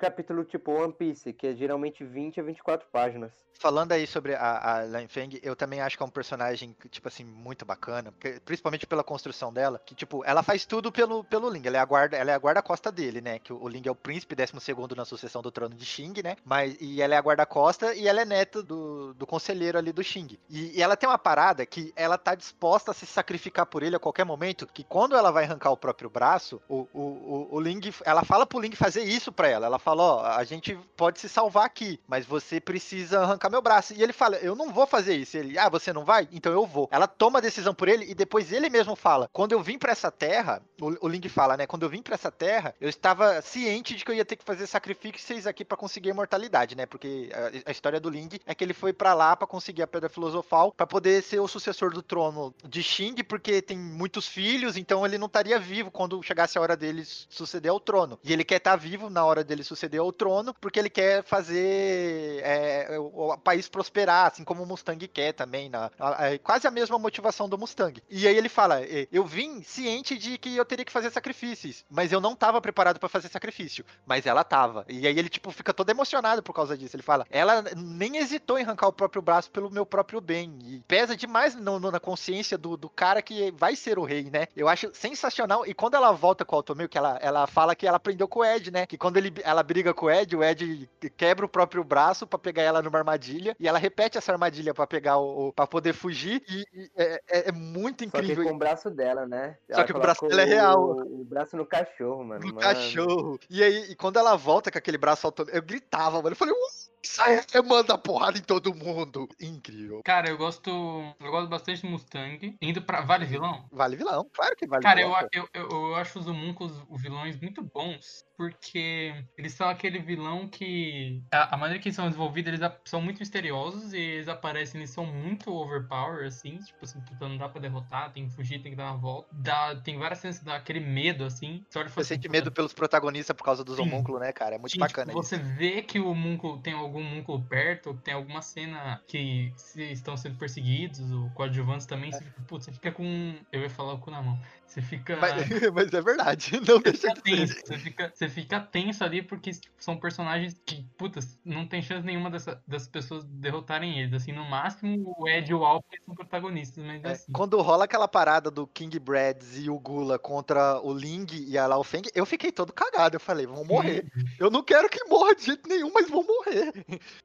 [0.05, 3.33] capítulo tipo One Piece, que é geralmente 20 a 24 páginas.
[3.59, 7.09] Falando aí sobre a, a Lan Feng, eu também acho que é um personagem, tipo
[7.09, 8.13] assim, muito bacana,
[8.45, 11.85] principalmente pela construção dela, que, tipo, ela faz tudo pelo, pelo Ling, ela é a
[11.85, 14.97] guarda, ela é a guarda-costa dele, né, que o, o Ling é o príncipe 12º
[14.97, 18.21] na sucessão do trono de Xing, né, mas, e ela é a guarda-costa e ela
[18.21, 20.39] é neta do, do conselheiro ali do Xing.
[20.51, 23.97] E, e ela tem uma parada que ela tá disposta a se sacrificar por ele
[23.97, 27.61] a qualquer momento, que quando ela vai arrancar o próprio braço, o, o, o, o
[27.61, 31.21] Ling, ela fala pro Ling fazer isso pra ela, ela fala, ó, a gente pode
[31.21, 33.95] se salvar aqui, mas você precisa arrancar meu braço.
[33.95, 35.37] E ele fala, eu não vou fazer isso.
[35.37, 36.29] Ele, ah, você não vai?
[36.33, 36.89] Então eu vou.
[36.91, 39.93] Ela toma a decisão por ele e depois ele mesmo fala, quando eu vim pra
[39.93, 43.41] essa terra, o, o Ling fala, né, quando eu vim pra essa terra, eu estava
[43.43, 46.87] ciente de que eu ia ter que fazer sacrifícios aqui pra conseguir a imortalidade, né,
[46.87, 49.87] porque a, a história do Ling é que ele foi pra lá pra conseguir a
[49.87, 54.77] Pedra Filosofal, pra poder ser o sucessor do trono de Xing, porque tem muitos filhos,
[54.77, 58.19] então ele não estaria vivo quando chegasse a hora dele suceder ao trono.
[58.23, 62.41] E ele quer estar vivo na hora dele suceder ao trono, porque ele quer fazer
[62.43, 65.69] é, o, o país prosperar, assim como o Mustang quer também.
[65.69, 68.03] Na, a- a- quase a mesma motivação do Mustang.
[68.11, 71.85] E aí ele fala: "É, Eu vim ciente de que eu teria que fazer sacrifícios,
[71.91, 73.85] mas eu não tava preparado pra fazer sacrifício.
[74.07, 74.85] Mas ela tava.
[74.89, 76.97] E aí ele, tipo, fica todo emocionado por causa disso.
[76.97, 80.59] Ele fala: Ela nem hesitou em arrancar o próprio braço pelo meu próprio bem.
[80.65, 84.31] E pesa demais no- no- na consciência do, do cara que vai ser o rei,
[84.31, 84.47] né?
[84.57, 85.67] Eu acho sensacional.
[85.67, 88.41] E quando ela volta com o Altomeu, que ela, ela fala que ela aprendeu com
[88.41, 88.87] o Ed, né?
[88.87, 92.39] Que quando ele, ela briga com o Ed, o Ed quebra o próprio braço pra
[92.39, 93.57] pegar ela numa armadilha.
[93.59, 95.49] E ela repete essa armadilha pra pegar o.
[95.49, 96.43] o pra poder fugir.
[96.49, 98.45] E, e é, é- é muito Só que incrível.
[98.45, 99.57] com o braço dela, né?
[99.71, 100.81] Só Ela que o braço dela é real.
[100.97, 102.41] O, o braço no cachorro, mano.
[102.41, 102.61] no mano.
[102.61, 103.39] cachorro.
[103.51, 106.31] E aí, e quando ela volta com aquele braço automóvel, eu gritava, mano.
[106.33, 106.69] Eu falei, "Ué,
[107.03, 109.29] isso aí é manda porrada em todo mundo.
[109.41, 110.01] Incrível.
[110.05, 110.71] Cara, eu gosto.
[110.71, 112.57] Eu gosto bastante do Mustang.
[112.61, 113.01] Indo pra.
[113.03, 113.65] Vale vilão?
[113.71, 115.21] Vale vilão, claro que vale Cara, eu, vilão.
[115.21, 119.99] a- eu, eu, eu acho os homúnculos os vilões muito bons, porque eles são aquele
[120.01, 121.25] vilão que.
[121.33, 124.81] A, a maneira que eles são desenvolvidos, eles a- são muito misteriosos e eles aparecem,
[124.81, 128.63] eles são muito overpower, assim, tipo assim, puta, não dá pra derrotar, tem que fugir,
[128.63, 129.29] tem que dar uma volta.
[129.33, 131.65] Dá, tem várias cenas que dá aquele medo, assim.
[131.69, 133.81] Você olha e fala Você assim, sente medo pelos protagonistas por causa dos Sim.
[133.81, 134.55] homúnculos, né, cara?
[134.55, 138.15] É muito Sim, bacana tipo, você vê que o homúnculo tem algum homúnculo perto, tem
[138.15, 142.91] alguma cena que se estão sendo perseguidos, ou coadjuvantes também, você fica, putz, você fica
[142.93, 143.05] com.
[143.53, 144.41] Eu ia falar o cu na mão.
[144.67, 145.17] Você fica.
[145.17, 145.35] Mas,
[145.73, 149.23] mas é verdade, não Você deixa fica de tenso, você fica, você fica tenso ali
[149.23, 154.13] porque são personagens que, putas, não tem chance nenhuma dessa, das pessoas derrotarem eles.
[154.13, 157.33] Assim, no máximo o Ed e o Alp são protagonistas, mas É, assim.
[157.33, 161.67] Quando rola aquela parada do King Brads e o Gula contra o Ling e a
[161.67, 163.17] Lao Feng, eu fiquei todo cagado.
[163.17, 164.07] Eu falei, vão morrer.
[164.39, 166.73] Eu não quero que morra de jeito nenhum, mas vão morrer.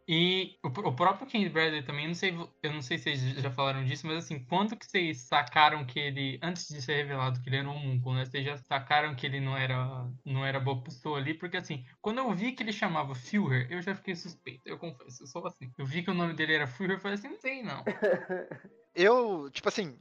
[0.07, 3.19] E o, o próprio King Bradley também, eu não sei, eu não sei se vocês
[3.19, 7.28] já falaram disso, mas assim, quando que vocês sacaram que ele, antes de ser revelado
[7.37, 8.25] que ele era um homúnculo, né?
[8.25, 12.19] Vocês já sacaram que ele não era, não era boa pessoa ali, porque assim, quando
[12.19, 15.71] eu vi que ele chamava Führer, eu já fiquei suspeito, eu confesso, eu sou assim.
[15.77, 17.83] Eu vi que o nome dele era Führer, eu falei assim, não sei não.
[18.95, 19.95] Eu, tipo assim,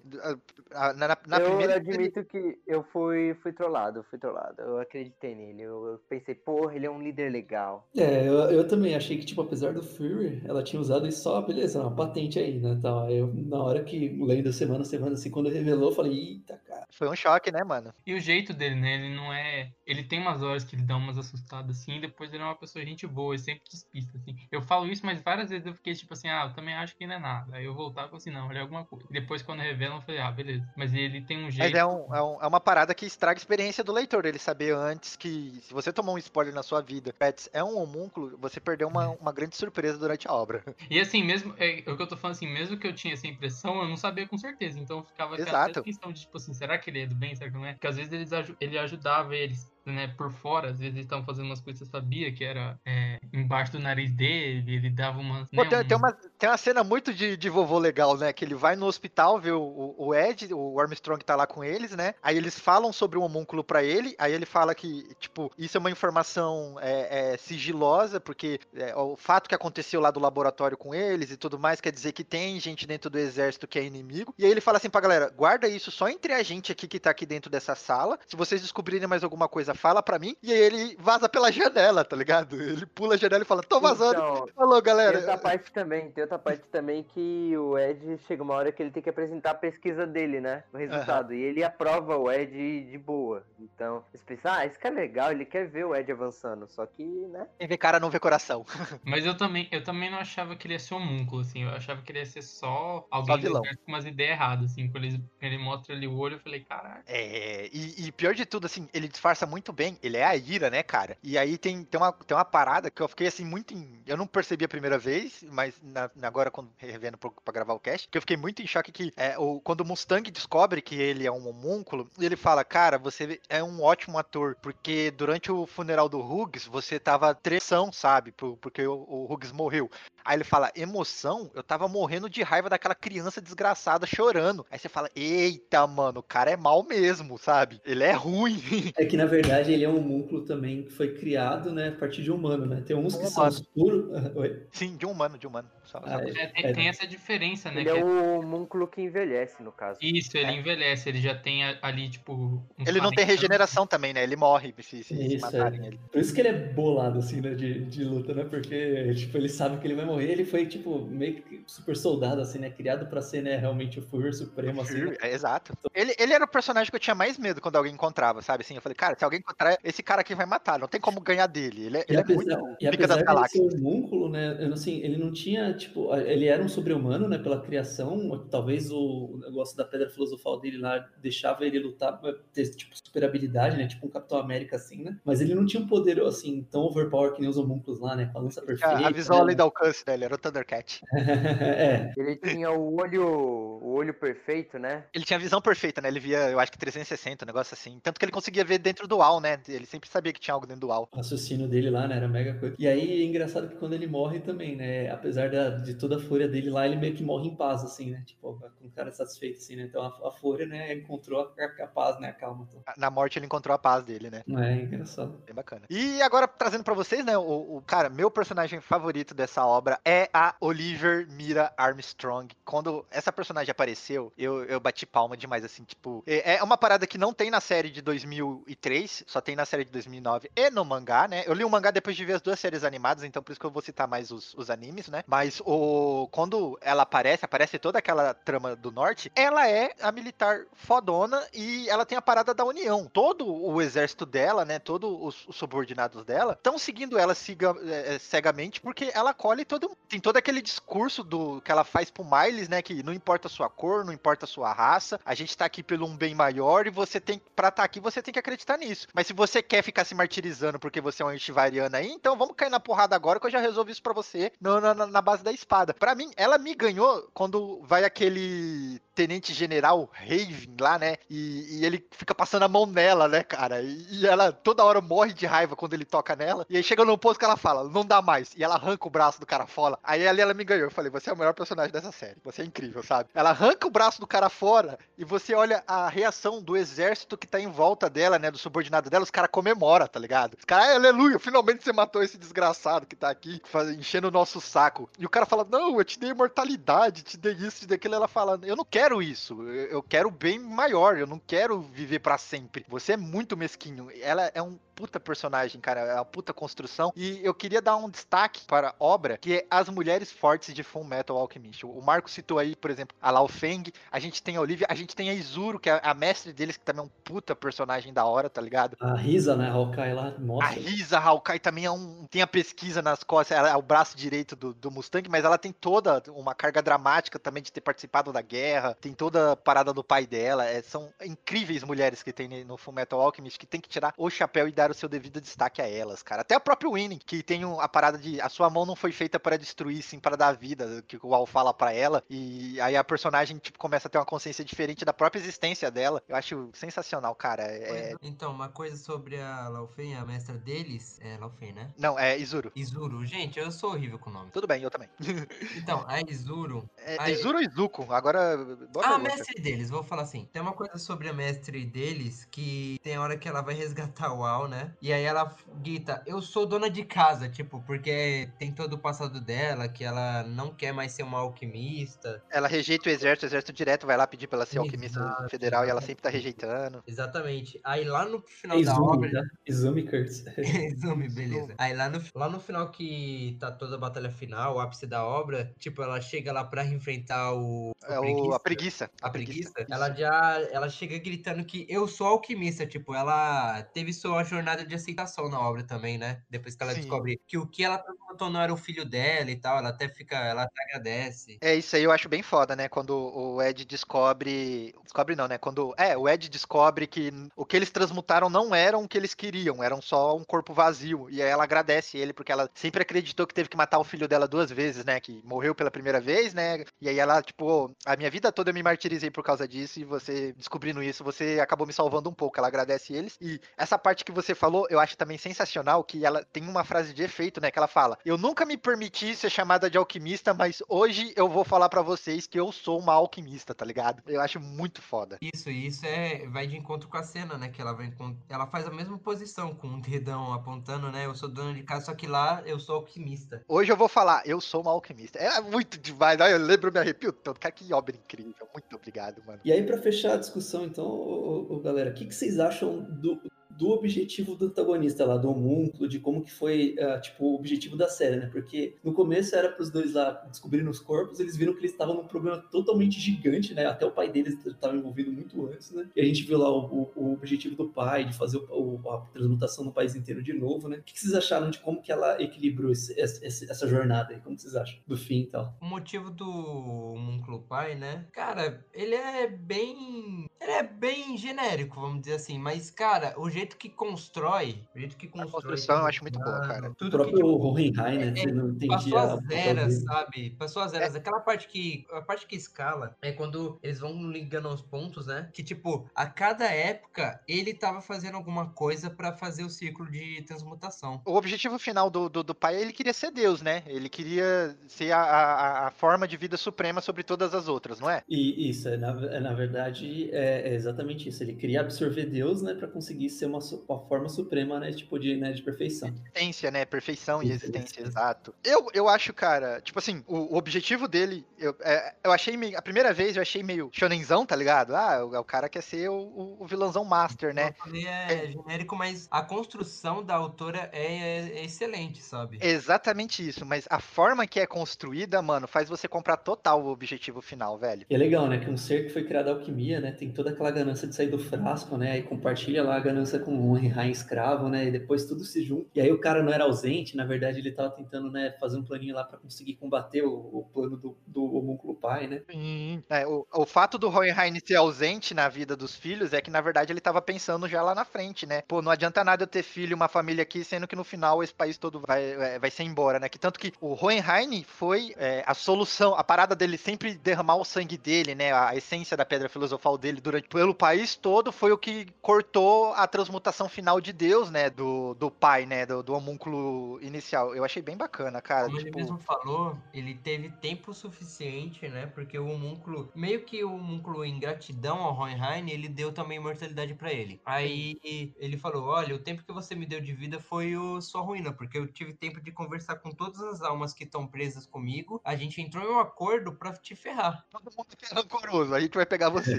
[0.70, 1.76] na, na- na eu primeira.
[1.76, 4.60] admito que eu fui, fui trollado, fui trollado.
[4.60, 5.62] Eu acreditei nele.
[5.62, 7.86] Eu, eu pensei, porra, ele é um líder legal.
[7.96, 11.40] É, eu, eu também achei que, tipo, apesar do Fury, ela tinha usado isso só,
[11.42, 13.06] beleza, uma patente aí, né, tal.
[13.06, 16.56] Aí eu, na hora que, lendo semana a semana, assim, quando revelou, eu falei, eita,
[16.66, 16.86] cara.
[16.92, 17.92] Foi um choque, né, mano?
[18.06, 18.94] E o jeito dele, né?
[18.94, 19.70] Ele não é.
[19.86, 22.56] Ele tem umas horas que ele dá umas assustadas assim, e depois ele é uma
[22.58, 24.34] pessoa gente boa, ele sempre despista, assim.
[24.50, 27.06] Eu falo isso, mas várias vezes eu fiquei tipo assim, ah, eu também acho que
[27.06, 27.56] não é nada.
[27.56, 29.04] Aí eu voltava e falei assim, não, ele é alguma coisa.
[29.10, 30.66] E depois quando revelam, eu falei, ah, beleza.
[30.76, 31.72] Mas ele tem um jeito.
[31.72, 34.38] Mas é, um, é, um- é uma parada que estraga a experiência do leitor, ele
[34.38, 38.36] saber antes que se você tomou um spoiler na sua vida, Pets é um homúnculo,
[38.38, 40.62] você perdeu uma, uma grande surpresa durante a obra.
[40.90, 41.54] E assim, mesmo.
[41.58, 43.96] É, o que eu tô falando assim, mesmo que eu tinha essa impressão, eu não
[43.96, 44.78] sabia com certeza.
[44.80, 45.70] Então eu ficava Exato.
[45.70, 47.34] essa questão de, tipo assim, será que ele é do bem?
[47.36, 47.72] Será que não é?
[47.74, 49.70] Porque às vezes eles, aju- ele ajudava eles.
[49.88, 52.78] Né, por fora, às vezes eles estavam fazendo umas coisas que eu sabia que era
[52.84, 55.48] é, embaixo do nariz dele, ele dava umas.
[55.48, 58.32] Pô, né, tem, tem uns- uma, tem uma cena muito de, de vovô legal, né?
[58.32, 61.92] Que ele vai no hospital ver o, o- Ed, o Armstrong tá lá com eles,
[61.96, 62.14] né?
[62.22, 65.80] Aí eles falam sobre o homúnculo pra ele, aí ele fala que, tipo, isso é
[65.80, 70.94] uma informação é, é, sigilosa, porque é, o fato que aconteceu lá do laboratório com
[70.94, 74.34] eles e tudo mais quer dizer que tem gente dentro do exército que é inimigo.
[74.38, 77.00] E aí ele fala assim pra galera: guarda isso só entre a gente aqui que
[77.00, 78.18] tá aqui dentro dessa sala.
[78.26, 80.36] Se vocês descobrirem mais alguma coisa, fala pra mim.
[80.42, 82.60] E aí ele vaza pela janela, tá ligado?
[82.60, 84.18] Ele pula a janela e fala: tô vazando.
[84.18, 85.18] Então, Falou, tem galera.
[85.18, 88.90] outra parte também, tem outra parte também que o Ed chega uma hora que ele
[88.90, 90.64] tem que apresentar a pesquisa dele, né?
[90.72, 91.32] O resultado.
[91.32, 92.52] E ele aprova o Ed
[92.82, 93.44] de boa.
[93.60, 96.66] Então, você pensa, ah, esse cara é legal, ele quer ver o Ed avançando.
[96.68, 97.46] Só que, né?
[97.58, 98.64] Quem vê cara não vê coração.
[99.04, 101.62] Mas eu também, eu também não achava que ele ia ser um homúnculo, assim.
[101.64, 103.62] Eu achava que ele ia ser só alguém do vilão.
[103.62, 104.88] com umas ideias erradas, assim.
[104.90, 107.02] Quando ele, ele mostra ali o olho, eu falei, caralho.
[107.06, 109.98] É, e, e pior de tudo, assim, ele disfarça muito bem.
[110.02, 111.16] Ele é a ira, né, cara?
[111.22, 114.02] E aí tem, tem, uma, tem uma parada que eu fiquei, assim, muito em...
[114.06, 117.80] Eu não percebi a primeira vez, mas na- agora, quando revendo pro- pra gravar o
[117.80, 120.94] cast, que eu fiquei muito em choque que é, o, quando o Mustang descobre que
[120.94, 125.66] ele é um homúnculo, ele fala, cara, você é um ótimo ator, porque durante o
[125.66, 128.32] funeral do Hughes, você tava tressão, sabe?
[128.32, 129.90] Por- Porque o, o Hughes morreu.
[130.28, 131.50] Aí ele fala, emoção?
[131.54, 134.66] Eu tava morrendo de raiva daquela criança desgraçada chorando.
[134.70, 137.80] Aí você fala, eita, mano, o cara é mal mesmo, sabe?
[137.82, 138.60] Ele é ruim.
[138.98, 142.22] É que na verdade ele é um homúnculo também que foi criado, né, a partir
[142.22, 142.82] de humano, né?
[142.84, 143.66] Tem uns que Um são humano.
[143.74, 144.10] puros.
[144.36, 144.66] Oi?
[144.70, 145.70] Sim, de um humano, de humano.
[145.88, 146.72] Só- só- Ah, É, tem, é.
[146.74, 147.80] tem essa diferença, né?
[147.80, 149.98] Ele que é o homúnculo que envelhece, no caso.
[150.02, 152.62] Isso, ele envelhece, ele já tem ali, tipo.
[152.78, 154.22] Ele não tem 40 regeneração também, né?
[154.22, 155.86] Ele morre se, se, se Isso, matarem é.
[155.86, 156.00] ele.
[156.12, 158.44] Por isso que ele é bolado, assim, né, de, de luta, né?
[158.44, 160.30] Porque, tipo, ele sabe que ele vai morrer.
[160.30, 162.68] Ele foi, tipo, meio que super soldado, assim, né?
[162.68, 165.04] Criado pra ser, né, realmente o Furrier Supremo, assim.
[165.04, 165.16] né?
[165.22, 165.72] É, exato.
[165.94, 168.62] Ele, ele era o personagem que eu tinha mais medo quando alguém encontrava, sabe?
[168.62, 171.20] Assim, eu falei, cara, se alguém encontrar, esse cara aqui vai matar, não tem como
[171.20, 171.86] ganhar dele.
[171.86, 173.64] Ele, é- E ele é apesar, muito e apesar de galáxias.
[173.72, 174.56] ser homúnculo, né?
[174.58, 177.38] eu não- Assim, ele não tinha, tipo, ele era um sobre-humano, né?
[177.38, 178.46] Pela criação.
[178.50, 183.24] Talvez o negócio da pedra filosofal dele lá deixava ele lutar, pra ter, tipo, super
[183.24, 183.86] habilidade, né?
[183.86, 185.16] Tipo um Capitão América, assim, né?
[185.24, 188.28] Mas ele não tinha um poder, assim, tão overpower que nem os homúnculos lá, né?
[188.32, 188.96] Com a lança perfeita.
[188.96, 189.42] A, a visão né?
[189.42, 191.00] além do alcance dele, era o Thundercat.
[191.14, 195.04] é, Ele tinha o olho, o olho perfeito, né?
[195.14, 196.08] Ele tinha a visão perfeita, né?
[196.08, 197.98] Ele via, eu acho que 360, um negócio assim.
[198.02, 199.60] Tanto que ele conseguia ver dentro do UAU, né?
[199.68, 201.08] Ele sempre sabia que tinha algo dentro do UAU.
[201.12, 202.16] o raciocínio dele lá, né?
[202.16, 202.74] Era mega coisa.
[202.78, 205.10] E aí é engraçado que quando ele morre também, né?
[205.10, 208.10] Apesar da- de toda a fúria dele lá, ele meio que morre em paz, assim,
[208.10, 208.22] né?
[208.26, 209.84] Tipo, com o cara satisfeito, assim, né?
[209.84, 210.92] Então a, a fúria, né?
[210.94, 212.28] Encontrou a, a paz, né?
[212.28, 212.66] A calma.
[212.68, 212.82] Então.
[212.96, 214.42] Na morte ele encontrou a paz dele, né?
[214.48, 215.42] É engraçado.
[215.46, 215.82] Bem bacana.
[215.90, 217.36] E agora, trazendo pra vocês, né?
[217.38, 222.48] O, o- cara, meu personagem favorito dessa obra é a Oliver Mira Armstrong.
[222.64, 226.22] Quando essa personagem apareceu, eu, eu bati palma demais, assim, tipo.
[226.26, 229.84] É é uma parada que não tem na série de 2003, só tem na série
[229.84, 231.44] de 2009 e no mangá, né?
[231.46, 233.66] Eu li o mangá depois de ver as duas séries animadas, então por isso que
[233.66, 235.22] eu vou citar mais os, os animes, né?
[235.26, 240.64] Mas o quando ela aparece, aparece toda aquela trama do norte, ela é a militar
[240.72, 243.06] fodona e ela tem a parada da União.
[243.12, 244.78] Todo o exército dela, né?
[244.78, 249.64] Todos os, os subordinados dela estão seguindo ela siga- é, é, cegamente porque ela colhe
[249.64, 252.80] todo tem todo aquele discurso do que ela faz pro Miles, né?
[252.82, 255.82] Que não importa a sua cor, não importa a sua raça, a gente tá aqui
[255.82, 259.06] pelo um bem maior e você tem pra estar aqui você tem que acreditar nisso.
[259.14, 262.54] Mas se você quer ficar se martirizando porque você é um antivariano aí, então vamos
[262.56, 265.52] cair na porrada agora que eu já resolvo isso pra você na, na- na da
[265.52, 265.94] espada.
[265.94, 271.16] Pra mim, ela me ganhou quando vai aquele tenente general Raven lá, né?
[271.28, 273.82] E, e ele fica passando a mão nela, né, cara?
[273.82, 276.64] E, e ela toda hora morre de raiva quando ele toca nela.
[276.70, 278.52] E aí chega no ponto que ela fala, não dá mais.
[278.56, 279.98] E ela arranca o braço do cara fora.
[280.04, 280.84] Aí ali ela me ganhou.
[280.84, 282.36] Eu falei, você é o melhor personagem dessa série.
[282.44, 283.28] Você é incrível, sabe?
[283.34, 287.48] Ela arranca o braço do cara fora e você olha a reação do exército que
[287.48, 288.52] tá em volta dela, né?
[288.52, 289.24] Do subordinado dela.
[289.24, 290.56] Os caras comemoram, tá ligado?
[290.56, 293.60] Os caras, "Ai, aleluia, finalmente você matou esse desgraçado que tá aqui
[293.98, 295.10] enchendo o nosso saco.
[295.18, 298.14] E o cara fala, não, eu te dei imortalidade, te dei isso, te dei aquilo.
[298.14, 299.62] Ela fala, eu não quero isso.
[299.62, 301.18] Eu, quero bem maior.
[301.18, 302.84] Eu não quero viver pra sempre.
[302.88, 304.08] Você é muito mesquinho.
[304.22, 306.00] Ela é um puta personagem, cara.
[306.00, 307.12] É uma puta construção.
[307.14, 310.82] E eu queria dar um destaque para a obra, que é As Mulheres Fortes de
[310.82, 311.86] Full Metal Alchemist.
[311.86, 313.84] O Marco citou aí, por exemplo, a Lao Feng.
[314.10, 314.88] A gente tem a Olivia.
[314.90, 317.54] A gente tem a Izuru, que é a mestre deles, que também é um puta
[317.54, 318.96] personagem da hora, tá ligado?
[318.98, 319.68] A Risa, né?
[319.68, 320.80] A Hawkeye lá, A mostra.
[320.80, 324.56] Risa Hawkeye também é um, tem a pesquisa nas costas, ela é o braço direito
[324.56, 328.42] do, do Mustang, mas ela tem toda uma carga dramática também de ter participado da
[328.42, 332.76] guerra, tem toda a parada do pai dela, é, são incríveis mulheres que tem no
[332.76, 335.88] Fullmetal Alchemist, que tem que tirar o chapéu e dar o seu devido destaque a
[335.88, 336.42] elas, cara.
[336.42, 339.38] Até a própria Winnie, que tem a parada de a sua mão não foi feita
[339.38, 343.04] para destruir, sim para dar vida, que o Al fala pra ela, e aí a
[343.04, 346.22] personagem tipo começa a ter uma consciência diferente da própria existência dela.
[346.28, 347.62] Eu acho sensacional, cara.
[347.64, 348.14] É...
[348.22, 351.90] Então, uma coisa sobre a Laufen, a mestra deles, é Laufen, né?
[351.98, 352.72] Não, é Izuru.
[352.74, 353.24] Izuru.
[353.24, 354.50] Gente, eu sou horrível com o nome.
[354.50, 355.08] Tudo bem, eu também.
[355.76, 356.88] Então, a Izuru.
[356.98, 358.12] É, a- Izuru ou Izuku?
[358.12, 358.56] Agora.
[358.92, 360.48] boa Ah, a mestre deles, vou falar assim.
[360.52, 364.44] Tem uma coisa sobre a mestre deles que tem hora que ela vai resgatar o
[364.44, 364.77] Al, né?
[364.78, 364.92] Né?
[365.02, 369.40] E aí ela grita, eu sou dona de casa, tipo, porque tem todo o passado
[369.40, 372.42] dela, que ela não quer mais ser uma alquimista.
[372.50, 375.48] Ela rejeita o exército, o exército direto vai lá pedir pra ela ser alquimista Exato,
[375.48, 377.02] federal e ela sempre tá rejeitando.
[377.06, 377.80] Exatamente.
[377.84, 379.30] Aí lá no final da Izumi, obra.
[379.32, 379.42] tá?
[379.66, 380.44] Izumi Kurtz.
[380.56, 381.74] Exame, beleza.
[381.78, 385.24] Aí lá no, lá no final que tá toda a batalha final, o ápice da
[385.24, 387.90] obra, tipo, ela chega lá pra enfrentar o.
[387.90, 389.10] o É o, a preguiça.
[389.22, 394.42] a preguiça, ela já ela chega gritando que eu sou alquimista, tipo, ela teve sua
[394.44, 396.42] jornada de aceitação na obra também, né?
[396.48, 397.00] Depois que ela Sim.
[397.00, 400.08] descobre que o que ela transformou não era o filho dela e tal, ela até
[400.08, 401.58] fica, ela até agradece.
[401.60, 402.88] É isso aí, eu acho bem foda, né?
[402.88, 404.94] Quando o Ed descobre.
[405.02, 405.58] Descobre não, né?
[405.58, 405.94] Quando.
[405.96, 409.82] É, o Ed descobre que o que eles transmutaram não eram o que eles queriam,
[409.82, 411.28] eram só um corpo vazio.
[411.30, 414.28] E aí ela agradece ele, porque ela sempre acreditou que teve que matar o filho
[414.28, 415.18] dela duas vezes, né?
[415.20, 416.84] Que morreu pela primeira vez, né?
[417.00, 420.04] E aí ela, tipo, a minha vida toda eu me martirizei por causa disso, e
[420.04, 422.58] você descobrindo isso, você acabou me salvando um pouco.
[422.58, 423.36] Ela agradece eles.
[423.40, 427.14] E essa parte que você falou, eu acho também sensacional, que ela tem uma frase
[427.14, 427.70] de efeito, né?
[427.70, 431.64] Que ela fala: Eu nunca me permiti ser chamada de alquimista, mas hoje eu vou
[431.64, 434.22] falar pra vocês que eu sou uma alquimista, tá ligado?
[434.26, 435.38] Eu acho muito foda.
[435.40, 437.68] Isso, e isso é vai de encontro com a cena, né?
[437.68, 438.12] Que ela vai
[438.48, 441.26] ela faz a mesma posição com o dedão apontando, né?
[441.26, 443.62] Eu sou dona de casa, só que lá eu sou alquimista.
[443.68, 445.38] Hoje eu vou falar, eu sou uma alquimista.
[445.38, 446.52] É muito demais, né?
[446.52, 447.60] eu lembro, eu me arrepio tanto.
[447.60, 448.68] Cara, que obra incrível.
[448.72, 449.60] Muito obrigado, mano.
[449.64, 452.58] E aí, pra fechar a discussão, então, ô, ô, ô, galera, o que, que vocês
[452.58, 457.44] acham do, do objetivo do antagonista lá, do homúnculo, de como que foi, ah, tipo,
[457.44, 458.46] o objetivo da série, né?
[458.50, 462.14] Porque no começo era pros dois lá descobrirem os corpos, eles viram que eles estavam
[462.14, 463.86] num problema totalmente gigante, né?
[463.86, 466.08] Até o pai deles estava envolvido muito antes, né?
[466.16, 469.18] E a gente viu lá o, o- o objetivo do pai, de fazer o- a
[469.32, 470.98] transmutação no país inteiro de novo, né?
[470.98, 474.40] O que, vocês acharam de como que ela equilibrou esse- esse- essa jornada aí?
[474.40, 474.98] Como vocês acham?
[475.06, 475.74] Do fim e tal.
[475.80, 478.26] O motivo do homúnculo pai, né?
[478.32, 480.46] Cara, ele é bem.
[480.60, 482.58] Ele é bem genérico, vamos dizer assim.
[482.58, 484.84] Mas, cara, o jeito que constrói.
[484.94, 485.50] O jeito que A constrói.
[485.52, 486.90] construção eu acho muito boa, plano, cara.
[486.90, 488.28] O Tudo que, próprio tipo, Hohenheim, né?
[488.28, 490.50] é- Você não entendia Passou o as eras, sabe?
[490.50, 491.14] Passou as eras.
[491.14, 492.06] Aquela parte que.
[492.12, 495.48] A parte que escala é quando eles vão ligando aos pontos, né?
[495.52, 500.42] Que, tipo, a cada época ele tava fazendo alguma coisa pra fazer o ciclo de
[500.42, 501.20] transmutação.
[501.26, 503.82] O objetivo final do, do, do pai, ele queria ser Deus, né?
[503.86, 508.08] Ele queria ser a, a, a forma de vida suprema sobre todas as outras, não
[508.08, 508.22] é?
[508.28, 511.42] E isso, é, na, é, na verdade, é, é exatamente isso.
[511.42, 513.58] Ele queria absorver Deus, né, para conseguir ser uma,
[513.88, 516.08] uma forma suprema, né, tipo de, né, de perfeição.
[516.08, 516.84] Existência, né?
[516.84, 518.54] Perfeição e existência, exato.
[518.64, 522.78] Eu, eu acho, cara, tipo assim, o, o objetivo dele, eu, é, eu achei meio.
[522.78, 524.94] A primeira vez eu achei meio shonenzão, tá ligado?
[524.94, 527.74] Ah, o, o cara quer ser o, o, o vilãozão master, né?
[527.78, 532.58] Eu falei, é genérico, mas a construção da autora é, é excelente, sabe?
[532.60, 537.40] Exatamente isso, mas a forma que é construída, mano, faz você comprar total o objetivo
[537.40, 538.06] final, velho.
[538.08, 540.50] E é legal, né, que um ser que foi criado a alquimia, né, tem toda
[540.50, 544.10] aquela ganância de sair do frasco, né, aí compartilha lá a ganância com o Hohenheim
[544.10, 545.88] escravo, né, e depois tudo se junta.
[545.94, 548.84] E aí o cara não era ausente, na verdade ele tava tentando, né, fazer um
[548.84, 552.42] planinho lá para conseguir combater o, o plano do, do homúnculo pai, né.
[552.50, 553.02] Sim.
[553.08, 556.60] É, o, o fato do Hohenheim ser ausente na vida dos filhos é que, na
[556.60, 558.62] verdade, ele tava pensando já lá na frente, né?
[558.66, 561.42] Pô, não adianta nada eu ter filho e uma família aqui, sendo que no final
[561.42, 563.28] esse país todo vai, é, vai ser embora, né?
[563.28, 567.64] Que tanto que o Hohenheim foi é, a solução, a parada dele sempre derramar o
[567.64, 568.52] sangue dele, né?
[568.52, 573.06] A essência da pedra filosofal dele durante pelo país todo foi o que cortou a
[573.28, 574.70] transmutação final de Deus, né?
[574.70, 575.84] Do, do pai, né?
[575.84, 577.54] Do, do homúnculo inicial.
[577.54, 578.66] Eu achei bem bacana, cara.
[578.66, 582.06] Como ele tipo, mesmo falou, ele teve tempo suficiente, né?
[582.06, 586.94] Porque o homúnculo, meio que o homúnculo em gratidão ao Hohenheim, ele deu também imortalidade
[586.94, 587.40] pra ele.
[587.44, 587.98] Aí
[588.38, 591.52] ele falou: Olha, o tempo que você me deu de vida foi o sua ruína,
[591.52, 595.20] porque eu tive tempo de conversar com todas as almas que estão presas comigo.
[595.24, 597.44] A gente entrou em um acordo pra te ferrar.
[597.50, 599.58] todo mundo que é rancoroso, a gente vai pegar você.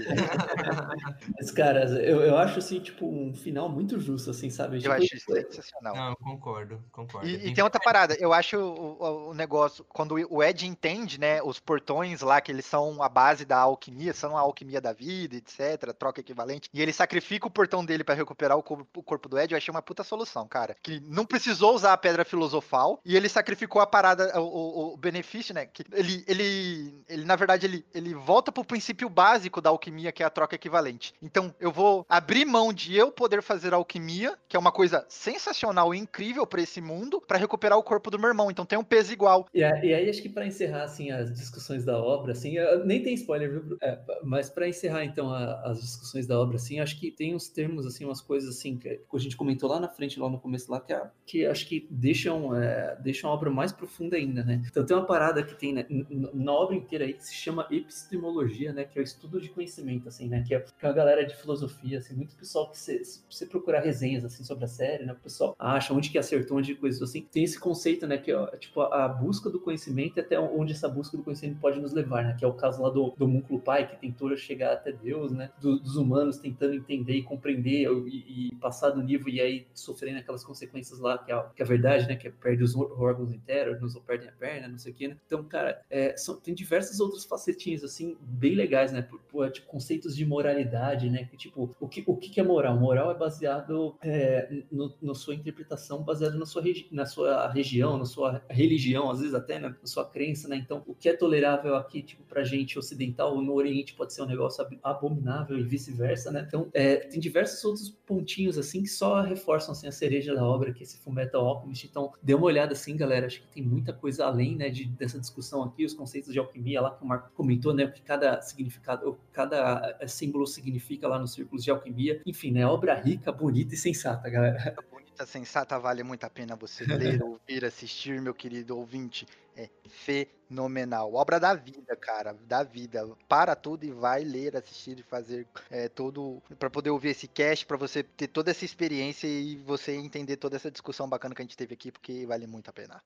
[1.38, 4.76] Mas, cara, eu, eu acho, assim, tipo, um final muito justo, assim, sabe?
[4.76, 5.94] Eu Tipo, acho isso sensacional.
[5.94, 7.26] Não, eu concordo, concordo.
[7.28, 10.66] E, É e tem outra parada, eu acho o, o- o negócio, quando o Ed
[10.66, 14.80] entende, né, os portões lá, que eles são a base da alquimia, são a alquimia
[14.80, 18.86] da vida, etc, troca equivalente, e ele sacrifica o portão dele pra recuperar o corpo,
[18.98, 20.76] o corpo do Ed, eu achei uma puta solução, cara.
[20.82, 24.96] Que não precisou usar a pedra filosofal, e ele sacrificou a parada, o, o- o
[24.96, 29.70] benefício, né, que ele, ele, ele, na verdade, ele, ele volta pro princípio básico da
[29.70, 31.12] alquimia, que é a troca equivalente.
[31.22, 35.92] Então, eu vou abrir mão de eu poder fazer alquimia, que é uma coisa sensacional
[35.92, 38.48] e incrível pra esse mundo, pra recuperar o corpo do meu irmão.
[38.48, 39.48] Então tem um peso igual.
[39.52, 42.54] E, aí, acho que para encerrar assim as discussões da obra, assim,
[42.84, 43.76] nem tem spoiler, viu?
[43.82, 47.48] É, mas para encerrar então a- as discussões da obra, assim, acho que tem uns
[47.48, 50.70] termos assim, umas coisas assim que a gente comentou lá na frente, lá no começo,
[50.70, 50.94] lá que,
[51.26, 54.62] que acho que deixam é, deixam a obra mais profunda ainda, né?
[54.70, 55.84] Então tem uma parada que tem né,
[56.32, 58.84] na obra inteira aí que se chama epistemologia, né?
[58.84, 60.44] Que é o estudo de conhecimento, assim, né?
[60.46, 63.02] Que é, que é uma galera de filosofia, assim, muito pessoal que se,
[63.40, 65.12] você procurar resenhas assim sobre a série, né?
[65.12, 67.22] O pessoal acha onde que acertou, onde coisas assim.
[67.22, 68.18] Tem esse conceito, né?
[68.18, 71.60] Que é tipo a, a busca do conhecimento e até onde essa busca do conhecimento
[71.60, 72.36] pode nos levar, né?
[72.38, 75.50] Que é o caso lá do, do Múnculo Pai, que tentou chegar até Deus, né?
[75.60, 80.18] Do, dos humanos tentando entender e compreender e, e, passar do nível e aí sofrendo
[80.18, 82.16] aquelas consequências lá, que é que é a verdade, né?
[82.16, 85.16] Que é perde os órgãos internos ou perdem a perna, não sei o quê, né?
[85.26, 89.02] Então, cara, é, são, tem diversas outras facetinhas, assim, bem legais, né?
[89.02, 91.24] Por, por, tipo, conceitos de moralidade, né?
[91.24, 92.78] Que, tipo, o que, o que é moral?
[92.78, 98.06] Moral é baseado é, no, na sua interpretação, baseado na sua, na sua região, na
[98.06, 99.68] sua religião, às vezes até né?
[99.68, 100.56] na sua crença, né?
[100.56, 104.26] Então, o que é tolerável aqui, tipo, pra gente ocidental, no Oriente pode ser um
[104.26, 106.44] negócio abominável e vice-versa, né?
[106.46, 110.72] Então, é, tem diversos outros pontinhos, assim, que só reforçam, assim, a cereja da obra,
[110.72, 111.86] que é esse Fullmetal Alchemist.
[111.86, 115.20] Então, dê uma olhada, assim, galera, acho que tem muita coisa além, né, de, dessa
[115.20, 118.40] discussão aqui, os conceitos de alquimia lá que o Marco comentou, né, o que cada
[118.40, 122.20] significado, cada eh, símbolo significa lá nos círculos de alquimia.
[122.24, 124.75] Enfim, né, obra rica, bonita e sensata, galera.
[124.91, 129.25] Bonita, sensata, vale muito a pena você ler, ouvir, assistir, meu querido ouvinte.
[129.57, 131.13] É fenomenal.
[131.13, 133.07] Obra da vida, cara, da vida.
[133.27, 137.65] Para tudo e vai ler, assistir e fazer é, todo para poder ouvir esse cast,
[137.65, 141.45] para você ter toda essa experiência e você entender toda essa discussão bacana que a
[141.45, 143.01] gente teve aqui, porque vale muito a pena.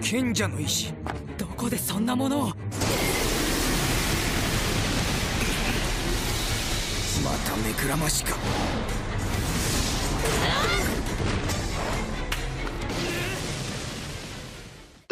[0.00, 0.94] 賢者の石
[1.36, 2.52] どこでそんなものを
[7.23, 8.35] また目くらましか。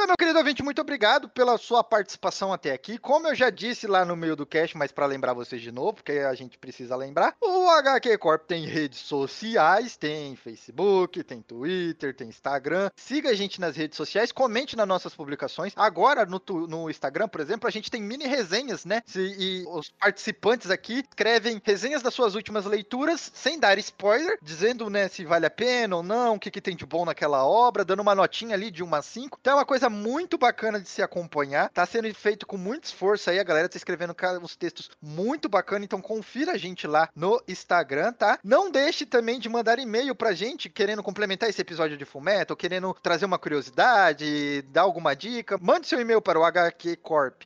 [0.02, 2.98] Então, meu querido ouvinte, muito obrigado pela sua participação até aqui.
[2.98, 5.94] Como eu já disse lá no meio do cast, mas para lembrar vocês de novo,
[5.94, 12.16] porque a gente precisa lembrar, o HQ Corp tem redes sociais, tem Facebook, tem Twitter,
[12.16, 12.90] tem Instagram.
[12.96, 15.72] Siga a gente nas redes sociais, comente nas nossas publicações.
[15.76, 19.04] Agora, no, no Instagram, por exemplo, a gente tem mini resenhas, né?
[19.16, 25.08] e os participantes aqui escrevem resenhas das suas últimas leituras, sem dar spoiler, dizendo, né,
[25.08, 28.00] se vale a pena ou não, o que, que tem de bom naquela obra, dando
[28.00, 29.38] uma notinha ali de 1 a 5.
[29.40, 30.01] Então é uma coisa muito
[30.38, 31.70] bacana de se acompanhar.
[31.70, 33.40] Tá sendo feito com muito esforço aí.
[33.40, 35.86] A galera tá escrevendo uns textos muito bacanas.
[35.86, 38.40] Então confira a gente lá no Instagram, tá?
[38.44, 42.94] Não deixe também de mandar e-mail pra gente querendo complementar esse episódio de Fullmetal, querendo
[43.02, 45.58] trazer uma curiosidade, dar alguma dica.
[45.62, 47.44] Mande seu e-mail para o hqcorp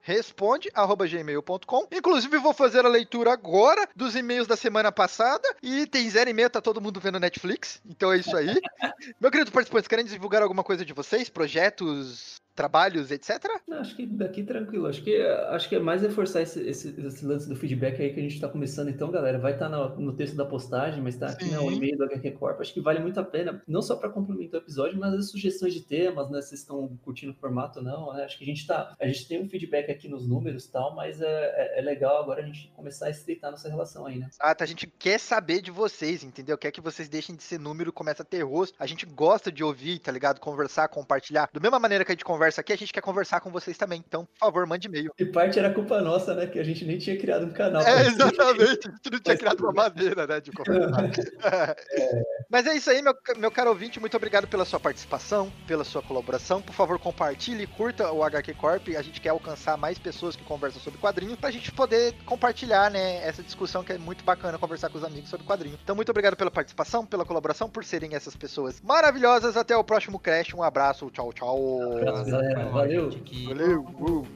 [0.00, 1.88] responde@gmail.com.
[1.92, 6.50] Inclusive vou fazer a leitura agora dos e-mails da semana passada e tem zero e-mail,
[6.50, 7.80] tá todo mundo vendo Netflix.
[7.86, 8.48] Então é isso aí.
[9.20, 11.28] Meu querido participante, querem divulgar alguma coisa de vocês?
[11.28, 13.38] Projetos, trabalhos, etc?
[13.68, 14.88] Não, acho que daqui tranquilo.
[14.88, 15.16] Acho que,
[15.50, 18.34] acho que é mais reforçar esse, esse, esse lance do feedback aí que a gente
[18.34, 18.88] está começando.
[18.88, 21.76] Então, galera, vai estar tá no, no, texto da postagem, mas está aqui no né,
[21.76, 22.60] e-mail do HQ Corp.
[22.60, 25.72] Acho que vale muito a pena, não só para complementar o episódio, mas as sugestões
[25.72, 26.42] de temas, né?
[26.42, 28.12] Se vocês estão curtindo o formato ou não.
[28.12, 28.24] Né?
[28.24, 28.96] Acho que a gente tá.
[29.00, 32.20] A gente tem um feedback aqui nos números e tal, mas é, é, é, legal
[32.20, 34.28] agora a gente começar a estreitar nossa relação aí, né?
[34.40, 34.64] Ah, tá.
[34.64, 36.58] A gente quer saber de vocês, entendeu?
[36.58, 38.74] Quer que vocês deixem de ser número, comece a ter rosto.
[38.80, 40.40] A gente gosta de ouvir, tá ligado?
[40.40, 41.48] Conversar, compartilhar.
[41.52, 44.02] Da mesma maneira que a gente conversa aqui, a gente quer conversar com vocês também.
[44.06, 45.12] Então, por favor, mande e-mail.
[45.18, 46.46] E parte era culpa nossa, né?
[46.46, 47.82] Que a gente nem tinha criado um canal.
[47.82, 48.88] É, exatamente.
[48.88, 50.40] A gente não tinha criado uma maneira, né?
[50.40, 51.04] De conversar.
[51.92, 52.22] é.
[52.50, 54.00] Mas é isso aí, meu, meu caro ouvinte.
[54.00, 56.62] Muito obrigado pela sua participação, pela sua colaboração.
[56.62, 58.88] Por favor, compartilhe, curta o HQ Corp.
[58.96, 63.26] A gente quer alcançar mais pessoas que conversam sobre quadrinhos pra gente poder compartilhar, né?
[63.26, 65.78] Essa discussão que é muito bacana conversar com os amigos sobre quadrinhos.
[65.82, 69.56] Então, muito obrigado pela participação, pela colaboração, por serem essas pessoas maravilhosas.
[69.56, 70.54] Até o próximo Crash.
[70.54, 71.10] Um abraço.
[71.10, 71.60] Tchau, tchau.
[71.60, 72.68] Um abraço, galera.
[72.70, 73.10] Valeu.
[73.46, 74.26] Valeu.